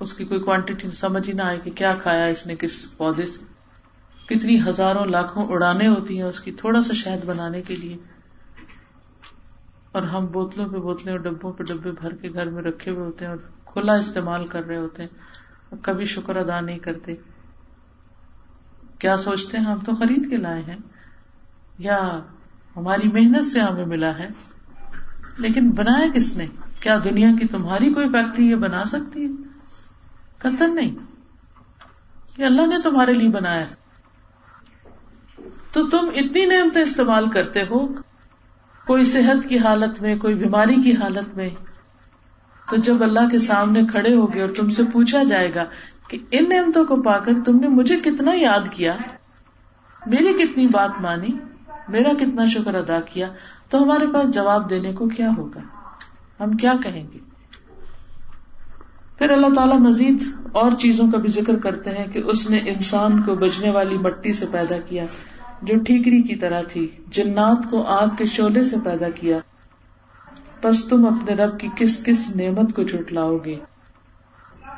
اس 0.00 0.12
کی 0.12 0.24
کوئی 0.24 0.40
کوانٹیٹی 0.40 0.88
سمجھ 0.90 1.28
ہی 1.28 1.34
نہ 1.34 1.42
آئے 1.42 1.58
کہ 1.64 1.70
کیا 1.70 1.94
کھایا 2.02 2.24
اس 2.24 2.46
نے، 2.46 2.56
کس 2.56 2.96
پودے 2.96 3.26
سے۔ 3.26 3.44
کتنی 4.26 4.60
ہزاروں 4.68 5.04
لاکھوں 5.04 5.46
اڑانے 5.48 5.88
ہوتی 5.88 6.16
ہیں 6.16 6.28
اس 6.28 6.40
کی، 6.40 6.52
تھوڑا 6.52 6.82
سا 6.82 6.94
شہد 6.94 7.24
بنانے 7.24 7.62
کے 7.62 7.76
لیے۔ 7.76 7.96
اور 9.94 10.02
ہم 10.02 10.26
بوتلوں 10.26 10.68
پہ 10.68 10.76
بوتلیں 10.76 11.12
اور 11.12 11.20
ڈبوں 11.20 11.52
پہ 11.52 11.64
ڈبے 11.64 11.90
بھر 11.92 12.14
کے 12.14 12.32
گھر 12.34 12.50
میں 12.50 12.62
رکھے 12.62 12.90
ہوئے 12.90 13.06
ہوتے 13.06 13.24
ہیں 13.24 13.32
اور 13.32 13.38
کھلا 13.64 13.94
استعمال 13.94 14.46
کر 14.46 14.66
رہے 14.66 14.76
ہوتے 14.76 15.02
ہیں۔ 15.02 15.08
اور 15.70 15.78
کبھی 15.82 16.04
شکر 16.04 16.36
ادا 16.36 16.60
نہیں 16.60 16.78
کرتے۔ 16.78 17.12
کیا 18.98 19.16
سوچتے 19.16 19.58
ہیں 19.58 19.64
ہم 19.64 19.78
تو 19.78 19.94
خرید 19.94 20.30
کے 20.30 20.36
لائے 20.36 20.62
ہیں؟ 20.62 20.76
یا 21.78 22.20
ہماری 22.76 23.08
محنت 23.08 23.46
سے 23.46 23.60
ہمیں 23.60 23.86
ملا 23.86 24.18
ہے؟ 24.18 24.28
لیکن 25.38 25.70
بنایا 25.70 26.06
کس 26.14 26.36
نے؟ 26.36 26.46
کیا 26.80 26.98
دنیا 27.04 27.28
کی 27.40 27.46
تمہاری 27.46 27.92
کوئی 27.94 28.08
فیکٹری 28.08 28.50
یہ 28.50 28.56
بنا 28.56 28.84
سکتی 28.84 29.24
ہے؟ 29.24 29.28
قطن 30.38 30.74
نہیں۔ 30.74 30.94
یہ 32.36 32.44
اللہ 32.44 32.66
نے 32.66 32.76
تمہارے 32.82 33.12
لیے 33.12 33.28
بنایا 33.28 33.64
تو 35.72 35.90
تم 35.90 36.10
اتنی 36.14 36.46
نعمتیں 36.46 36.82
استعمال 36.82 37.30
کرتے 37.30 37.62
ہو 37.62 37.88
کوئی 38.86 39.04
صحت 39.04 39.48
کی 39.48 39.58
حالت 39.58 40.02
میں، 40.02 40.16
کوئی 40.16 40.34
بیماری 40.34 40.74
کی 40.74 40.92
حالت 40.92 41.36
میں۔ 41.36 41.50
تو 42.70 42.76
جب 42.76 43.02
اللہ 43.02 43.28
کے 43.30 43.38
سامنے 43.38 43.80
کھڑے 43.90 44.14
ہوگے 44.14 44.40
اور 44.40 44.50
تم 44.50 44.70
سے 44.70 44.82
پوچھا 44.92 45.22
جائے 45.22 45.54
گا 45.54 45.64
کہ 46.08 46.18
ان 46.30 46.48
نعمتوں 46.48 46.84
کو 46.84 47.02
پا 47.02 47.18
کر 47.18 47.32
تم 47.44 47.60
نے 47.60 47.68
مجھے 47.68 47.96
کتنا 47.96 48.32
یاد 48.34 48.68
کیا؟ 48.70 48.96
میری 50.06 50.44
کتنی 50.44 50.66
بات 50.66 50.90
مانی؟ 51.00 51.28
میرا 51.88 52.12
کتنا 52.20 52.46
شکر 52.46 52.74
ادا 52.74 53.00
کیا؟ 53.00 53.28
تو 53.68 53.82
ہمارے 53.82 54.06
پاس 54.06 54.30
جواب 54.30 54.70
دینے 54.70 54.92
کو 54.92 55.08
کیا 55.08 55.30
ہوگا؟ 55.36 55.60
ہم 56.40 56.52
کیا 56.52 56.74
کہیں 56.82 57.04
گے؟ 57.14 57.18
پھر 59.18 59.30
اللہ 59.30 59.46
تعالیٰ 59.56 59.78
مزید 59.78 60.22
اور 60.52 60.72
چیزوں 60.78 61.10
کا 61.10 61.18
بھی 61.18 61.28
ذکر 61.28 61.56
کرتے 61.56 61.90
ہیں 61.90 62.06
کہ 62.12 62.18
اس 62.18 62.50
نے 62.50 62.56
انسان 62.56 63.22
کو 63.22 63.34
بجنے 63.34 63.70
والی 63.70 63.98
مٹی 63.98 64.32
سے 64.32 64.46
پیدا 64.50 64.78
کیا۔ 64.78 65.04
جو 65.62 65.74
ٹھیکری 65.78 66.22
کی 66.22 66.36
طرح 66.36 66.62
تھی، 66.62 66.88
جنات 67.08 67.70
کو 67.70 67.82
آگ 67.82 68.06
کے 68.18 68.26
شعلے 68.26 68.64
سے 68.64 68.76
پیدا 68.84 69.10
کیا۔ 69.10 69.38
بس 70.62 70.84
تم 70.88 71.06
اپنے 71.06 71.34
رب 71.34 71.60
کی 71.60 71.68
کس 71.76 72.04
کس 72.04 72.36
نعمت 72.36 72.76
کو 72.76 72.82
جھٹلاؤ 72.82 73.38
گے؟ 73.38 73.56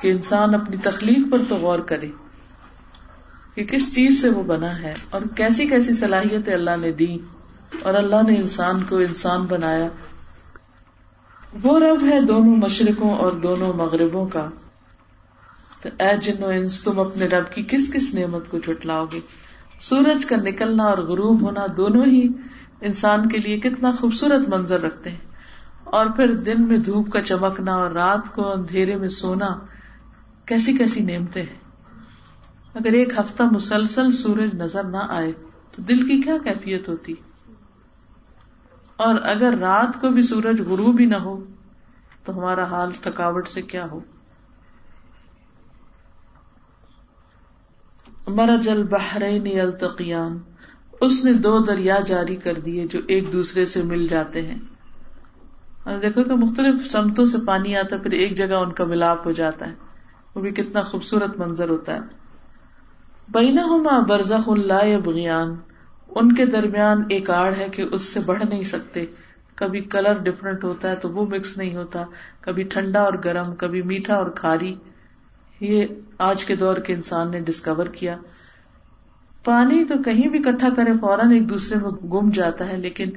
کہ 0.01 0.13
انسان 0.13 0.55
اپنی 0.55 0.77
تخلیق 0.77 1.33
پر 1.33 1.39
تو 1.49 1.57
غور 1.57 1.79
کرے۔ 1.79 2.09
کہ 3.55 3.65
کس 3.65 3.95
چیز 3.95 4.23
سے 4.23 4.29
وہ 4.29 4.43
بنا 4.43 4.83
ہے 4.83 4.95
اور 5.11 5.21
کیسی 5.37 5.69
کیسی 5.69 5.93
صلاحیت 5.93 6.49
اللہ 6.49 6.77
نے 6.81 6.93
دی 6.93 7.19
اور 7.83 7.95
اللہ 7.95 8.17
نے 8.29 8.37
انسان 8.37 8.83
کو 8.89 8.97
انسان 8.97 9.41
بنایا۔ 9.41 9.89
وہ 11.63 11.79
رب 11.79 12.03
ہے 12.07 12.21
دونوں 12.21 12.57
مشرقوں 12.57 13.11
اور 13.11 13.33
دونوں 13.33 13.73
مغربوں 13.73 14.27
کا۔ 14.27 14.49
تو 15.83 15.89
اے 15.99 16.17
جنو 16.17 16.47
انس، 16.47 16.85
تم 16.85 17.01
اپنے 17.01 17.27
رب 17.27 17.53
کی 17.53 17.63
کس 17.63 17.91
کس 17.93 18.15
نعمت 18.15 18.51
کو 18.51 18.59
جھٹلاؤ 18.59 19.07
گے؟ 19.13 19.21
سورج 19.81 20.27
کا 20.27 20.37
نکلنا 20.37 20.85
اور 20.85 20.99
غروب 20.99 21.43
ہونا 21.43 21.67
دونوں 21.77 22.05
ہی 22.05 22.29
انسان 22.81 23.29
کے 23.29 23.39
لیے 23.39 23.61
کتنا 23.61 23.93
خوبصورت 23.93 24.49
منظر 24.49 24.81
رکھتے 24.81 25.11
ہیں۔ 25.11 25.19
اور 25.85 26.07
پھر 26.07 26.35
دن 26.35 26.69
میں 26.69 26.79
دھوپ 26.79 27.11
کا 27.11 27.23
چمکنا 27.23 27.75
اور 27.75 27.91
رات 27.91 28.35
کو 28.35 28.53
اندھیرے 28.53 28.97
میں 28.97 29.09
سونا 29.09 29.59
کیسی 30.45 30.77
کیسی 30.79 31.01
نعمتیں 31.01 31.43
ہیں۔ 31.43 31.59
اگر 32.75 32.93
ایک 32.93 33.19
ہفتہ 33.19 33.43
مسلسل 33.43 34.13
سورج 34.13 34.55
نظر 34.55 34.85
نہ 34.85 34.97
آئے 35.09 35.33
تو 35.73 35.83
دل 35.83 36.09
کی 36.09 36.23
کیا 36.23 36.39
کیفیت 36.45 36.89
ہوتی؟ 36.89 37.15
اور 38.97 39.15
اگر 39.23 39.55
رات 39.61 40.01
کو 40.01 40.09
بھی 40.09 40.23
سورج 40.23 40.61
غروب 40.61 41.01
ہی 41.01 41.05
نہ 41.05 41.17
ہو 41.17 41.45
تو 42.25 42.39
ہمارا 42.39 42.65
حال 42.65 42.93
تھکاوٹ 42.93 43.49
سے 43.49 43.63
کیا 43.63 43.87
ہو؟ 43.91 44.01
مرجل 48.27 48.83
بحرین 48.83 49.61
التقیان 49.61 50.39
اس 51.01 51.25
نے 51.25 51.33
دو 51.33 51.59
دریا 51.59 52.01
جاری 52.07 52.37
کر 52.37 52.55
دیے 52.55 52.87
جو 52.87 52.99
ایک 53.07 53.33
دوسرے 53.33 53.67
سے 53.67 53.83
مل 53.83 54.07
جاتے 54.07 54.43
ہیں۔ 54.43 54.59
اور 55.85 55.99
دیکھو 55.99 56.23
کہ 56.23 56.35
مختلف 56.35 56.91
سمتوں 56.91 57.27
سے 57.27 57.39
پانی 57.47 57.77
آتا 57.77 57.97
ہے، 57.97 58.01
پھر 58.01 58.11
ایک 58.11 58.37
جگہ 58.37 58.55
ان 58.55 58.73
کا 58.73 58.85
ملاپ 58.85 59.27
ہو 59.27 59.33
جاتا 59.33 59.69
ہے۔ 59.69 59.75
وہ 60.35 60.41
بھی 60.41 60.51
کتنا 60.51 60.83
خوبصورت 60.83 61.39
منظر 61.39 61.69
ہوتا 61.69 61.95
ہے۔ 61.95 62.01
بینا 63.29 63.65
ہما 63.65 63.99
برزخ 63.99 64.49
اللہ 64.49 64.99
بغیان 65.05 65.57
ان 66.09 66.35
کے 66.35 66.47
درمیان 66.47 67.03
ایک 67.09 67.31
آڑ 67.31 67.57
ہے 67.57 67.69
کہ 67.69 67.85
اس 67.93 68.03
سے 68.03 68.21
بڑھ 68.21 68.43
نہیں 68.49 68.63
سکتے۔ 68.63 69.07
کبھی 69.55 69.81
کلر 69.81 70.19
ڈفرنٹ 70.19 70.65
ہوتا 70.65 70.91
ہے 70.91 70.97
تو 70.97 71.11
وہ 71.11 71.27
مکس 71.27 71.59
نہیں 71.59 71.77
ہوتا۔ 71.77 72.05
کبھی 72.41 72.63
ٹھنڈا 72.63 73.03
اور 73.03 73.13
گرم، 73.25 73.55
کبھی 73.55 73.83
میٹھا 73.83 74.17
اور 74.17 74.27
کھاری۔ 74.27 74.75
یہ 75.61 75.87
آج 76.19 76.45
کے 76.45 76.57
دور 76.57 76.77
کے 76.77 76.95
انسان 76.95 77.31
نے 77.31 77.41
ڈسکور 77.41 77.87
کیا۔ 77.87 78.17
پانی 79.45 79.85
تو 79.85 79.95
کہیں 80.05 80.29
بھی 80.29 80.39
کٹھا 80.39 80.69
کرے، 80.77 80.93
فوراً 81.01 81.33
ایک 81.33 81.51
دوسرے 81.51 81.79
میں 81.79 81.91
گم 81.91 82.31
جاتا 82.31 82.69
ہے، 82.69 82.77
لیکن 82.77 83.11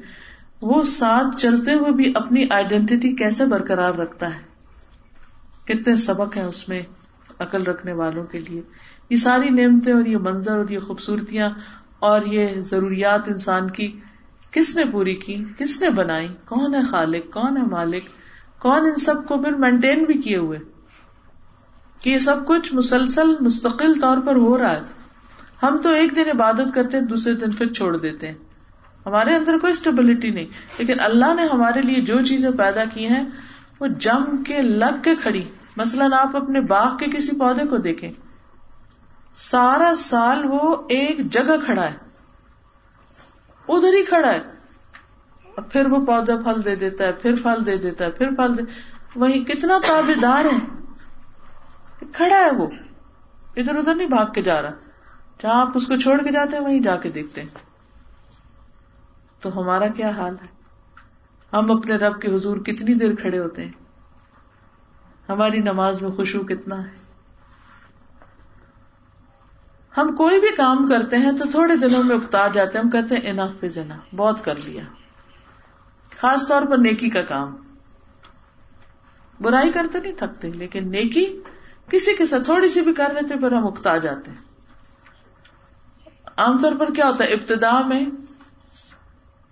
وہ 0.62 0.84
ساتھ 0.84 1.38
چلتے 1.38 1.74
ہوئے 1.74 1.92
بھی 1.92 2.14
اپنی 2.16 2.46
آئیڈینٹی 2.50 3.16
کیسے 3.16 3.46
برقرار 3.46 3.94
رکھتا 3.94 4.36
ہے؟ 4.36 4.50
کتنے 5.66 5.96
سبق 5.96 6.38
ہیں 6.38 6.44
اس 6.44 6.70
میں 6.70 6.82
عقل 7.40 7.64
رکھنے 7.64 7.94
والوں 7.94 8.24
کے 8.24 8.40
لیے۔ 8.40 8.62
یہ 9.10 9.18
ساری 9.18 9.50
نعمتیں 9.50 9.94
اور 9.94 10.06
یہ 10.06 10.18
منظر 10.18 10.58
اور 10.58 10.70
یہ 10.70 10.80
خوبصورتیاں 10.80 11.50
اور 12.00 12.22
یہ 12.26 12.62
ضروریات 12.62 13.28
انسان 13.28 13.70
کی 13.70 14.00
کس 14.52 14.76
نے 14.76 14.86
پوری 14.86 15.16
کی، 15.16 15.44
کس 15.58 15.82
نے 15.82 15.90
بنائی؟ 15.90 16.28
کون 16.46 16.76
ہے 16.76 16.82
خالق؟ 16.82 17.34
کون 17.34 17.58
ہے 17.58 17.62
مالک؟ 17.62 18.04
کون 18.62 18.82
ان 18.82 18.96
سب 18.96 19.26
کو 19.26 19.38
پھر 19.38 19.52
مینٹین 19.52 20.04
بھی 20.04 20.14
کیے 20.14 20.38
ہوئے؟ 20.38 20.60
کہ 22.00 22.10
یہ 22.10 22.20
سب 22.20 22.36
کچھ 22.48 22.74
مسلسل 22.74 23.36
مستقل 23.40 24.00
طور 24.00 24.18
پر 24.26 24.36
ہو 24.36 24.58
رہا 24.58 24.72
ہے۔ 24.72 24.82
ہم 25.64 25.78
تو 25.84 25.90
ایک 25.90 26.16
دن 26.16 26.24
عبادت 26.34 26.74
کرتے 26.74 26.98
ہیں، 26.98 27.06
دوسرے 27.06 27.34
دن 27.34 27.52
پھر 27.52 27.74
چھوڑ 27.74 27.98
دیتے 27.98 28.28
ہیں۔ 28.28 28.36
ہمارے 29.06 29.36
اندر 29.36 29.58
کوئی 29.58 29.74
اسٹیبلٹی 29.74 30.30
نہیں۔ 30.30 30.46
لیکن 30.78 31.00
اللہ 31.00 31.34
نے 31.34 31.46
ہمارے 31.54 31.82
لیے 31.82 32.02
جو 32.02 32.22
چیزیں 32.26 32.52
پیدا 32.58 32.86
کی 32.94 33.08
ہیں، 33.08 33.24
وہ 33.80 33.88
جم 33.88 34.44
کے 34.44 34.62
لگ 34.62 35.02
کے 35.04 35.16
کھڑی۔ 35.16 35.44
مثلاً 35.78 36.14
آپ 36.14 36.36
اپنے 36.36 36.62
باغ 36.62 36.98
کے 36.98 37.06
کسی 37.06 37.40
پودے 37.40 37.66
کو 37.66 37.78
دیکھیں۔ 37.78 38.12
سارا 39.36 39.94
سال 39.98 40.46
وہ 40.46 40.76
ایک 40.90 41.32
جگہ 41.32 41.66
کھڑا 41.66 41.84
ہے۔ 41.84 41.94
ادھر 43.68 43.94
ہی 43.94 44.06
کھڑا 44.06 44.34
ہے۔ 44.34 44.40
اور 45.56 45.62
پھر 45.62 45.88
وہ 45.88 46.06
پودا 46.06 46.36
پھل 46.36 46.66
دے 46.66 46.76
دیتا 46.76 47.04
ہے، 47.04 47.12
پھر 47.12 47.36
پھل 47.36 47.66
دے 47.66 47.78
دیتا 47.78 48.06
ہے، 48.06 48.12
پھر 48.12 48.30
پھل 48.32 48.58
دے۔ 48.58 48.64
وہی 49.16 49.44
کتنا 49.44 49.80
تابے 49.88 50.14
دار 50.14 50.46
ہے۔ 50.46 50.79
کھڑا 52.14 52.38
ہے 52.38 52.56
وہ۔ 52.56 52.68
ادھر 53.56 53.76
ادھر 53.76 53.96
نہیں 53.96 54.08
بھاگ 54.08 54.26
کے 54.26 54.42
جا 54.42 54.62
رہا۔ 54.62 54.70
جہاں 55.42 55.62
آپ 55.62 55.70
اس 55.76 55.88
کو 55.88 55.98
چھوڑ 55.98 56.24
کے 56.24 56.32
جاتے 56.32 56.58
ہیں، 56.58 56.64
وہیں 56.64 56.80
جا 56.80 56.96
کے 56.96 57.10
دیکھتے 57.10 57.42
ہیں۔ 57.42 57.50
تو 59.40 59.60
ہمارا 59.60 59.88
کیا 59.88 60.10
حال 60.10 60.36
ہے؟ 60.42 60.60
ہم 61.54 61.72
اپنے 61.72 61.96
رب 61.96 62.22
کے 62.22 62.36
حضور 62.36 62.58
کتنی 62.58 62.94
دیر 62.94 63.16
کھڑے 63.16 63.40
ہوتے 63.40 63.66
ہیں؟ 63.66 63.72
ہماری 65.30 65.60
نماز 65.60 66.02
میں 66.02 66.10
خوشبو 66.10 66.44
کتنا 66.44 66.86
ہے؟ 66.86 67.10
ہم 69.98 70.16
کوئی 70.16 70.40
بھی 70.40 70.56
کام 70.56 70.88
کرتے 70.88 71.18
ہیں 71.18 71.32
تو 71.32 71.44
تھوڑے 71.52 71.76
دنوں 71.76 72.04
میں 72.04 72.16
اکتا 72.16 72.48
جاتے 72.48 72.78
ہیں۔ 72.78 72.86
ہم 72.86 72.90
کہتے 72.90 73.16
ہیں 73.16 73.30
انف 73.30 73.76
جنا 73.76 73.98
بہت 74.16 74.46
کر 74.46 74.56
لیا۔ 74.66 74.84
خاص 76.18 76.48
طور 76.48 76.62
پر 76.62 76.78
نیکی 76.78 77.10
کا 77.10 77.22
کام۔ 77.22 77.56
برائی 79.42 79.72
کرتے 79.72 80.00
نہیں، 80.00 80.14
تھکتے، 80.14 80.50
لیکن 80.50 80.92
نیکی 80.92 81.42
کسی 81.92 82.16
کے 82.16 82.26
ساتھ 82.26 82.44
تھوڑی 82.44 82.70
سی 82.70 82.82
بھی 82.82 82.94
کر 82.94 83.14
لیتے 83.14 83.40
پھر 83.40 83.52
ہم 83.52 83.68
اکتا 83.68 83.98
جاتے 83.98 84.32
ہیں۔ 84.32 84.38
عام 86.38 86.60
طور 86.60 86.72
پر 86.80 86.94
کیا 86.94 87.08
ہوتا 87.08 87.24
ہے؟ 87.24 87.30
ابتدا 87.30 87.82
میں 87.82 88.06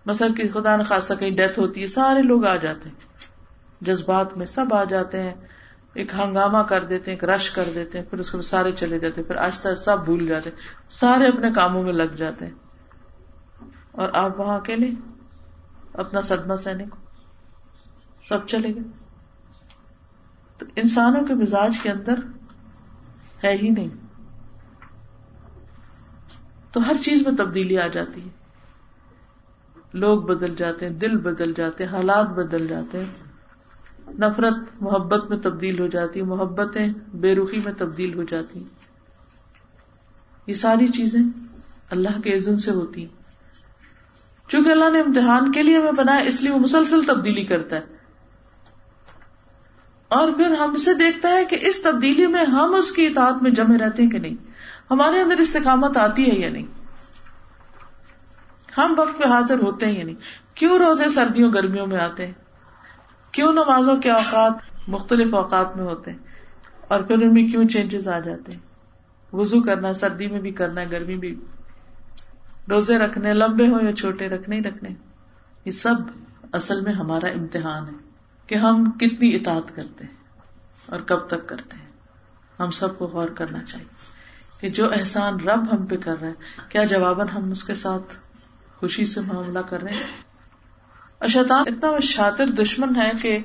مثلا 0.05 0.27
کہ 0.37 0.49
خدا 0.53 0.75
نخواستہ 0.75 1.13
کہیں 1.13 1.31
ڈیتھ 1.31 1.59
ہوتی 1.59 1.81
ہے، 1.81 1.87
سارے 1.87 2.21
لوگ 2.21 2.45
آ 2.45 2.55
جاتے 2.55 2.89
ہیں۔ 2.89 2.95
جذبات 3.81 4.37
میں 4.37 4.45
سب 4.45 4.73
آ 4.73 4.83
جاتے 4.83 5.21
ہیں۔ 5.21 5.33
ایک 5.93 6.13
ہنگامہ 6.13 6.57
کر 6.57 6.83
دیتے 6.83 7.11
ایک 7.11 7.23
رش 7.23 7.49
کر 7.49 7.69
دیتے 7.75 7.97
ہیں، 7.97 8.05
پھر 8.05 8.17
اس 8.17 8.31
کے 8.31 8.37
بعد 8.37 8.43
سارے 8.43 8.71
چلے 8.71 8.99
جاتے 8.99 9.23
پھر 9.23 9.35
آہستہ 9.35 9.75
سب 9.75 9.97
بھول 10.05 10.27
جاتے 10.27 10.49
ہیں۔ 10.49 10.57
سارے 10.89 11.27
اپنے 11.27 11.51
کاموں 11.51 11.83
میں 11.83 11.93
لگ 11.93 12.15
جاتے 12.17 12.45
ہیں۔ 12.45 12.53
اور 13.91 14.09
آپ 14.13 14.39
وہاں 14.39 14.55
اکیلے؟ 14.55 14.89
اپنا 15.93 16.21
سدما 16.21 16.57
سہنے 16.57 16.85
کو؟ 16.91 16.97
سب 18.29 18.47
چلے 18.47 18.75
گئے۔ 18.75 19.06
تو 20.57 20.65
انسانوں 20.75 21.25
کے 21.25 21.33
مزاج 21.33 21.79
کے 21.83 21.91
اندر 21.91 22.19
ہے 23.43 23.57
ہی 23.61 23.69
نہیں۔ 23.69 23.89
تو 26.71 26.87
ہر 26.87 26.95
چیز 27.01 27.27
میں 27.27 27.37
تبدیلی 27.37 27.79
آ 27.79 27.87
جاتی 27.87 28.21
ہے۔ 28.21 28.29
لوگ 29.93 30.21
بدل 30.21 30.55
جاتے 30.57 30.85
ہیں، 30.85 30.93
دل 30.93 31.17
بدل 31.17 31.53
جاتے 31.53 31.85
ہیں، 31.85 31.91
حالات 31.91 32.29
بدل 32.29 32.67
جاتے 32.67 32.99
ہیں۔ 32.99 33.27
نفرت، 34.09 34.55
محبت 34.79 35.29
میں 35.29 35.37
تبدیل 35.37 35.79
ہو 35.79 35.87
جاتی 35.87 36.21
محبتیں 36.21 36.87
بے 37.13 37.35
رخی 37.35 37.61
میں 37.65 37.73
تبدیل 37.77 38.13
ہو 38.13 38.23
جاتی 38.23 38.63
یہ 40.47 40.53
ساری 40.53 40.87
چیزیں 40.87 41.21
اللہ 41.89 42.21
کے 42.21 42.37
عزن 42.37 42.57
سے 42.57 42.71
ہوتی 42.71 43.01
ہیں۔ 43.01 43.23
چونکہ 44.47 44.69
اللہ 44.69 44.89
نے 44.93 44.99
امتحان 44.99 45.51
کے 45.51 45.63
لیے 45.63 45.77
ہمیں 45.77 45.91
بنایا، 45.91 46.19
اس 46.19 46.41
لیے 46.41 46.51
وہ 46.51 46.59
مسلسل 46.59 47.01
تبدیلی 47.03 47.43
کرتا 47.43 47.75
ہے۔ 47.75 47.96
اور 50.07 50.31
پھر 50.31 50.51
ہم 50.51 50.77
سے 50.77 50.93
دیکھتا 50.93 51.29
ہے 51.29 51.45
کہ 51.45 51.57
اس 51.61 51.81
تبدیلی 51.81 52.27
میں 52.27 52.45
ہم 52.45 52.73
اس 52.73 52.91
کی 52.91 53.05
اطاعت 53.05 53.43
میں 53.43 53.51
جمے 53.51 53.77
رہتے 53.77 54.03
ہیں 54.03 54.09
کہ 54.09 54.19
نہیں؟ 54.19 54.35
ہمارے 54.91 55.21
اندر 55.21 55.37
استقامت 55.37 55.97
آتی 55.97 56.31
ہے 56.31 56.35
یا 56.35 56.49
نہیں؟ 56.49 56.65
ہم 58.77 58.93
وقت 58.97 59.17
پہ 59.17 59.27
حاضر 59.27 59.59
ہوتے 59.59 59.85
ہیں 59.85 59.97
یا 59.97 60.03
نہیں؟ 60.03 60.15
کیوں 60.55 60.79
روزے 60.79 61.09
سردیوں، 61.09 61.53
گرمیوں 61.53 61.87
میں 61.87 61.99
آتے 61.99 62.25
ہیں؟ 62.25 62.33
کیوں 63.31 63.53
نمازوں 63.53 63.97
کے 63.97 64.11
اوقات 64.11 64.53
مختلف 64.89 65.33
اوقات 65.33 65.77
میں 65.77 65.85
ہوتے 65.85 66.11
ہیں؟ 66.11 66.17
اور 66.87 67.01
پھر 67.01 67.21
ان 67.21 67.33
میں 67.33 67.47
کیوں 67.47 67.67
چینجز 67.67 68.07
آ 68.07 68.19
جاتے 68.19 68.51
ہیں؟ 68.51 68.59
وزو 69.33 69.61
کرنا، 69.61 69.93
سردی 69.93 70.27
میں 70.27 70.39
بھی 70.39 70.51
کرنا 70.51 70.81
ہے 70.81 70.91
گرمی 70.91 71.15
بھی۔ 71.15 71.39
روزے 72.69 72.97
رکھنے، 72.97 73.33
لمبے 73.33 73.67
ہو 73.67 73.85
یا 73.85 73.95
چھوٹے، 73.95 74.29
رکھنے 74.29 74.55
ہی 74.55 74.63
رکھنے۔ 74.63 74.89
یہ 75.65 75.71
سب 75.71 75.95
اصل 76.51 76.81
میں 76.81 76.93
ہمارا 76.93 77.27
امتحان 77.27 77.83
ہے۔ 77.87 78.06
کہ 78.47 78.55
ہم 78.55 78.91
کتنی 78.91 79.35
اطاعت 79.35 79.75
کرتے 79.75 80.03
ہیں 80.03 80.15
اور 80.85 80.99
کب 80.99 81.27
تک 81.27 81.47
کرتے 81.47 81.77
ہیں۔ 81.77 81.87
ہم 82.59 82.71
سب 82.71 82.97
کو 82.97 83.05
غور 83.05 83.29
کرنا 83.29 83.63
چاہیے 83.63 83.85
کہ 84.61 84.69
جو 84.69 84.91
احسان 84.93 85.39
رب 85.39 85.73
ہم 85.73 85.85
پہ 85.85 85.95
کر 85.95 86.19
رہے 86.21 86.27
ہیں 86.27 86.69
کیا 86.69 86.83
جواباً 86.83 87.27
ہم 87.27 87.51
اس 87.51 87.63
کے 87.63 87.75
ساتھ 87.75 88.15
خوشی 88.75 89.05
سے 89.05 89.21
معاملہ 89.21 89.59
کر 89.59 89.83
رہے 89.83 89.93
ہیں؟ 89.93 90.23
اور 91.19 91.27
شیطان 91.27 91.63
اتنا 91.67 91.99
شاطر 92.01 92.45
دشمن 92.45 92.95
ہے 92.95 93.11
کہ 93.21 93.39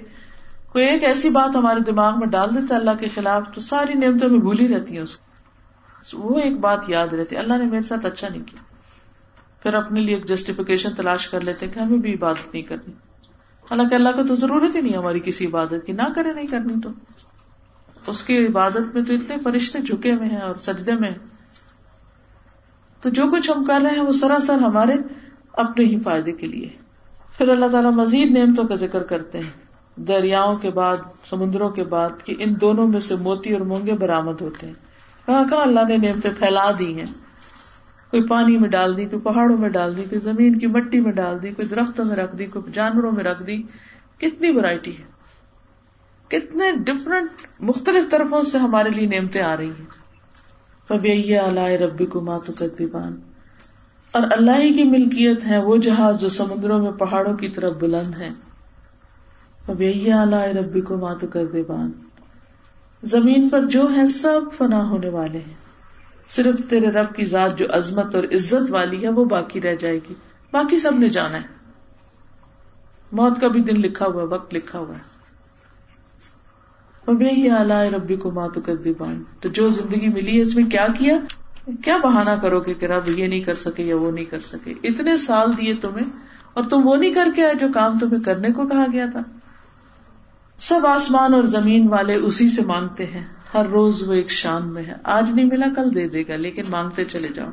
کوئی 0.69 0.85
ایک 0.85 1.05
ایسی 1.05 1.31
بات 1.31 1.57
ہمارے 1.57 1.81
دماغ 1.81 2.19
میں 2.19 2.27
ڈال 2.27 2.51
دیتا 2.51 2.75
ہے، 2.75 2.81
اللہ 2.81 2.91
کے 3.01 3.09
خلاف 3.09 3.43
تو 3.55 3.61
ساری 3.61 3.95
نعمتوں 3.95 4.29
میں 4.29 4.41
بھولی 4.41 4.69
رہتی 4.69 4.95
ہیں 4.95 5.03
اس 5.03 5.19
وہ 6.13 6.39
ایک 6.39 6.61
بات 6.61 6.85
یاد 6.89 7.09
رہتی 7.09 7.37
اللہ 7.37 7.55
نے 7.55 7.65
میرے 7.65 7.83
ساتھ 7.83 8.07
اچھا 8.07 8.29
نہیں 8.29 8.43
کیا۔ 8.43 8.63
پھر 9.63 9.75
اپنے 9.75 10.01
لیے 10.01 10.15
ایک 10.15 10.29
جسٹیفکیشن 10.29 10.95
تلاش 10.95 11.29
کر 11.29 11.41
لیتے 11.41 11.69
کہ 11.69 11.79
ہمیں 11.79 11.99
بھی 11.99 12.15
عبادت 12.15 12.53
نہیں 12.53 12.63
کرنی۔ 12.63 12.93
حالانکہ 13.71 13.95
اللہ 13.95 14.09
کو 14.09 14.27
تو 14.27 14.35
ضرورت 14.35 14.77
ہی 14.77 14.81
نہیں 14.81 14.97
ہماری 14.97 15.21
کسی 15.21 15.47
عبادت 15.47 15.87
کی، 15.87 15.93
نہ 15.93 16.13
کرے 16.15 16.33
نہیں 16.33 16.47
کرنی 16.47 16.75
تو۔ 16.83 16.89
اس 18.07 18.23
کی 18.23 18.47
عبادت 18.47 18.95
میں 18.95 19.03
تو 19.03 19.15
اتنے 19.15 19.37
فرشتے 19.45 19.79
جھکے 19.79 20.13
ہوئے 20.13 20.29
ہیں 20.29 20.41
اور 20.41 20.55
سجدے 20.55 20.93
میں۔ 20.93 21.11
تو 23.01 23.09
جو 23.09 23.23
کچھ 23.33 23.51
ہم 23.57 23.65
کر 23.65 23.81
رہے 23.83 23.91
ہیں 23.91 24.03
وہ 24.03 24.13
سراسر 24.13 24.59
ہمارے 24.59 24.93
اپنے 25.53 25.85
ہی 25.85 26.01
فائدے 26.01 26.33
کے 26.33 26.47
لیے۔ 26.47 26.69
پھر 27.39 27.49
اللہ 27.49 27.67
تعالیٰ 27.67 27.93
مزید 27.93 28.31
نعمتوں 28.31 28.65
کا 28.65 28.75
ذکر 28.75 29.03
کرتے 29.03 29.39
ہیں۔ 29.39 29.51
دریاؤں 29.97 30.57
کے 30.57 30.71
بعد، 30.71 30.97
سمندروں 31.25 31.71
کے 31.71 31.85
بعد، 31.85 32.11
کہ 32.25 32.35
ان 32.39 32.55
دونوں 32.61 32.89
میں 32.89 33.01
سے 33.01 33.15
موتی 33.15 33.53
اور 33.53 33.61
مونگے 33.61 33.93
برامد 33.93 34.41
ہوتے 34.41 34.67
ہیں۔ 34.67 34.75
کہاں 35.27 35.45
کہاں 35.45 35.61
اللہ 35.61 35.81
نے 35.89 35.97
نعمتیں 35.97 36.31
پھیلا 36.39 36.71
دی 36.79 37.01
ہیں۔ 37.01 37.07
کوئی 38.13 38.23
پانی 38.23 38.59
میں 38.59 38.69
ڈال 38.69 38.97
دی، 38.97 39.07
کوئی 39.07 39.23
پہاڑوں 39.23 39.59
میں 39.59 39.69
ڈال 39.69 39.97
دی، 39.97 40.03
کوئی 40.03 40.21
زمین 40.21 40.59
کی 40.59 40.67
مٹی 40.67 41.01
میں 41.01 41.13
ڈال 41.13 41.43
دی، 41.43 41.51
کوئی 41.51 41.69
درختوں 41.69 42.05
میں 42.05 42.17
رکھ 42.17 42.37
دی، 42.37 42.47
کوئی 42.47 42.73
جانوروں 42.73 43.13
میں 43.13 43.25
رکھ 43.25 43.43
دی۔ 43.43 43.63
کتنی 44.19 44.51
ورائٹی 44.51 44.99
ہے۔ 44.99 45.05
کتنے 46.29 46.73
ڈفرنٹ 46.77 47.29
مختلف 47.61 48.11
طرفوں 48.11 48.45
سے 48.45 48.59
ہمارے 48.59 48.89
لیے 48.89 49.07
نعمتیں 49.07 49.43
آ 49.43 49.57
رہی 49.57 49.69
ہیں۔ 49.69 50.03
اللہ 51.39 51.61
ربی 51.61 52.07
کو 52.07 52.21
ماتو 52.21 52.53
کتبان 52.53 53.17
اور 54.13 54.23
اللہ 54.31 54.57
ہی 54.59 54.75
کی 54.75 54.85
ملکیت 54.85 55.45
ہے 55.45 55.59
وہ 55.59 55.77
جہاز 55.77 56.21
جو 56.21 56.29
سمندروں 56.29 56.83
میں 56.83 56.93
پہاڑوں 56.93 57.37
کی 57.37 57.49
طرف 57.49 57.73
بلند 57.73 58.15
ہے 58.19 58.29
اب 59.69 59.83
اللہ 60.19 60.37
ربی 60.37 60.81
کو 60.81 60.97
ماتو 60.97 61.27
کر 61.27 61.45
بان 61.69 61.91
زمین 63.03 63.49
پر 63.49 63.65
جو 63.65 63.89
ہے 63.97 64.07
سب 64.07 64.41
فنا 64.59 64.91
ہونے 64.91 65.09
والے 65.09 65.39
ہیں۔ 65.39 65.72
صرف 66.35 66.71
تیرے 66.71 66.87
رب 66.87 67.15
کی 67.17 67.27
ذات 67.27 67.59
جو 67.59 67.67
عظمت 67.71 68.15
اور 68.15 68.25
عزت 68.25 68.71
والی 68.71 69.03
ہے، 69.03 69.09
وہ 69.09 69.25
باقی 69.25 69.61
رہ 69.61 69.75
جائے 69.75 69.99
گی۔ 70.09 70.15
باقی 70.53 70.79
سب 70.79 70.99
نے 70.99 71.09
جانا 71.09 71.37
ہے۔ 71.37 71.63
موت 73.13 73.41
کا 73.41 73.49
بھی 73.49 73.61
دن 73.61 73.81
لکھا 73.81 74.07
ہوا 74.07 74.23
وقت 74.23 74.55
لکھا 74.55 74.79
ہوا 74.79 74.95
ہے۔ 74.95 75.13
ربی 77.91 78.17
کو 78.17 78.31
ماتو 78.31 78.61
کر 78.61 78.77
دیبان 78.77 79.23
تو 79.41 79.49
جو 79.49 79.71
زندگی 79.71 80.09
ملی 80.09 80.37
ہے، 80.37 80.43
اس 80.43 80.57
میں 80.57 80.65
کیا 80.65 80.87
کیا؟ 80.99 81.19
کیا 81.85 81.97
بہانا 81.97 82.37
کرو 82.37 82.61
گے 82.61 82.75
کہ 82.75 82.87
رب 82.87 83.11
یہ 83.11 83.27
نہیں 83.27 83.41
کر 83.41 83.55
سکے 83.55 83.83
یا 83.83 83.97
وہ 83.97 84.11
نہیں 84.11 84.25
کر 84.25 84.41
سکے؟ 84.41 84.75
اتنے 84.83 85.17
سال 85.17 85.53
دیے 85.61 85.75
تمہیں، 85.75 86.07
اور 86.55 86.65
تم 86.65 86.81
وہ 86.85 86.97
نہیں 86.97 87.15
کر 87.15 87.29
کے 87.37 87.45
آئے 87.45 87.55
جو 87.55 87.67
کام 87.75 87.99
تمہیں 87.99 88.25
کرنے 88.25 88.51
کو 88.51 88.67
کہا 88.67 88.87
گیا 88.93 89.07
تھا۔ 89.13 89.21
سب 90.59 90.87
آسمان 90.87 91.35
اور 91.35 91.43
زمین 91.43 91.89
والے 91.89 92.15
اسی 92.15 92.49
سے 92.49 92.63
مانگتے 92.63 93.07
ہیں۔ 93.07 93.27
ہر 93.55 93.67
روز 93.67 94.09
وہ 94.09 94.13
ایک 94.13 94.31
شان 94.31 94.69
میں 94.69 94.83
ہے۔ 94.85 94.95
آج 95.03 95.31
نہیں 95.31 95.45
ملا، 95.45 95.67
کل 95.77 95.95
دے 95.95 96.09
دے 96.09 96.23
گا، 96.29 96.37
لیکن 96.37 96.63
مانگتے 96.71 97.05
چلے 97.05 97.29
جاؤ۔ 97.35 97.51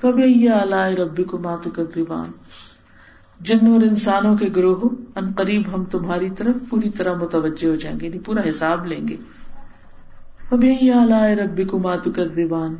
کبھی 0.00 0.32
یہ 0.32 0.50
ربی 0.98 1.24
کو 1.24 1.38
ماتو 1.38 1.70
کر 1.70 1.84
دیوان 1.84 2.32
جن 3.40 3.66
اور 3.66 3.82
انسانوں 3.82 4.36
کے 4.36 4.48
گروہ، 4.56 4.88
ان 5.16 5.32
قریب 5.36 5.62
ہم 5.74 5.84
تمہاری 5.84 6.30
طرف 6.30 6.56
پوری 6.70 6.90
طرح 6.90 7.14
متوجہ 7.14 7.66
ہو 7.66 7.74
جائیں 7.74 8.00
گے 8.00 8.06
یعنی 8.06 8.18
پورا 8.18 8.50
حساب 8.50 8.86
لیں 8.86 9.08
گے۔ 9.08 9.16
ابھی 10.50 10.76
یہ 10.80 10.94
ربی 11.44 11.64
کو 11.64 11.78
ماتو 11.78 12.10
کر 12.10 12.28
دیوان 12.28 12.74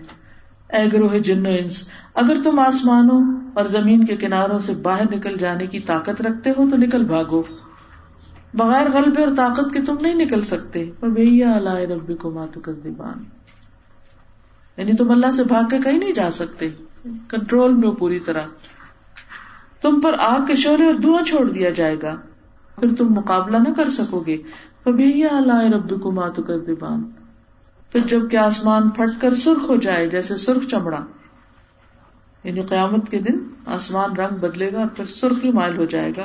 اے 0.72 0.84
گروہ 0.92 1.18
جن 1.18 1.46
و 1.46 1.50
انس، 1.58 1.90
اگر 2.14 2.36
تم 2.44 2.58
آسمانوں 2.58 3.50
اور 3.54 3.64
زمین 3.64 4.04
کے 4.04 4.16
کناروں 4.16 4.58
سے 4.58 4.72
باہر 4.74 5.04
نکل 5.10 5.36
جانے 5.38 5.66
کی 5.66 5.80
طاقت 5.80 6.22
رکھتے 6.22 6.50
ہو 6.50 6.70
تو 6.70 6.76
نکل 6.76 7.04
بھاگو۔ 7.04 7.42
بغیر 8.54 8.90
غلبے 8.90 9.24
اور 9.24 9.36
طاقت 9.36 9.74
کے 9.74 9.80
تم 9.86 9.96
نہیں 10.00 10.14
نکل 10.14 10.42
سکتے۔ 10.42 10.90
اللہ 11.02 11.70
ربی 11.70 12.14
کو 12.14 12.30
ماتو 12.30 12.60
کر 12.60 12.72
دیبان 12.72 13.24
یعنی 14.76 14.94
تم 14.94 15.10
اللہ 15.10 15.30
سے 15.30 15.44
بھاگ 15.44 15.68
کے 15.68 15.78
کہیں 15.84 15.98
نہیں 15.98 16.12
جا 16.12 16.30
سکتے۔ 16.32 16.68
کنٹرول 17.28 17.74
میں 17.74 17.90
پوری 17.90 18.18
طرح۔ 18.18 18.42
تم 19.80 20.00
پر 20.00 20.16
آگ 20.18 20.46
کے 20.46 20.54
شورے 20.54 20.86
اور 20.86 20.94
دھواں 20.94 21.24
چھوڑ 21.24 21.50
دیا 21.50 21.70
جائے 21.70 21.96
گا۔ 22.02 22.16
پھر 22.80 22.88
تم 22.98 23.12
مقابلہ 23.14 23.56
نہ 23.56 23.74
کر 23.76 23.90
سکو 23.90 24.20
گے۔ 24.26 24.42
بھیا 24.84 25.28
اللہ 25.28 25.74
رب 25.74 26.00
کو 26.00 26.10
ماتو 26.10 26.42
کر 26.42 26.58
دیبان 26.58 27.10
پھر 27.92 28.00
جبکہ 28.00 28.36
آسمان 28.36 28.90
پھٹ 28.90 29.20
کر 29.20 29.34
سرخ 29.34 29.70
ہو 29.70 29.76
جائے، 29.76 30.08
جیسے 30.08 30.36
سرخ 30.36 30.70
چمڑا۔ 30.70 30.98
یعنی 32.44 32.62
قیامت 32.62 33.10
کے 33.10 33.18
دن 33.18 33.38
آسمان 33.66 34.16
رنگ 34.16 34.36
بدلے 34.36 34.72
گا 34.72 34.78
اور 34.78 34.86
پھر 34.96 35.04
سرخ 35.04 35.44
ہی 35.44 35.52
مائل 35.52 35.76
ہو 35.76 35.84
جائے 35.84 36.12
گا۔ 36.16 36.24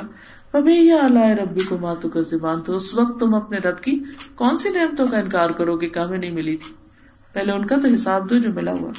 ابھی 0.52 0.74
یہ 0.74 0.92
اللہ 0.92 1.26
ربی 1.26 1.60
کو 1.60 1.78
ماتو 1.78 2.08
کا 2.08 2.20
زبان 2.20 2.60
تو 2.60 2.76
اس 2.76 2.94
وقت 2.94 3.20
تم 3.20 3.34
اپنے 3.34 3.58
رب 3.58 3.80
کی 3.80 4.02
کون 4.34 4.58
سی 4.58 4.68
نعمتوں 4.70 5.06
کا 5.06 5.18
انکار 5.18 5.50
کرو 5.50 5.76
گے 5.76 5.88
کہ 5.88 5.98
ہمیں 5.98 6.18
نہیں 6.18 6.30
ملی 6.30 6.56
تھی؟ 6.56 6.74
پہلے 7.32 7.52
ان 7.52 7.66
کا 7.66 7.76
تو 7.76 7.88
حساب 7.88 8.30
دو 8.30 8.38
جو 8.38 8.52
ملا 8.52 8.72
ہوا۔ 8.72 8.92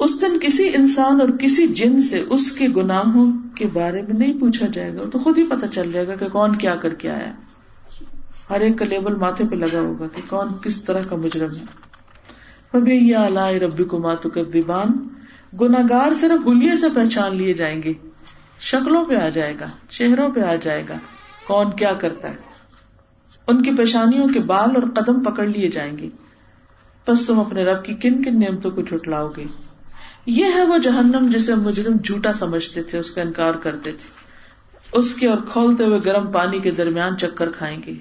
اس 0.00 0.20
دن 0.20 0.38
کسی 0.42 0.68
انسان 0.74 1.20
اور 1.20 1.28
کسی 1.28 1.66
جن 1.66 2.02
سے 2.02 2.24
اس 2.30 2.52
کے 2.52 2.66
گناہوں 2.76 3.32
کے 3.54 3.66
بارے 3.72 4.02
میں 4.02 4.18
نہیں 4.18 4.40
پوچھا 4.40 4.66
جائے 4.66 4.96
گا، 4.96 5.00
تو 5.12 5.18
خود 5.18 5.38
ہی 5.38 5.46
پتا 5.46 5.66
چل 5.66 5.92
جائے 5.92 6.06
گا 6.06 6.14
کہ 6.14 6.28
کون 6.28 6.56
کیا 6.56 6.76
کر 6.76 6.94
کے 6.94 7.10
آیا۔ 7.10 7.32
ہر 8.50 8.60
ایک 8.60 8.78
کا 8.78 8.84
لیبل 8.84 9.14
ماتھے 9.14 9.44
پہ 9.50 9.54
لگا 9.54 9.80
ہوگا 9.80 10.06
کہ 10.14 10.22
کون 10.28 10.48
کس 10.62 10.84
طرح 10.84 11.02
کا 11.08 11.16
مجرم 11.16 11.56
ہے۔ 11.56 11.64
ابھی 12.72 12.94
یہ 12.94 13.16
اللہ 13.16 13.48
ربی 13.48 13.84
کو 13.84 13.98
ماتو 13.98 14.28
کا 14.28 14.40
دیبان 14.52 15.08
گناگار 15.60 16.14
صرف 16.14 16.46
گلیے 16.46 16.76
سے 16.76 16.86
پہچان 16.94 17.36
لیے 17.36 17.54
جائیں 17.54 17.82
گے۔ 17.82 17.92
شکلوں 18.60 19.04
پہ 19.04 19.16
آ 19.16 19.28
جائے 19.28 19.54
گا، 19.60 19.66
چہروں 19.88 20.28
پہ 20.28 20.40
آ 20.40 20.54
جائے 20.54 20.82
گا، 20.88 20.94
کون 21.46 21.76
کیا 21.76 21.92
کرتا 21.92 22.30
ہے؟ 22.30 22.36
ان 23.46 23.62
کی 23.62 23.70
پیشانیوں 23.70 24.28
کے 24.28 24.40
بال 24.40 24.70
اور 24.76 24.82
قدم 24.94 25.22
پکڑ 25.22 25.46
لیے 25.46 25.68
جائیں 25.68 25.98
گے۔ 25.98 26.08
بس 27.08 27.26
تم 27.26 27.40
اپنے 27.40 27.64
رب 27.64 27.84
کی 27.84 27.94
کن 27.94 28.22
کن 28.22 28.40
نعمتوں 28.40 28.70
کو 28.70 28.82
چھٹلاؤ 28.82 29.28
گے۔ 29.36 29.44
یہ 30.26 30.44
ہے 30.44 30.64
وہ 30.64 30.78
جہنم 30.78 31.30
جسے 31.32 31.54
مجرم 31.54 31.96
جھوٹا 32.04 32.32
سمجھتے 32.32 32.82
تھے، 32.82 32.98
اس 32.98 33.10
کا 33.10 33.22
انکار 33.22 33.54
کرتے 33.54 33.92
تھے۔ 33.92 34.26
اس 34.92 35.14
کے 35.14 35.28
اور 35.28 35.38
کھولتے 35.52 35.84
ہوئے 35.84 36.00
گرم 36.06 36.32
پانی 36.32 36.58
کے 36.58 36.70
درمیان 36.70 37.18
چکر 37.18 37.48
کھائیں 37.50 37.82
گے۔ 37.86 37.94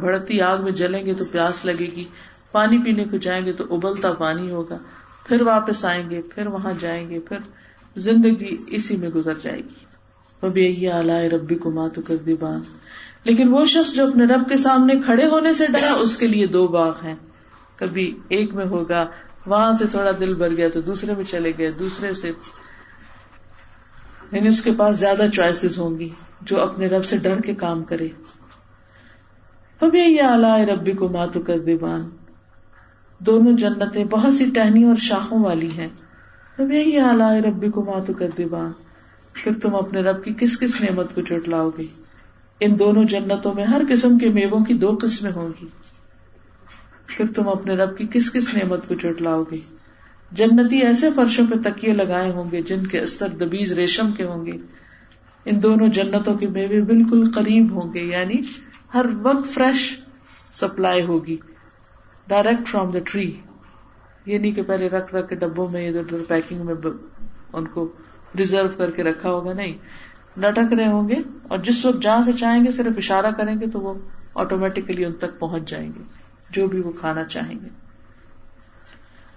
بڑھتی 0.00 0.40
آگ 0.40 0.58
میں 0.58 0.72
جلیں 0.72 1.06
گے 1.06 1.14
تو 1.14 1.24
پیاس 1.32 1.64
لگے 1.64 1.88
گی، 1.96 2.04
پانی 2.52 2.78
پینے 2.84 3.04
کو 3.04 3.16
جائیں 3.16 3.46
گے 3.46 3.52
تو 3.52 3.64
ابلتا 3.70 4.12
پانی 4.12 4.50
ہوگا۔ 4.50 4.78
پھر 5.24 5.42
واپس 5.42 5.84
آئیں 5.84 6.10
گے، 6.10 6.22
پھر 6.22 6.46
وہاں 6.46 6.72
جائیں 6.80 7.10
گے، 7.10 7.20
پھر 7.20 7.38
زندگی 7.96 8.56
اسی 8.66 8.96
میں 8.96 9.08
گزر 9.08 9.34
جائے 9.34 9.58
گی۔ 9.58 9.84
ابھی 10.42 10.88
آلائے 10.88 11.28
ربی 11.28 11.54
کو 11.54 11.70
ماتو 11.70 12.02
کر 12.02 12.16
دیبان 12.16 12.60
لیکن 13.24 13.48
وہ 13.48 13.66
شخص 13.66 13.94
جو 13.94 14.08
اپنے 14.08 14.24
رب 14.24 14.48
کے 14.48 14.56
سامنے 14.56 15.00
کھڑے 15.00 15.26
ہونے 15.26 15.52
سے 15.52 15.66
ڈرا، 15.66 15.92
اس 15.92 16.16
کے 16.16 16.26
لیے 16.26 16.46
دو 16.46 16.68
باغ 16.68 16.92
ہیں۔ 17.04 17.14
کبھی 17.76 18.18
ایک 18.28 18.54
میں 18.54 18.66
ہوگا، 18.66 19.06
وہاں 19.46 19.72
سے 19.72 19.86
تھوڑا 19.86 20.10
دل 20.20 20.34
بھر 20.34 20.56
گیا 20.56 20.68
تو 20.72 20.80
دوسرے 20.80 21.14
میں 21.14 21.24
چلے 21.24 21.52
گئے، 21.58 21.70
دوسرے 21.70 22.14
سے۔ 22.14 22.32
یعنی 24.32 24.48
اس 24.48 24.62
کے 24.62 24.70
پاس 24.76 24.98
زیادہ 24.98 25.26
چوائسیز 25.34 25.78
ہوں 25.78 25.98
گی 25.98 26.08
جو 26.40 26.60
اپنے 26.60 26.86
رب 26.86 27.04
سے 27.04 27.16
ڈر 27.16 27.40
کے 27.44 27.54
کام 27.54 27.84
کرے۔ 27.84 28.08
ابھی 29.80 30.20
اعلی 30.20 30.66
ربی 30.66 30.92
کو 30.92 31.08
ماتو 31.08 31.40
کر 31.40 31.58
دیوان 31.58 32.10
دونوں 33.18 33.52
جنتیں 33.52 34.04
بہت 34.04 34.34
سی 34.34 34.50
ٹہنی 34.54 34.84
اور 34.84 34.96
شاخوں 34.96 35.44
والی 35.44 35.70
ہیں۔ 35.70 35.88
ابھی 36.58 36.98
اعلی 36.98 37.48
ربی 37.48 37.68
کو 37.68 37.84
ماتو 37.84 38.12
کر 38.12 38.28
دیوان 38.38 38.72
پھر 39.32 39.52
تم 39.62 39.74
اپنے 39.74 40.00
رب 40.00 40.24
کی 40.24 40.34
کس 40.38 40.58
کس 40.58 40.80
نعمت 40.80 41.14
کو 41.14 41.20
چٹ 41.20 41.48
لاؤ 41.48 41.70
گے؟ 41.78 41.82
ان 42.60 42.78
دونوں 42.78 43.04
جنتوں 43.04 43.54
میں 43.54 43.64
ہر 43.64 43.82
قسم 43.88 44.18
کے 44.18 44.28
میووں 44.28 44.64
کی 44.64 44.74
دو 44.74 44.98
قسمیں 45.02 45.32
ہوں 45.32 45.48
گی۔ 45.48 45.66
پھر 47.06 47.24
تم 47.34 47.48
اپنے 47.48 47.74
رب 47.74 47.98
کی 47.98 48.06
کس 48.12 48.32
کس 48.32 48.54
نعمت 48.54 48.88
کو 48.88 48.94
چٹ 48.94 49.22
لاؤ 49.22 49.42
گے؟ 49.42 49.56
جنتی 50.32 50.78
ایسے 50.78 51.08
فرشوں 51.14 51.46
پہ 51.50 51.68
تکیے 51.68 51.92
لگائے 51.92 52.30
ہوں 52.30 52.50
گے 52.52 52.62
جن 52.62 52.86
کے 52.86 53.00
استر 53.00 53.28
دبیز 53.28 53.72
ریشم 53.72 54.12
کے 54.12 54.24
ہوں 54.24 54.46
گے۔ 54.46 54.52
ان 55.44 55.62
دونوں 55.62 55.88
جنتوں 55.88 56.34
کے 56.34 56.48
میوے 56.48 56.80
بالکل 56.80 57.30
قریب 57.30 57.70
ہوں 57.70 57.94
گے 57.94 58.00
یعنی 58.00 58.34
ہر 58.94 59.06
وقت 59.22 59.48
فریش 59.48 59.98
سپلائی 60.52 61.02
ہوگی۔ 61.02 61.36
ڈائریکٹ 62.26 62.68
فرام 62.68 62.90
دا 62.90 62.98
ٹری 63.04 63.32
یہ 64.26 64.38
نہیں 64.38 64.52
کہ 64.52 64.62
پہلے 64.62 64.88
رکھ 64.88 65.14
رکھ 65.14 65.28
کے 65.28 65.34
ڈبوں 65.34 65.68
میں 65.68 65.88
ادھر 65.88 66.00
ادھر 66.00 66.18
پیکنگ 66.28 66.66
میں 66.66 66.74
ان 67.52 67.66
کو 67.66 67.92
ریزرو 68.38 68.68
کر 68.76 68.90
کے 68.90 69.02
رکھا 69.02 69.30
ہوگا، 69.30 69.52
نہیں۔ 69.52 69.74
لٹک 70.40 70.72
رہے 70.72 70.86
ہوں 70.86 71.08
گے 71.08 71.14
اور 71.48 71.58
جس 71.58 71.84
وقت 71.84 72.02
جہاں 72.02 72.22
سے 72.22 72.32
چاہیں 72.32 72.64
گے 72.64 72.70
صرف 72.70 72.92
اشارہ 72.96 73.30
کریں 73.36 73.60
گے 73.60 73.66
تو 73.66 73.80
وہ 73.80 73.94
آٹومیٹکلی 74.34 75.04
ان 75.04 75.12
تک 75.12 75.38
پہنچ 75.38 75.70
جائیں 75.70 75.88
گے، 75.96 76.02
جو 76.50 76.66
بھی 76.66 76.80
وہ 76.80 76.92
کھانا 76.92 77.24
چاہیں 77.24 77.54
گے۔ 77.54 77.68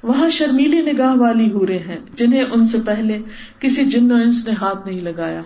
وہاں 0.03 0.29
شرمیلی 0.29 0.81
نگاہ 0.91 1.15
والی 1.15 1.51
ہو 1.51 1.67
رہے 1.67 1.77
ہیں، 1.77 1.99
جنہیں 2.13 2.43
ان 2.43 2.65
سے 2.65 2.77
پہلے 2.85 3.17
کسی 3.59 3.85
جن 3.85 4.11
و 4.11 4.15
انس 4.15 4.47
نے 4.47 4.53
ہاتھ 4.61 4.87
نہیں 4.87 5.01
لگایا۔ 5.01 5.41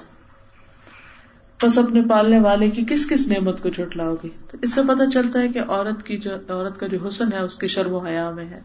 بس 1.63 1.77
اپنے 1.77 2.01
پالنے 2.09 2.39
والے 2.39 2.69
کی 2.69 2.85
کس 2.89 3.09
کس 3.09 3.27
نعمت 3.27 3.63
کو 3.63 3.69
چٹلاؤ 3.69 4.15
گی 4.23 4.29
تو 4.51 4.57
اس 4.61 4.73
سے 4.73 4.81
پتا 4.87 5.09
چلتا 5.09 5.39
ہے 5.39 5.47
کہ 5.47 5.59
عورت 5.59 6.05
کی 6.05 6.17
جو 6.17 6.31
عورت 6.35 6.79
کا 6.79 6.87
جو 6.87 7.07
حسن 7.07 7.33
ہے، 7.33 7.39
اس 7.39 7.55
کے 7.55 7.67
شرم 7.67 7.93
و 7.93 7.97
حیا 7.97 8.31
میں 8.31 8.45
ہے۔ 8.45 8.59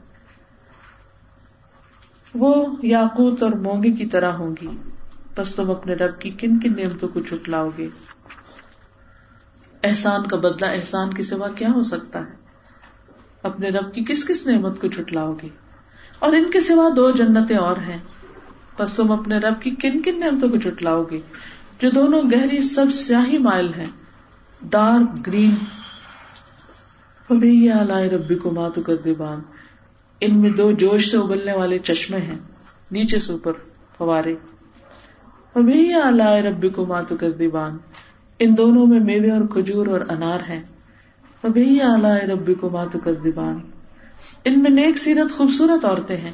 وہ 2.38 2.76
یاقوت 2.82 3.42
اور 3.42 3.50
مونگے 3.50 3.90
کی 3.90 4.06
طرح 4.06 4.32
ہوں 4.32 4.54
گی۔ 4.62 4.68
بس 5.36 5.54
تم 5.54 5.70
اپنے 5.70 5.94
رب 5.94 6.20
کی 6.20 6.30
کن 6.30 6.60
کن 6.60 6.72
نعمتوں 6.76 7.08
کو 7.08 7.20
چٹلاؤ 7.20 7.70
گے۔ 7.78 7.88
احسان 9.84 10.26
کا 10.26 10.36
بدلہ 10.36 10.66
احسان 10.66 11.14
کی 11.14 11.22
سوا 11.22 11.48
کیا 11.48 11.68
ہو 11.74 11.82
سکتا 11.82 12.18
ہے؟ 12.18 12.32
اپنے 13.42 13.68
رب 13.68 13.94
کی 13.94 14.04
کس 14.04 14.26
کس 14.26 14.46
نعمت 14.46 14.80
کو 14.80 14.88
چٹلاؤ 14.88 15.34
گے؟ 15.42 15.48
اور 16.18 16.32
ان 16.32 16.50
کے 16.50 16.60
سوا 16.60 16.88
دو 16.96 17.10
جنتیں 17.10 17.56
اور 17.56 17.76
ہیں۔ 17.76 17.98
بس 18.78 18.94
تم 18.94 19.12
اپنے 19.12 19.38
رب 19.38 19.62
کی 19.62 19.70
کن 19.70 20.02
کن 20.02 20.20
نعمتوں 20.20 20.48
کو 20.48 20.56
چٹلاؤ 20.56 21.04
گے۔ 21.10 21.20
جو 21.80 21.90
دونوں 21.90 22.22
گہری 22.22 22.62
سب 22.62 22.86
سیاہی 22.92 23.38
مائل 23.38 23.74
ہیں۔ 23.74 23.86
Dark 24.62 25.26
green. 25.26 25.54
ربی 28.10 28.34
کو 28.34 28.50
ماتو 28.50 28.82
کر 28.82 28.96
دے 28.96 29.14
بان 29.14 29.38
ان 30.20 30.38
میں 30.38 30.50
دو 30.50 30.72
جوش 30.72 31.10
سے 31.10 31.16
ابلنے 31.16 31.52
والے 31.52 31.78
چشمے 31.78 32.18
ہیں، 32.18 32.38
نیچے 32.90 33.20
سے 33.20 33.32
اوپر، 33.32 33.52
فوارے۔ 33.98 34.34
ربی 36.42 36.68
کو 36.68 36.86
ماتو 36.86 37.16
کر 37.16 37.30
دے 37.30 37.48
بان 37.48 37.76
ان 38.38 38.56
دونوں 38.56 38.86
میں 38.86 39.00
میوے 39.00 39.30
اور 39.30 39.40
کھجور 39.40 39.86
اور 39.86 40.00
انار 40.00 40.38
ہیں۔ 40.48 40.62
ربی 42.26 42.54
کو 42.54 42.70
ماتو 42.70 42.98
کر 43.04 43.14
دے 43.14 43.32
بان 43.32 43.58
ان 44.44 44.62
میں 44.62 44.70
نیک 44.70 44.98
سیرت 44.98 45.32
خوبصورت 45.32 45.84
عورتیں 45.84 46.16
ہیں۔ 46.16 46.32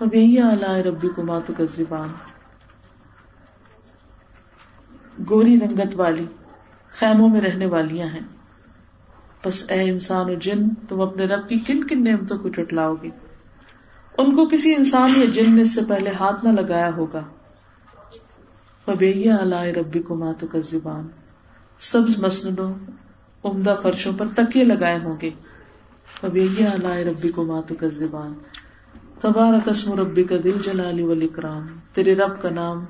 اب 0.00 0.14
یہی 0.14 0.40
اعلی 0.40 0.82
ربی 0.82 1.08
کو 1.08 1.22
ماتو 1.22 1.52
کا 1.56 1.64
زبان 1.76 2.08
گوری 5.30 5.60
رنگت 5.60 5.94
والی، 5.94 6.24
خیموں 6.90 7.28
میں 7.28 7.40
رہنے 7.40 7.66
والیاں 7.66 8.08
ہیں۔ 8.08 8.37
بس 9.46 9.70
اے 9.70 9.90
انسان 9.90 10.30
و 10.30 10.34
جن، 10.34 10.68
تم 10.88 11.00
اپنے 11.00 11.24
رب 11.24 11.48
کی 11.48 11.58
کن 11.58 11.86
کن 11.86 12.04
نعمتوں 12.04 12.38
کو 12.38 12.48
چٹلاؤ 12.48 12.94
گے۔ 13.02 13.10
ان 14.18 14.36
کو 14.36 14.46
کسی 14.46 14.74
انسان 14.74 15.12
یا 15.16 15.24
جن 15.24 15.54
نے 15.56 15.62
اس 15.62 15.74
سے 15.74 15.80
پہلے 15.88 16.10
ہاتھ 16.20 16.44
نہ 16.44 16.60
لگایا 16.60 16.90
ہوگا۔ 16.96 17.22
ابیا 18.86 19.36
اعلی 19.36 19.72
ربی 19.72 20.00
کو 20.00 20.14
ماتو 20.14 20.46
کا 20.46 20.58
زبان 20.70 21.08
سبز 21.80 22.18
مسندوں 22.18 22.72
عمدہ 23.44 23.76
فرشوں 23.82 24.12
پر 24.18 24.26
تکیے 24.34 24.64
لگائے 24.64 24.98
ہوں 24.98 25.16
گے۔ 25.22 25.30
اب 26.22 26.36
یہ 26.36 26.66
ربی 26.84 27.28
کو 27.28 27.44
ماتو 27.44 27.74
کا 27.74 27.86
زبان 27.88 28.32
تبارہ 29.20 29.56
قسم 29.64 29.92
ربی 30.00 30.24
کا 30.24 30.34
دل 30.44 30.58
جلالی 30.62 31.02
ولی 31.02 31.28
کرام 31.28 31.66
تیرے 31.92 32.14
رب 32.14 32.42
کا 32.42 32.50
نام 32.50 32.84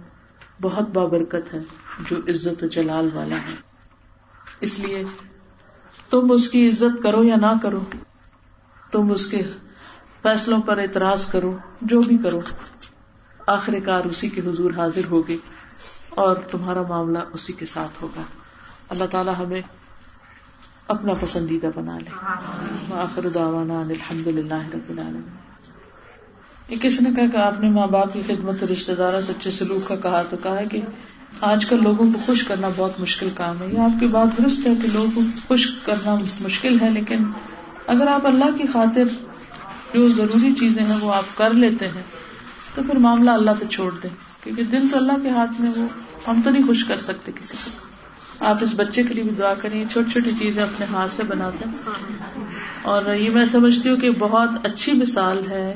بہت 0.63 0.89
بابرکت 0.89 1.55
ہے، 1.55 1.59
جو 2.11 2.17
عزت 2.29 2.63
و 2.63 2.67
جلال 2.67 3.09
والا 3.15 3.37
ہے۔ 3.37 3.55
اس 4.61 4.79
لیے 4.79 5.03
تم 6.11 6.31
اس 6.31 6.49
کی 6.49 6.69
عزت 6.69 7.03
کرو 7.03 7.25
یا 7.25 7.37
نہ 7.37 7.53
کرو، 7.63 7.81
تم 8.93 9.13
اس 9.13 9.27
کے 9.27 9.43
فیصلوں 10.23 10.63
پر 10.63 10.79
اعتراض 10.79 11.27
کرو، 11.27 11.57
جو 11.81 12.01
بھی 12.01 12.19
کرو۔ 12.19 12.41
آخر 13.47 13.75
کار 13.85 14.05
اسی 14.05 14.29
کے 14.29 14.41
حضور 14.41 14.71
حاضر 14.77 15.01
ہوگی 15.11 15.37
اور 16.11 16.37
تمہارا 16.37 16.83
معاملہ 16.83 17.19
اسی 17.33 17.53
کے 17.53 17.67
ساتھ 17.67 18.03
ہوگا۔ 18.03 18.23
اللہ 18.89 19.05
تعالیٰ 19.11 19.35
ہمیں 19.39 19.63
اپنا 20.89 21.13
پسندیدہ 21.21 21.67
بنا 21.75 21.99
لے۔ 21.99 22.11
آخر 22.95 23.29
دعوانا 23.29 23.81
الحمد 23.81 24.27
للہ 24.27 24.69
رب 24.75 24.91
العالمین۔ 24.91 25.49
کسی 26.81 26.99
نے 27.01 27.11
کہا 27.17 27.25
کہ 27.33 27.37
آپ 27.37 27.61
نے 27.61 27.71
ماں 27.71 27.87
باپ 27.87 28.13
کی 28.13 28.23
خدمت 28.27 28.65
رشتے 28.65 28.95
داروں 28.95 29.21
سچے 29.21 29.51
سلوک 29.51 29.89
کا 29.89 29.97
کہا 29.97 30.23
تو 30.31 30.37
کہا 30.43 30.65
کہ 30.71 30.81
آج 31.41 31.67
کل 31.67 31.83
لوگوں 31.83 32.13
کو 32.13 32.19
خوش 32.27 32.45
کرنا 32.45 32.69
بہت 32.77 33.01
مشکل 33.01 33.29
کام 33.35 33.63
ہے۔ 33.63 33.67
یہ 33.73 33.79
آپ 33.79 34.01
کی 34.01 34.07
بات 34.07 34.39
درست 34.39 34.67
ہے 34.67 34.73
کہ 34.83 34.89
لوگوں 34.93 35.11
کو 35.15 35.21
خوش 35.49 35.69
کرنا 35.85 36.17
مشکل 36.41 36.81
ہے، 36.81 36.91
لیکن 36.91 37.17
اگر 37.87 38.07
آپ 38.07 38.27
اللہ 38.27 38.59
کی 38.59 38.67
خاطر 38.73 39.03
جو 39.95 40.09
ضروری 40.13 40.53
چیزیں 40.53 40.83
ہیں 40.83 40.97
وہ 41.01 41.15
آپ 41.15 41.39
کر 41.39 41.55
لیتے 41.55 41.89
ہیں، 41.89 42.03
تو 42.75 42.83
پھر 42.83 42.99
معاملہ 42.99 43.31
اللہ 43.31 43.51
پہ 43.61 43.65
چھوڑ 43.65 43.93
دیں۔ 44.03 44.11
کیونکہ 44.45 44.63
دل 44.63 44.87
تو 44.91 44.97
اللہ 44.97 45.13
کے 45.23 45.31
ہاتھ 45.31 45.61
میں 45.61 45.71
وہ 45.77 45.87
ہم 46.29 46.41
تو 46.45 46.51
نہیں 46.51 46.67
خوش 46.67 46.85
کر 46.85 46.97
سکتے 47.01 47.33
کسی 47.41 47.55
کو۔ 47.65 47.89
آپ 48.45 48.57
اس 48.61 48.71
بچے 48.77 49.03
کے 49.03 49.15
لیے 49.15 49.23
بھی 49.23 49.33
دعا 49.39 49.55
کریں 49.55 49.85
چھوٹی 49.91 50.11
چھوٹی 50.11 50.31
چیزیں 50.39 50.63
اپنے 50.63 50.87
ہاتھ 50.93 51.13
سے 51.13 51.23
بناتے 51.23 51.65
ہیں۔ 51.69 51.77
اور 52.83 53.15
یہ 53.15 53.31
میں 53.31 53.47
سمجھتی 53.47 53.89
ہوں 53.89 53.97
کہ 53.97 54.11
بہت 54.11 54.51
اچھی 54.65 54.93
مثال 54.93 55.43
ہے 55.51 55.75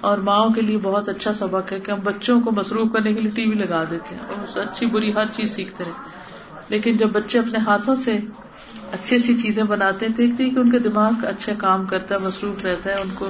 اور 0.00 0.18
ماؤں 0.18 0.50
کے 0.50 0.60
لیے 0.60 0.78
بہت 0.82 1.08
اچھا 1.08 1.32
سبق 1.32 1.72
ہے 1.72 1.80
کہ 1.80 1.90
ہم 1.90 1.98
بچوں 2.04 2.40
کو 2.40 2.52
مصروف 2.52 2.92
کرنے 2.92 3.14
کے 3.14 3.20
لیے 3.20 3.30
ٹی 3.30 3.48
وی 3.48 3.54
لگا 3.54 3.84
دیتے 3.90 4.14
ہیں 4.14 4.22
اور 4.22 4.58
اچھی 4.58 4.86
بری 4.86 5.14
ہر 5.14 5.24
چیز 5.32 5.50
سیکھتے 5.50 5.84
ہیں۔ 5.84 5.92
لیکن 6.68 6.96
جب 6.96 7.08
بچے 7.12 7.38
اپنے 7.38 7.58
ہاتھوں 7.58 7.96
سے 7.96 8.18
اچھی 8.92 9.16
اچھی 9.16 9.38
چیزیں 9.38 9.62
بناتے 9.62 10.06
ہیں، 10.06 10.12
دیکھتے 10.12 10.44
ہیں 10.44 10.50
کہ 10.50 10.58
ان 10.58 10.70
کا 10.70 10.78
دماغ 10.84 11.10
اچھا 11.22 11.52
کام 11.58 11.86
کرتا 11.86 12.14
ہے، 12.14 12.20
مصروف 12.20 12.64
رہتا 12.64 12.90
ہے، 12.90 12.94
ان 12.94 13.08
کو 13.14 13.28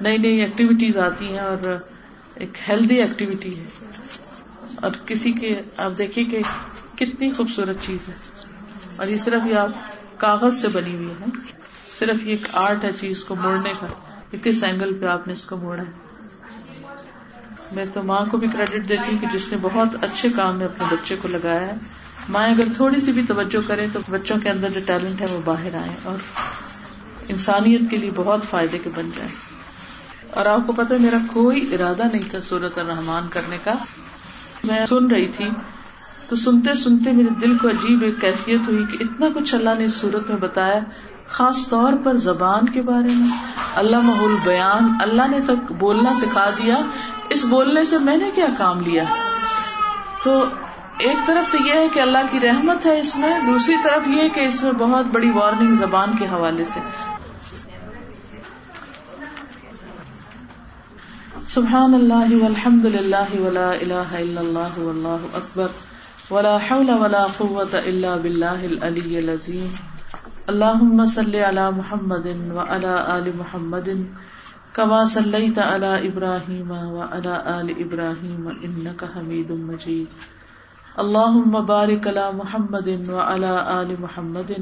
نئی 0.00 0.18
نئی 0.18 0.40
ایکٹیویٹیز 0.40 0.96
آتی 0.96 1.28
ہیں 1.28 1.38
اور 1.38 1.76
ایک 2.34 2.58
ہیلدی 2.68 2.94
ایکٹیویٹی 2.94 3.58
ہے۔ 3.58 3.64
اور 4.82 4.90
کسی 5.06 5.32
کے، 5.32 5.60
آپ 5.76 5.98
دیکھیے 5.98 6.24
کہ 6.24 6.38
کتنی 6.96 7.32
خوبصورت 7.32 7.76
چیز 7.80 8.08
ہے۔ 8.08 8.14
اور 8.96 9.06
یہ 9.06 9.16
صرف 9.16 9.46
یہ 9.46 9.54
آپ 9.54 9.70
کاغذ 10.16 10.60
سے 10.60 10.68
بنی 10.68 10.94
ہوئی 10.94 11.10
ہے۔ 11.20 11.24
صرف 11.98 12.22
یہ 12.22 12.30
ایک 12.30 12.46
آرٹ 12.52 12.84
ہے 12.84 12.90
چیز 13.00 13.24
کو 13.24 13.34
موڑنے 13.34 13.72
کا۔ 13.80 13.86
کہ 14.30 14.38
کس 14.42 14.64
اینگل 14.64 14.94
پہ 14.94 15.06
آپ 15.06 15.26
نے 15.26 15.32
اس 15.32 15.44
کو 15.44 15.56
موڑا 15.56 15.82
ہے؟ 15.82 15.90
میں 17.72 17.84
تو 17.92 18.02
ماں 18.02 18.24
کو 18.30 18.36
بھی 18.36 18.48
کریڈٹ 18.48 18.88
دیتی 18.88 19.12
ہوں 19.12 19.18
کہ 19.20 19.26
جس 19.32 19.52
نے 19.52 19.58
بہت 19.62 20.04
اچھے 20.04 20.28
کام 20.28 20.56
میں 20.56 20.66
اپنے 20.66 20.86
بچے 20.90 21.16
کو 21.22 21.28
لگایا 21.28 21.60
ہے۔ 21.60 21.74
ماں 22.28 22.48
اگر 22.48 22.64
تھوڑی 22.76 23.00
سی 23.00 23.12
بھی 23.12 23.22
توجہ 23.28 23.68
کرے 23.68 23.86
تو 23.92 24.00
بچوں 24.10 24.36
کے 24.42 24.50
اندر 24.50 24.70
جو 24.70 24.80
ٹیلنٹ 24.86 25.20
ہے 25.20 25.26
وہ 25.30 25.40
باہر 25.44 25.74
آئے 25.74 25.90
اور 26.02 26.16
انسانیت 27.28 27.80
کے 27.90 27.96
لیے 27.96 28.10
بہت 28.14 28.44
فائدے 28.50 28.78
کے 28.78 28.90
بن 28.94 29.10
جائے۔ 29.16 29.28
اور 30.30 30.46
آپ 30.46 30.60
کو 30.66 30.72
پتا 30.72 30.94
میرا 31.00 31.16
کوئی 31.32 31.74
ارادہ 31.74 32.02
نہیں 32.12 32.30
تھا 32.30 32.40
سورت 32.40 32.78
الرحمان 32.78 33.26
کرنے 33.30 33.58
کا۔ 33.64 33.74
میں 34.64 34.86
سن 34.86 35.06
رہی 35.06 35.28
تھی 35.28 35.50
تو 36.28 36.36
سنتے 36.36 36.74
سنتے 36.74 37.12
میرے 37.12 37.28
دل 37.40 37.58
کو 37.58 37.68
عجیب 37.68 38.02
ایک 38.02 38.20
کیفیت 38.20 38.68
ہوئی 38.68 38.84
کہ 38.92 39.04
اتنا 39.04 39.26
کچھ 39.34 39.54
اللہ 39.54 39.70
نے 39.78 39.84
اس 39.84 39.94
صورت 39.94 40.30
میں 40.30 40.36
بتایا 40.36 40.78
خاص 41.28 41.68
طور 41.68 41.92
پر 42.04 42.14
زبان 42.14 42.68
کے 42.68 42.82
بارے 42.82 43.08
میں۔ 43.08 43.28
اللہ 43.74 43.96
محل 43.96 44.36
بیان 44.44 44.96
اللہ 45.00 45.28
نے 45.30 45.40
تک 45.46 45.72
بولنا 45.72 46.14
سکھا 46.14 46.50
دیا۔ 46.50 46.76
اس 47.28 47.44
بولنے 47.44 47.84
سے 47.84 47.98
میں 47.98 48.16
نے 48.16 48.30
کیا 48.34 48.46
کام 48.58 48.80
لیا؟ 48.80 49.04
تو 50.24 50.44
ایک 50.98 51.26
طرف 51.26 51.52
تو 51.52 51.58
یہ 51.66 51.72
ہے 51.72 51.88
کہ 51.94 52.00
اللہ 52.00 52.18
کی 52.30 52.40
رحمت 52.40 52.86
ہے 52.86 53.00
اس 53.00 53.16
میں، 53.16 53.38
دوسری 53.46 53.74
طرف 53.84 54.08
یہ 54.08 54.28
کہ 54.28 54.40
اس 54.40 54.62
میں 54.62 54.72
بہت 54.72 55.06
بڑی 55.06 55.30
وارننگ 55.30 55.76
زبان 55.76 56.16
کے 56.18 56.26
حوالے 56.26 56.64
سے۔ 56.64 56.80
سبحان 61.48 61.94
اللہ 61.94 62.42
والحمد 62.42 62.84
للہ 62.84 63.40
ولا 63.40 63.70
الہ 63.70 64.14
الا 64.14 64.40
اللہ 64.40 64.78
واللہ 64.78 65.36
اکبر۔ 65.36 65.68
ولا 66.30 66.56
حول 66.56 66.90
ولا 66.90 67.26
قوة 67.38 67.78
الا 67.86 68.16
بالله 68.16 68.64
العلي 68.64 69.16
العظيم 69.16 69.87
اللهم 70.48 71.06
صل 71.06 71.34
على 71.36 71.70
محمد 71.70 72.26
وعلى 72.54 72.94
ال 73.16 73.30
محمد 73.36 73.88
كما 74.72 75.04
صليت 75.04 75.58
على 75.58 76.08
ابراهيم 76.08 76.70
وعلى 76.70 77.34
ال 77.46 77.72
ابراهيم 77.78 78.48
انك 78.48 79.04
حميد 79.14 79.50
مجيد 79.50 80.06
اللهم 80.98 81.60
بارك 81.64 82.06
على 82.06 82.30
محمد 82.34 82.88
وعلى 83.08 83.52
ال 83.80 83.94
محمد 83.98 84.52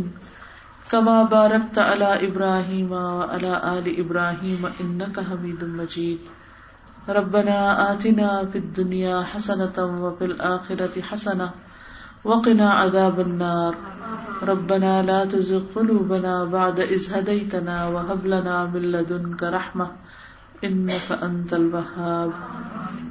کما 0.91 1.23
بارکت 1.23 1.79
علی 1.79 2.27
ابراہیم 2.27 2.93
علی 3.31 3.53
آل 3.63 3.95
ابراہیم 3.99 4.67
انک 4.81 5.19
حمید 5.19 5.63
مجید۔ 5.63 7.11
ربنا 7.11 7.75
آتنا 7.89 8.41
فی 8.53 8.59
الدنیا 8.59 9.21
حسنة 9.37 9.77
وفی 9.79 10.25
الآخرة 10.25 10.99
حسنة 11.13 11.47
وقنا 12.25 12.83
عذاب 12.83 13.21
النار۔ 13.21 13.96
ربنا 14.43 15.03
لا 15.03 15.25
تزغ 15.25 15.63
قلوبنا 15.75 16.45
بعد 16.45 16.81
إذ 16.81 17.03
هديتنا 17.15 17.89
وهب 17.89 18.27
لنا 18.27 18.57
من 18.75 18.83
لدنك 18.93 19.43
رحمة 19.43 19.89
إنك 20.65 21.13
أنت 21.23 21.55
الوهاب. 21.55 22.33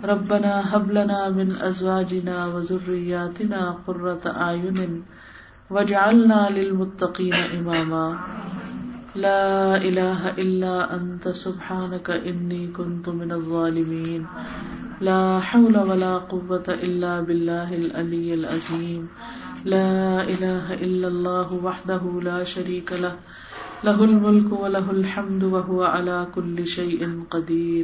ربنا 0.04 0.76
هب 0.76 0.92
لنا 0.92 1.30
من 1.30 1.56
أزواجنا 1.62 2.46
وذرياتنا 2.46 3.78
قرة 3.88 4.24
أعين 4.26 5.04
وجعلنا 5.70 6.50
للمتقين 6.50 7.34
اماما 7.60 8.06
لا 9.16 9.78
الہ 9.78 10.32
الا 10.38 10.76
انت 10.96 11.28
سبحانك 11.36 12.10
انی 12.32 12.66
كنت 12.78 13.10
من 13.10 13.32
الظالمین 13.32 14.24
لا 15.02 15.40
حول 15.40 15.78
ولا 15.78 16.18
قوة 16.18 16.64
الا 16.68 17.22
بالله 17.22 17.70
العلی 17.78 18.32
العظیم 18.32 19.06
لا 19.66 20.22
الہ 20.22 20.68
الا 20.76 21.08
اللہ 21.08 21.54
وحده 21.64 22.20
لا 22.24 22.44
شریک 22.44 22.94
له. 22.94 23.12
له 23.84 24.04
الملك 24.04 24.54
وله 24.60 24.92
الحمد 24.92 25.44
وهو 25.44 25.84
على 25.84 26.28
كل 26.34 26.68
شيء 26.68 27.10
قدير. 27.30 27.84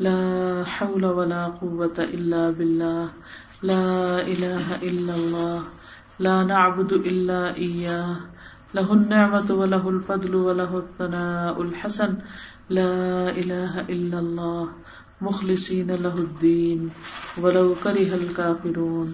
لا 0.00 0.62
حول 0.64 1.04
ولا 1.04 1.46
قوة 1.46 1.98
الا 1.98 2.50
بالله. 2.50 3.06
لا 3.62 4.20
الہ 4.20 4.78
الا 4.82 5.14
اللہ 5.14 5.58
لا 6.20 6.42
نعبد 6.42 6.92
الا 6.92 7.56
اياه 7.56 8.16
له 8.74 8.92
النعمة 8.92 9.48
وله 9.50 9.88
الفضل 9.88 10.34
وله 10.34 10.78
الثناء 10.78 11.62
الحسن. 11.62 12.14
لا 12.70 13.30
اله 13.30 13.80
الا 13.80 14.18
الله. 14.18 14.68
مخلصين 15.20 15.90
له 16.02 16.16
الدين 16.18 16.88
ولو 17.42 17.74
كره 17.82 18.12
الكافرون 18.12 19.12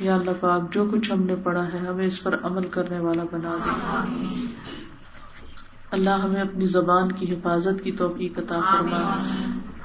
یا 0.00 0.14
اللہ 0.14 0.30
پاک، 0.40 0.72
جو 0.72 0.84
کچھ 0.90 1.12
ہم 1.12 1.22
نے 1.22 1.34
پڑھا 1.42 1.66
ہے، 1.66 1.78
ہمیں 1.88 2.06
اس 2.06 2.22
پر 2.22 2.36
عمل 2.42 2.68
کرنے 2.68 2.98
والا 2.98 3.22
بنا 3.32 3.56
دے۔ 3.64 3.94
اللہ 5.90 6.10
ہمیں 6.10 6.40
اپنی 6.40 6.66
زبان 6.66 7.12
کی 7.12 7.32
حفاظت 7.32 7.84
کی 7.84 7.92
توفیق 7.92 8.38
عطا 8.38 8.60
فرما۔ 8.60 9.12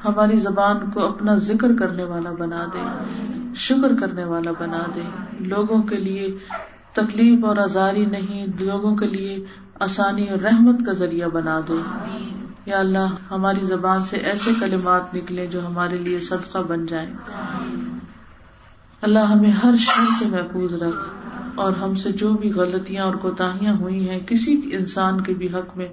ہماری 0.06 0.40
زبان 0.40 0.78
کو 0.94 1.08
اپنا 1.08 1.36
ذکر 1.36 1.72
کرنے 1.80 2.04
والا 2.04 2.32
بنا 2.32 2.66
دے۔ 2.74 2.82
شکر 3.56 3.96
کرنے 4.00 4.24
والا 4.24 4.52
بنا 4.60 4.84
دے۔ 4.96 5.02
لوگوں 5.40 5.84
کے 5.84 5.96
لیے 5.96 6.38
تکلیف 6.94 7.46
اور 7.46 7.58
آزاری 7.58 8.06
نہیں، 8.06 8.48
لوگوں 8.60 8.96
کے 8.96 9.08
لیے 9.08 9.46
آسانی 9.80 10.30
اور 10.30 10.40
رحمت 10.40 10.86
کا 10.86 10.94
ذریعہ 10.94 11.28
بنا 11.28 11.60
دے۔ 11.68 12.06
یا 12.66 12.80
اللہ 12.80 13.16
ہماری 13.32 13.60
زبان 13.60 14.06
سے 14.06 14.18
ایسے 14.18 14.52
کلمات 14.60 15.16
نکلے 15.16 15.48
جو 15.48 15.68
ہمارے 15.68 15.98
لیے 15.98 16.22
صدقہ 16.22 16.58
بن 16.58 16.86
جائیں۔ 16.86 17.14
اللہ 19.02 19.20
ہمیں 19.20 19.52
ہر 19.52 19.76
شر 19.80 20.06
سے 20.20 20.26
محفوظ 20.26 20.74
رکھ 20.74 21.28
اور 21.56 21.74
ہم 21.74 21.96
سے 21.96 22.12
جو 22.12 22.34
بھی 22.34 22.54
غلطیاں 22.54 23.06
اور 23.06 23.16
کوتاہیاں 23.16 23.74
ہوئی 23.74 24.10
ہیں، 24.10 24.20
کسی 24.28 24.58
بھی 24.58 24.76
انسان 24.76 25.22
کے 25.22 25.34
بھی 25.34 25.48
حق 25.48 25.78
میں 25.78 25.88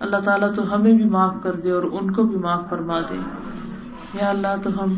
اللہ 0.00 0.16
تعالیٰ 0.16 0.54
تو 0.54 0.74
ہمیں 0.74 0.92
بھی 0.92 1.04
معاف 1.04 1.34
کر 1.42 1.52
دے 1.52 1.70
اور 1.70 1.82
ان 1.82 2.10
کو 2.10 2.22
بھی 2.22 2.36
معاف 2.36 2.62
فرما 2.70 3.00
دے۔ 3.00 3.18
یا 4.14 4.30
اللہ 4.30 4.62
تو 4.62 4.82
ہم 4.82 4.96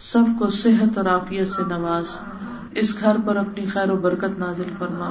سب 0.00 0.24
کو 0.38 0.48
صحت 0.48 0.98
اور 0.98 1.06
عافیت 1.06 1.48
سے 1.48 1.62
نواز، 1.68 2.04
اس 2.74 3.00
گھر 3.00 3.16
پر 3.26 3.36
اپنی 3.36 3.66
خیر 3.66 3.90
و 3.90 3.96
برکت 3.96 4.38
نازل 4.38 4.70
فرما، 4.78 5.10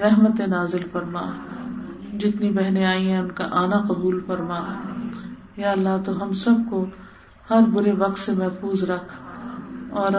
رحمت 0.00 0.40
نازل 0.40 0.82
فرما۔ 0.92 1.22
جتنی 2.18 2.50
بہنیں 2.50 2.84
آئی 2.84 3.10
ہیں، 3.10 3.18
ان 3.18 3.30
کا 3.30 3.48
آنا 3.50 3.78
قبول 3.78 4.20
فرما۔ 4.26 4.60
یا 5.56 5.72
اللہ، 5.72 5.96
تو 6.04 6.22
ہم 6.22 6.32
سب 6.32 6.54
کو 6.70 6.86
ہر 7.50 7.60
برے 7.72 7.92
وقت 7.92 8.18
سے 8.18 8.32
محفوظ 8.32 8.84
رکھ 8.84 9.14
اور 9.90 10.12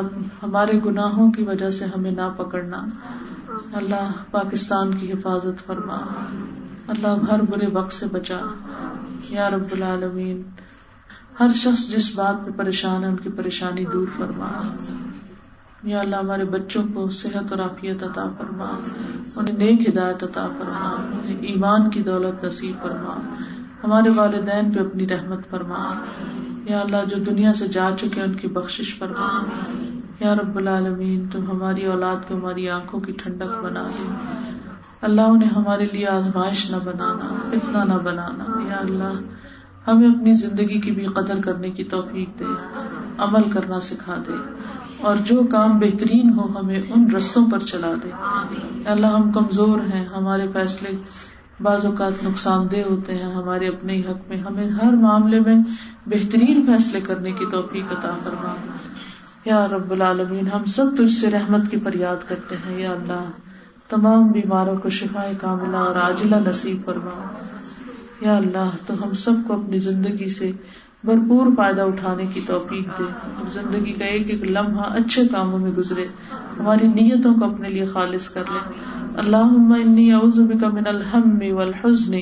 ہمارے 0.43 0.79
گناہوں 0.85 1.31
کی 1.31 1.43
وجہ 1.43 1.71
سے 1.71 1.85
ہمیں 1.85 2.11
نہ 2.11 2.29
پکڑنا۔ 2.37 2.85
اللہ 3.73 4.11
پاکستان 4.31 4.97
کی 4.97 5.11
حفاظت 5.11 5.65
فرما۔ 5.65 5.97
اللہ 6.87 7.31
ہر 7.31 7.41
برے 7.41 7.67
وقت 7.73 7.93
سے 7.93 8.05
بچا۔ 8.11 8.39
یا 9.29 9.49
رب 9.49 9.71
العالمین، 9.71 10.41
ہر 11.39 11.47
شخص 11.55 11.89
جس 11.89 12.15
بات 12.15 12.45
پہ 12.45 12.51
پریشان 12.51 13.03
ہے، 13.03 13.07
ان 13.07 13.15
کی 13.15 13.29
پریشانی 13.29 13.85
دور 13.93 14.07
فرما۔ 14.17 14.47
یا 15.83 15.99
اللہ 15.99 16.15
ہمارے 16.15 16.43
بچوں 16.43 16.83
کو 16.93 17.09
صحت 17.09 17.51
اور 17.51 17.59
عافیت 17.59 18.03
عطا 18.03 18.25
فرما، 18.37 18.65
انہیں 19.35 19.57
نیک 19.57 19.89
ہدایت 19.89 20.23
عطا 20.23 20.47
فرما، 20.57 20.89
انہیں 20.89 21.37
ایمان 21.37 21.89
کی 21.89 22.03
دولت 22.03 22.43
نصیب 22.43 22.83
فرما، 22.83 23.15
ہمارے 23.83 24.09
والدین 24.15 24.71
پہ 24.71 24.79
اپنی 24.79 25.07
رحمت 25.07 25.49
فرما۔ 25.49 25.93
یا 26.65 26.79
اللہ 26.81 26.97
جو 27.07 27.23
دنیا 27.23 27.53
سے 27.53 27.67
جا 27.67 27.89
چکے 27.99 28.21
ان 28.21 28.33
کی 28.33 28.47
بخشش 28.47 28.95
فرما۔ 28.99 29.43
یا 30.19 30.35
رب 30.35 30.57
العالمین، 30.57 31.27
تم 31.31 31.51
ہماری 31.51 31.85
اولاد 31.85 32.15
کو 32.27 32.35
ہماری 32.35 32.69
آنکھوں 32.69 32.99
کی 32.99 33.11
ٹھنڈک 33.11 33.63
بنا 33.63 33.83
دے۔ 33.83 34.13
اللہ 35.01 35.21
انہیں 35.21 35.49
ہمارے 35.49 35.87
لیے 35.91 36.07
آزمائش 36.07 36.71
نہ 36.71 36.77
بنانا 36.85 37.35
اتنا 37.51 37.83
نہ 37.83 37.93
بنانا۔ 37.93 38.59
یا 38.69 38.77
اللہ، 38.79 39.13
ہمیں 39.87 40.09
اپنی 40.09 40.33
زندگی 40.33 40.81
کی 40.81 40.91
بھی 40.91 41.05
قدر 41.05 41.35
کرنے 41.45 41.69
کی 41.69 41.83
توفیق 41.83 42.39
دے۔ 42.39 42.45
عمل 43.17 43.41
کرنا 43.49 43.79
سکھا 43.81 44.15
دے 44.27 44.31
اور 45.01 45.15
جو 45.15 45.41
کام 45.51 45.79
بہترین 45.79 46.39
ہو 46.39 46.59
ہمیں 46.59 46.81
ان 46.95 47.15
رستوں 47.15 47.45
پر 47.51 47.59
چلا 47.59 47.93
دے۔ 48.03 48.09
اللہ 48.85 49.07
ہم 49.07 49.31
کمزور 49.31 49.79
ہیں 49.93 50.05
ہمارے 50.05 50.47
فیصلے 50.47 50.89
بعض 51.61 51.85
اوقات 51.85 52.23
نقصان 52.23 52.67
دہ 52.71 52.89
ہوتے 52.89 53.15
ہیں۔ 53.15 53.33
ہمارے 53.33 53.67
اپنے 53.67 53.99
حق 53.99 54.29
میں 54.29 54.37
ہمیں 54.37 54.69
ہر 54.69 54.93
معاملے 54.93 55.39
میں 55.39 55.55
بہترین 56.05 56.65
فیصلے 56.65 57.01
کرنے 57.01 57.31
کی 57.31 57.45
توفیق 57.51 57.91
عطا 57.91 58.17
کروا 58.23 58.55
یا 59.45 59.67
رب 59.67 59.91
العالمین 59.91 60.47
ہم 60.47 60.65
سب 60.65 60.85
تجھ 60.97 61.13
سے 61.13 61.31
رحمت 61.31 61.71
کی 61.71 61.77
فریاد 61.77 62.15
کرتے 62.27 62.55
ہیں۔ 62.55 62.81
یا 62.81 62.91
اللہ 62.91 63.25
تمام 63.89 64.27
بیماروں 64.27 64.77
کو 64.77 64.89
شفا 64.89 65.31
کاملہ 65.41 65.77
اور 65.77 65.95
عاجلہ 65.95 66.35
نصیب 66.35 66.85
فرما۔ 66.85 67.35
یا 68.21 68.37
اللہ 68.37 68.69
تو 68.87 68.93
ہم 68.93 69.13
سب 69.13 69.31
کو 69.47 69.53
اپنی 69.53 69.79
زندگی 69.79 70.29
سے 70.29 70.51
بھرپور 71.05 71.47
فائدہ 71.57 71.81
اٹھانے 71.81 72.25
کی 72.33 72.41
توفیق 72.47 72.99
دے۔ 72.99 73.03
زندگی 73.53 73.93
کا 73.93 74.05
ایک 74.05 74.29
ایک 74.29 74.43
لمحہ 74.43 74.83
اچھے 74.83 75.27
کاموں 75.31 75.59
میں 75.59 75.71
گزرے۔ 75.71 76.05
ہماری 76.59 76.87
نیتوں 76.87 77.33
کو 77.33 77.45
اپنے 77.45 77.69
لیے 77.69 77.85
خالص 77.85 78.29
کر 78.29 78.43
لے 78.53 78.59
اللہ 79.17 79.79
انی 79.85 80.13
اعوذ 80.13 80.39
بک 80.39 80.63
من 80.63 80.87
الحم 80.87 81.39
والحزن 81.51 82.19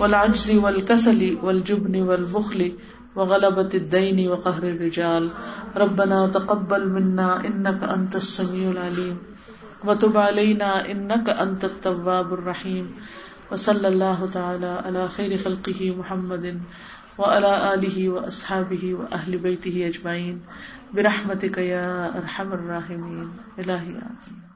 والعجز 0.00 0.50
والکسل 0.54 1.34
والجبن 1.42 2.00
والبخل 2.00 2.68
وغلبت 3.16 3.74
الدین 3.74 4.28
وقہر 4.28 4.62
الرجال۔ 4.62 5.28
ربنا 5.76 6.26
تقبل 6.32 6.84
منا 6.84 7.26
انك 7.26 7.84
انت 7.88 8.14
السمیع 8.14 8.68
العلیم۔ 8.68 9.16
وتب 9.88 10.18
علینا 10.18 10.70
انك 10.86 11.30
انت 11.38 11.64
التواب 11.64 12.32
الرحیم۔ 12.32 12.86
وصلی 13.50 13.86
اللہ 13.86 14.24
تعالی 14.32 14.72
علی 14.84 14.98
خیر 15.16 15.32
خلقہ 15.42 15.96
محمد 15.96 16.46
وعلى 17.18 17.74
آله 17.74 18.08
وأصحابه 18.08 18.94
وأهل 18.94 19.38
بيته 19.38 19.86
أجمعين 19.86 20.40
برحمتك 20.94 21.58
يا 21.58 22.18
أرحم 22.18 22.52
الراحمين 22.52 23.30
إلهي 23.58 23.90
آمين 23.90 24.47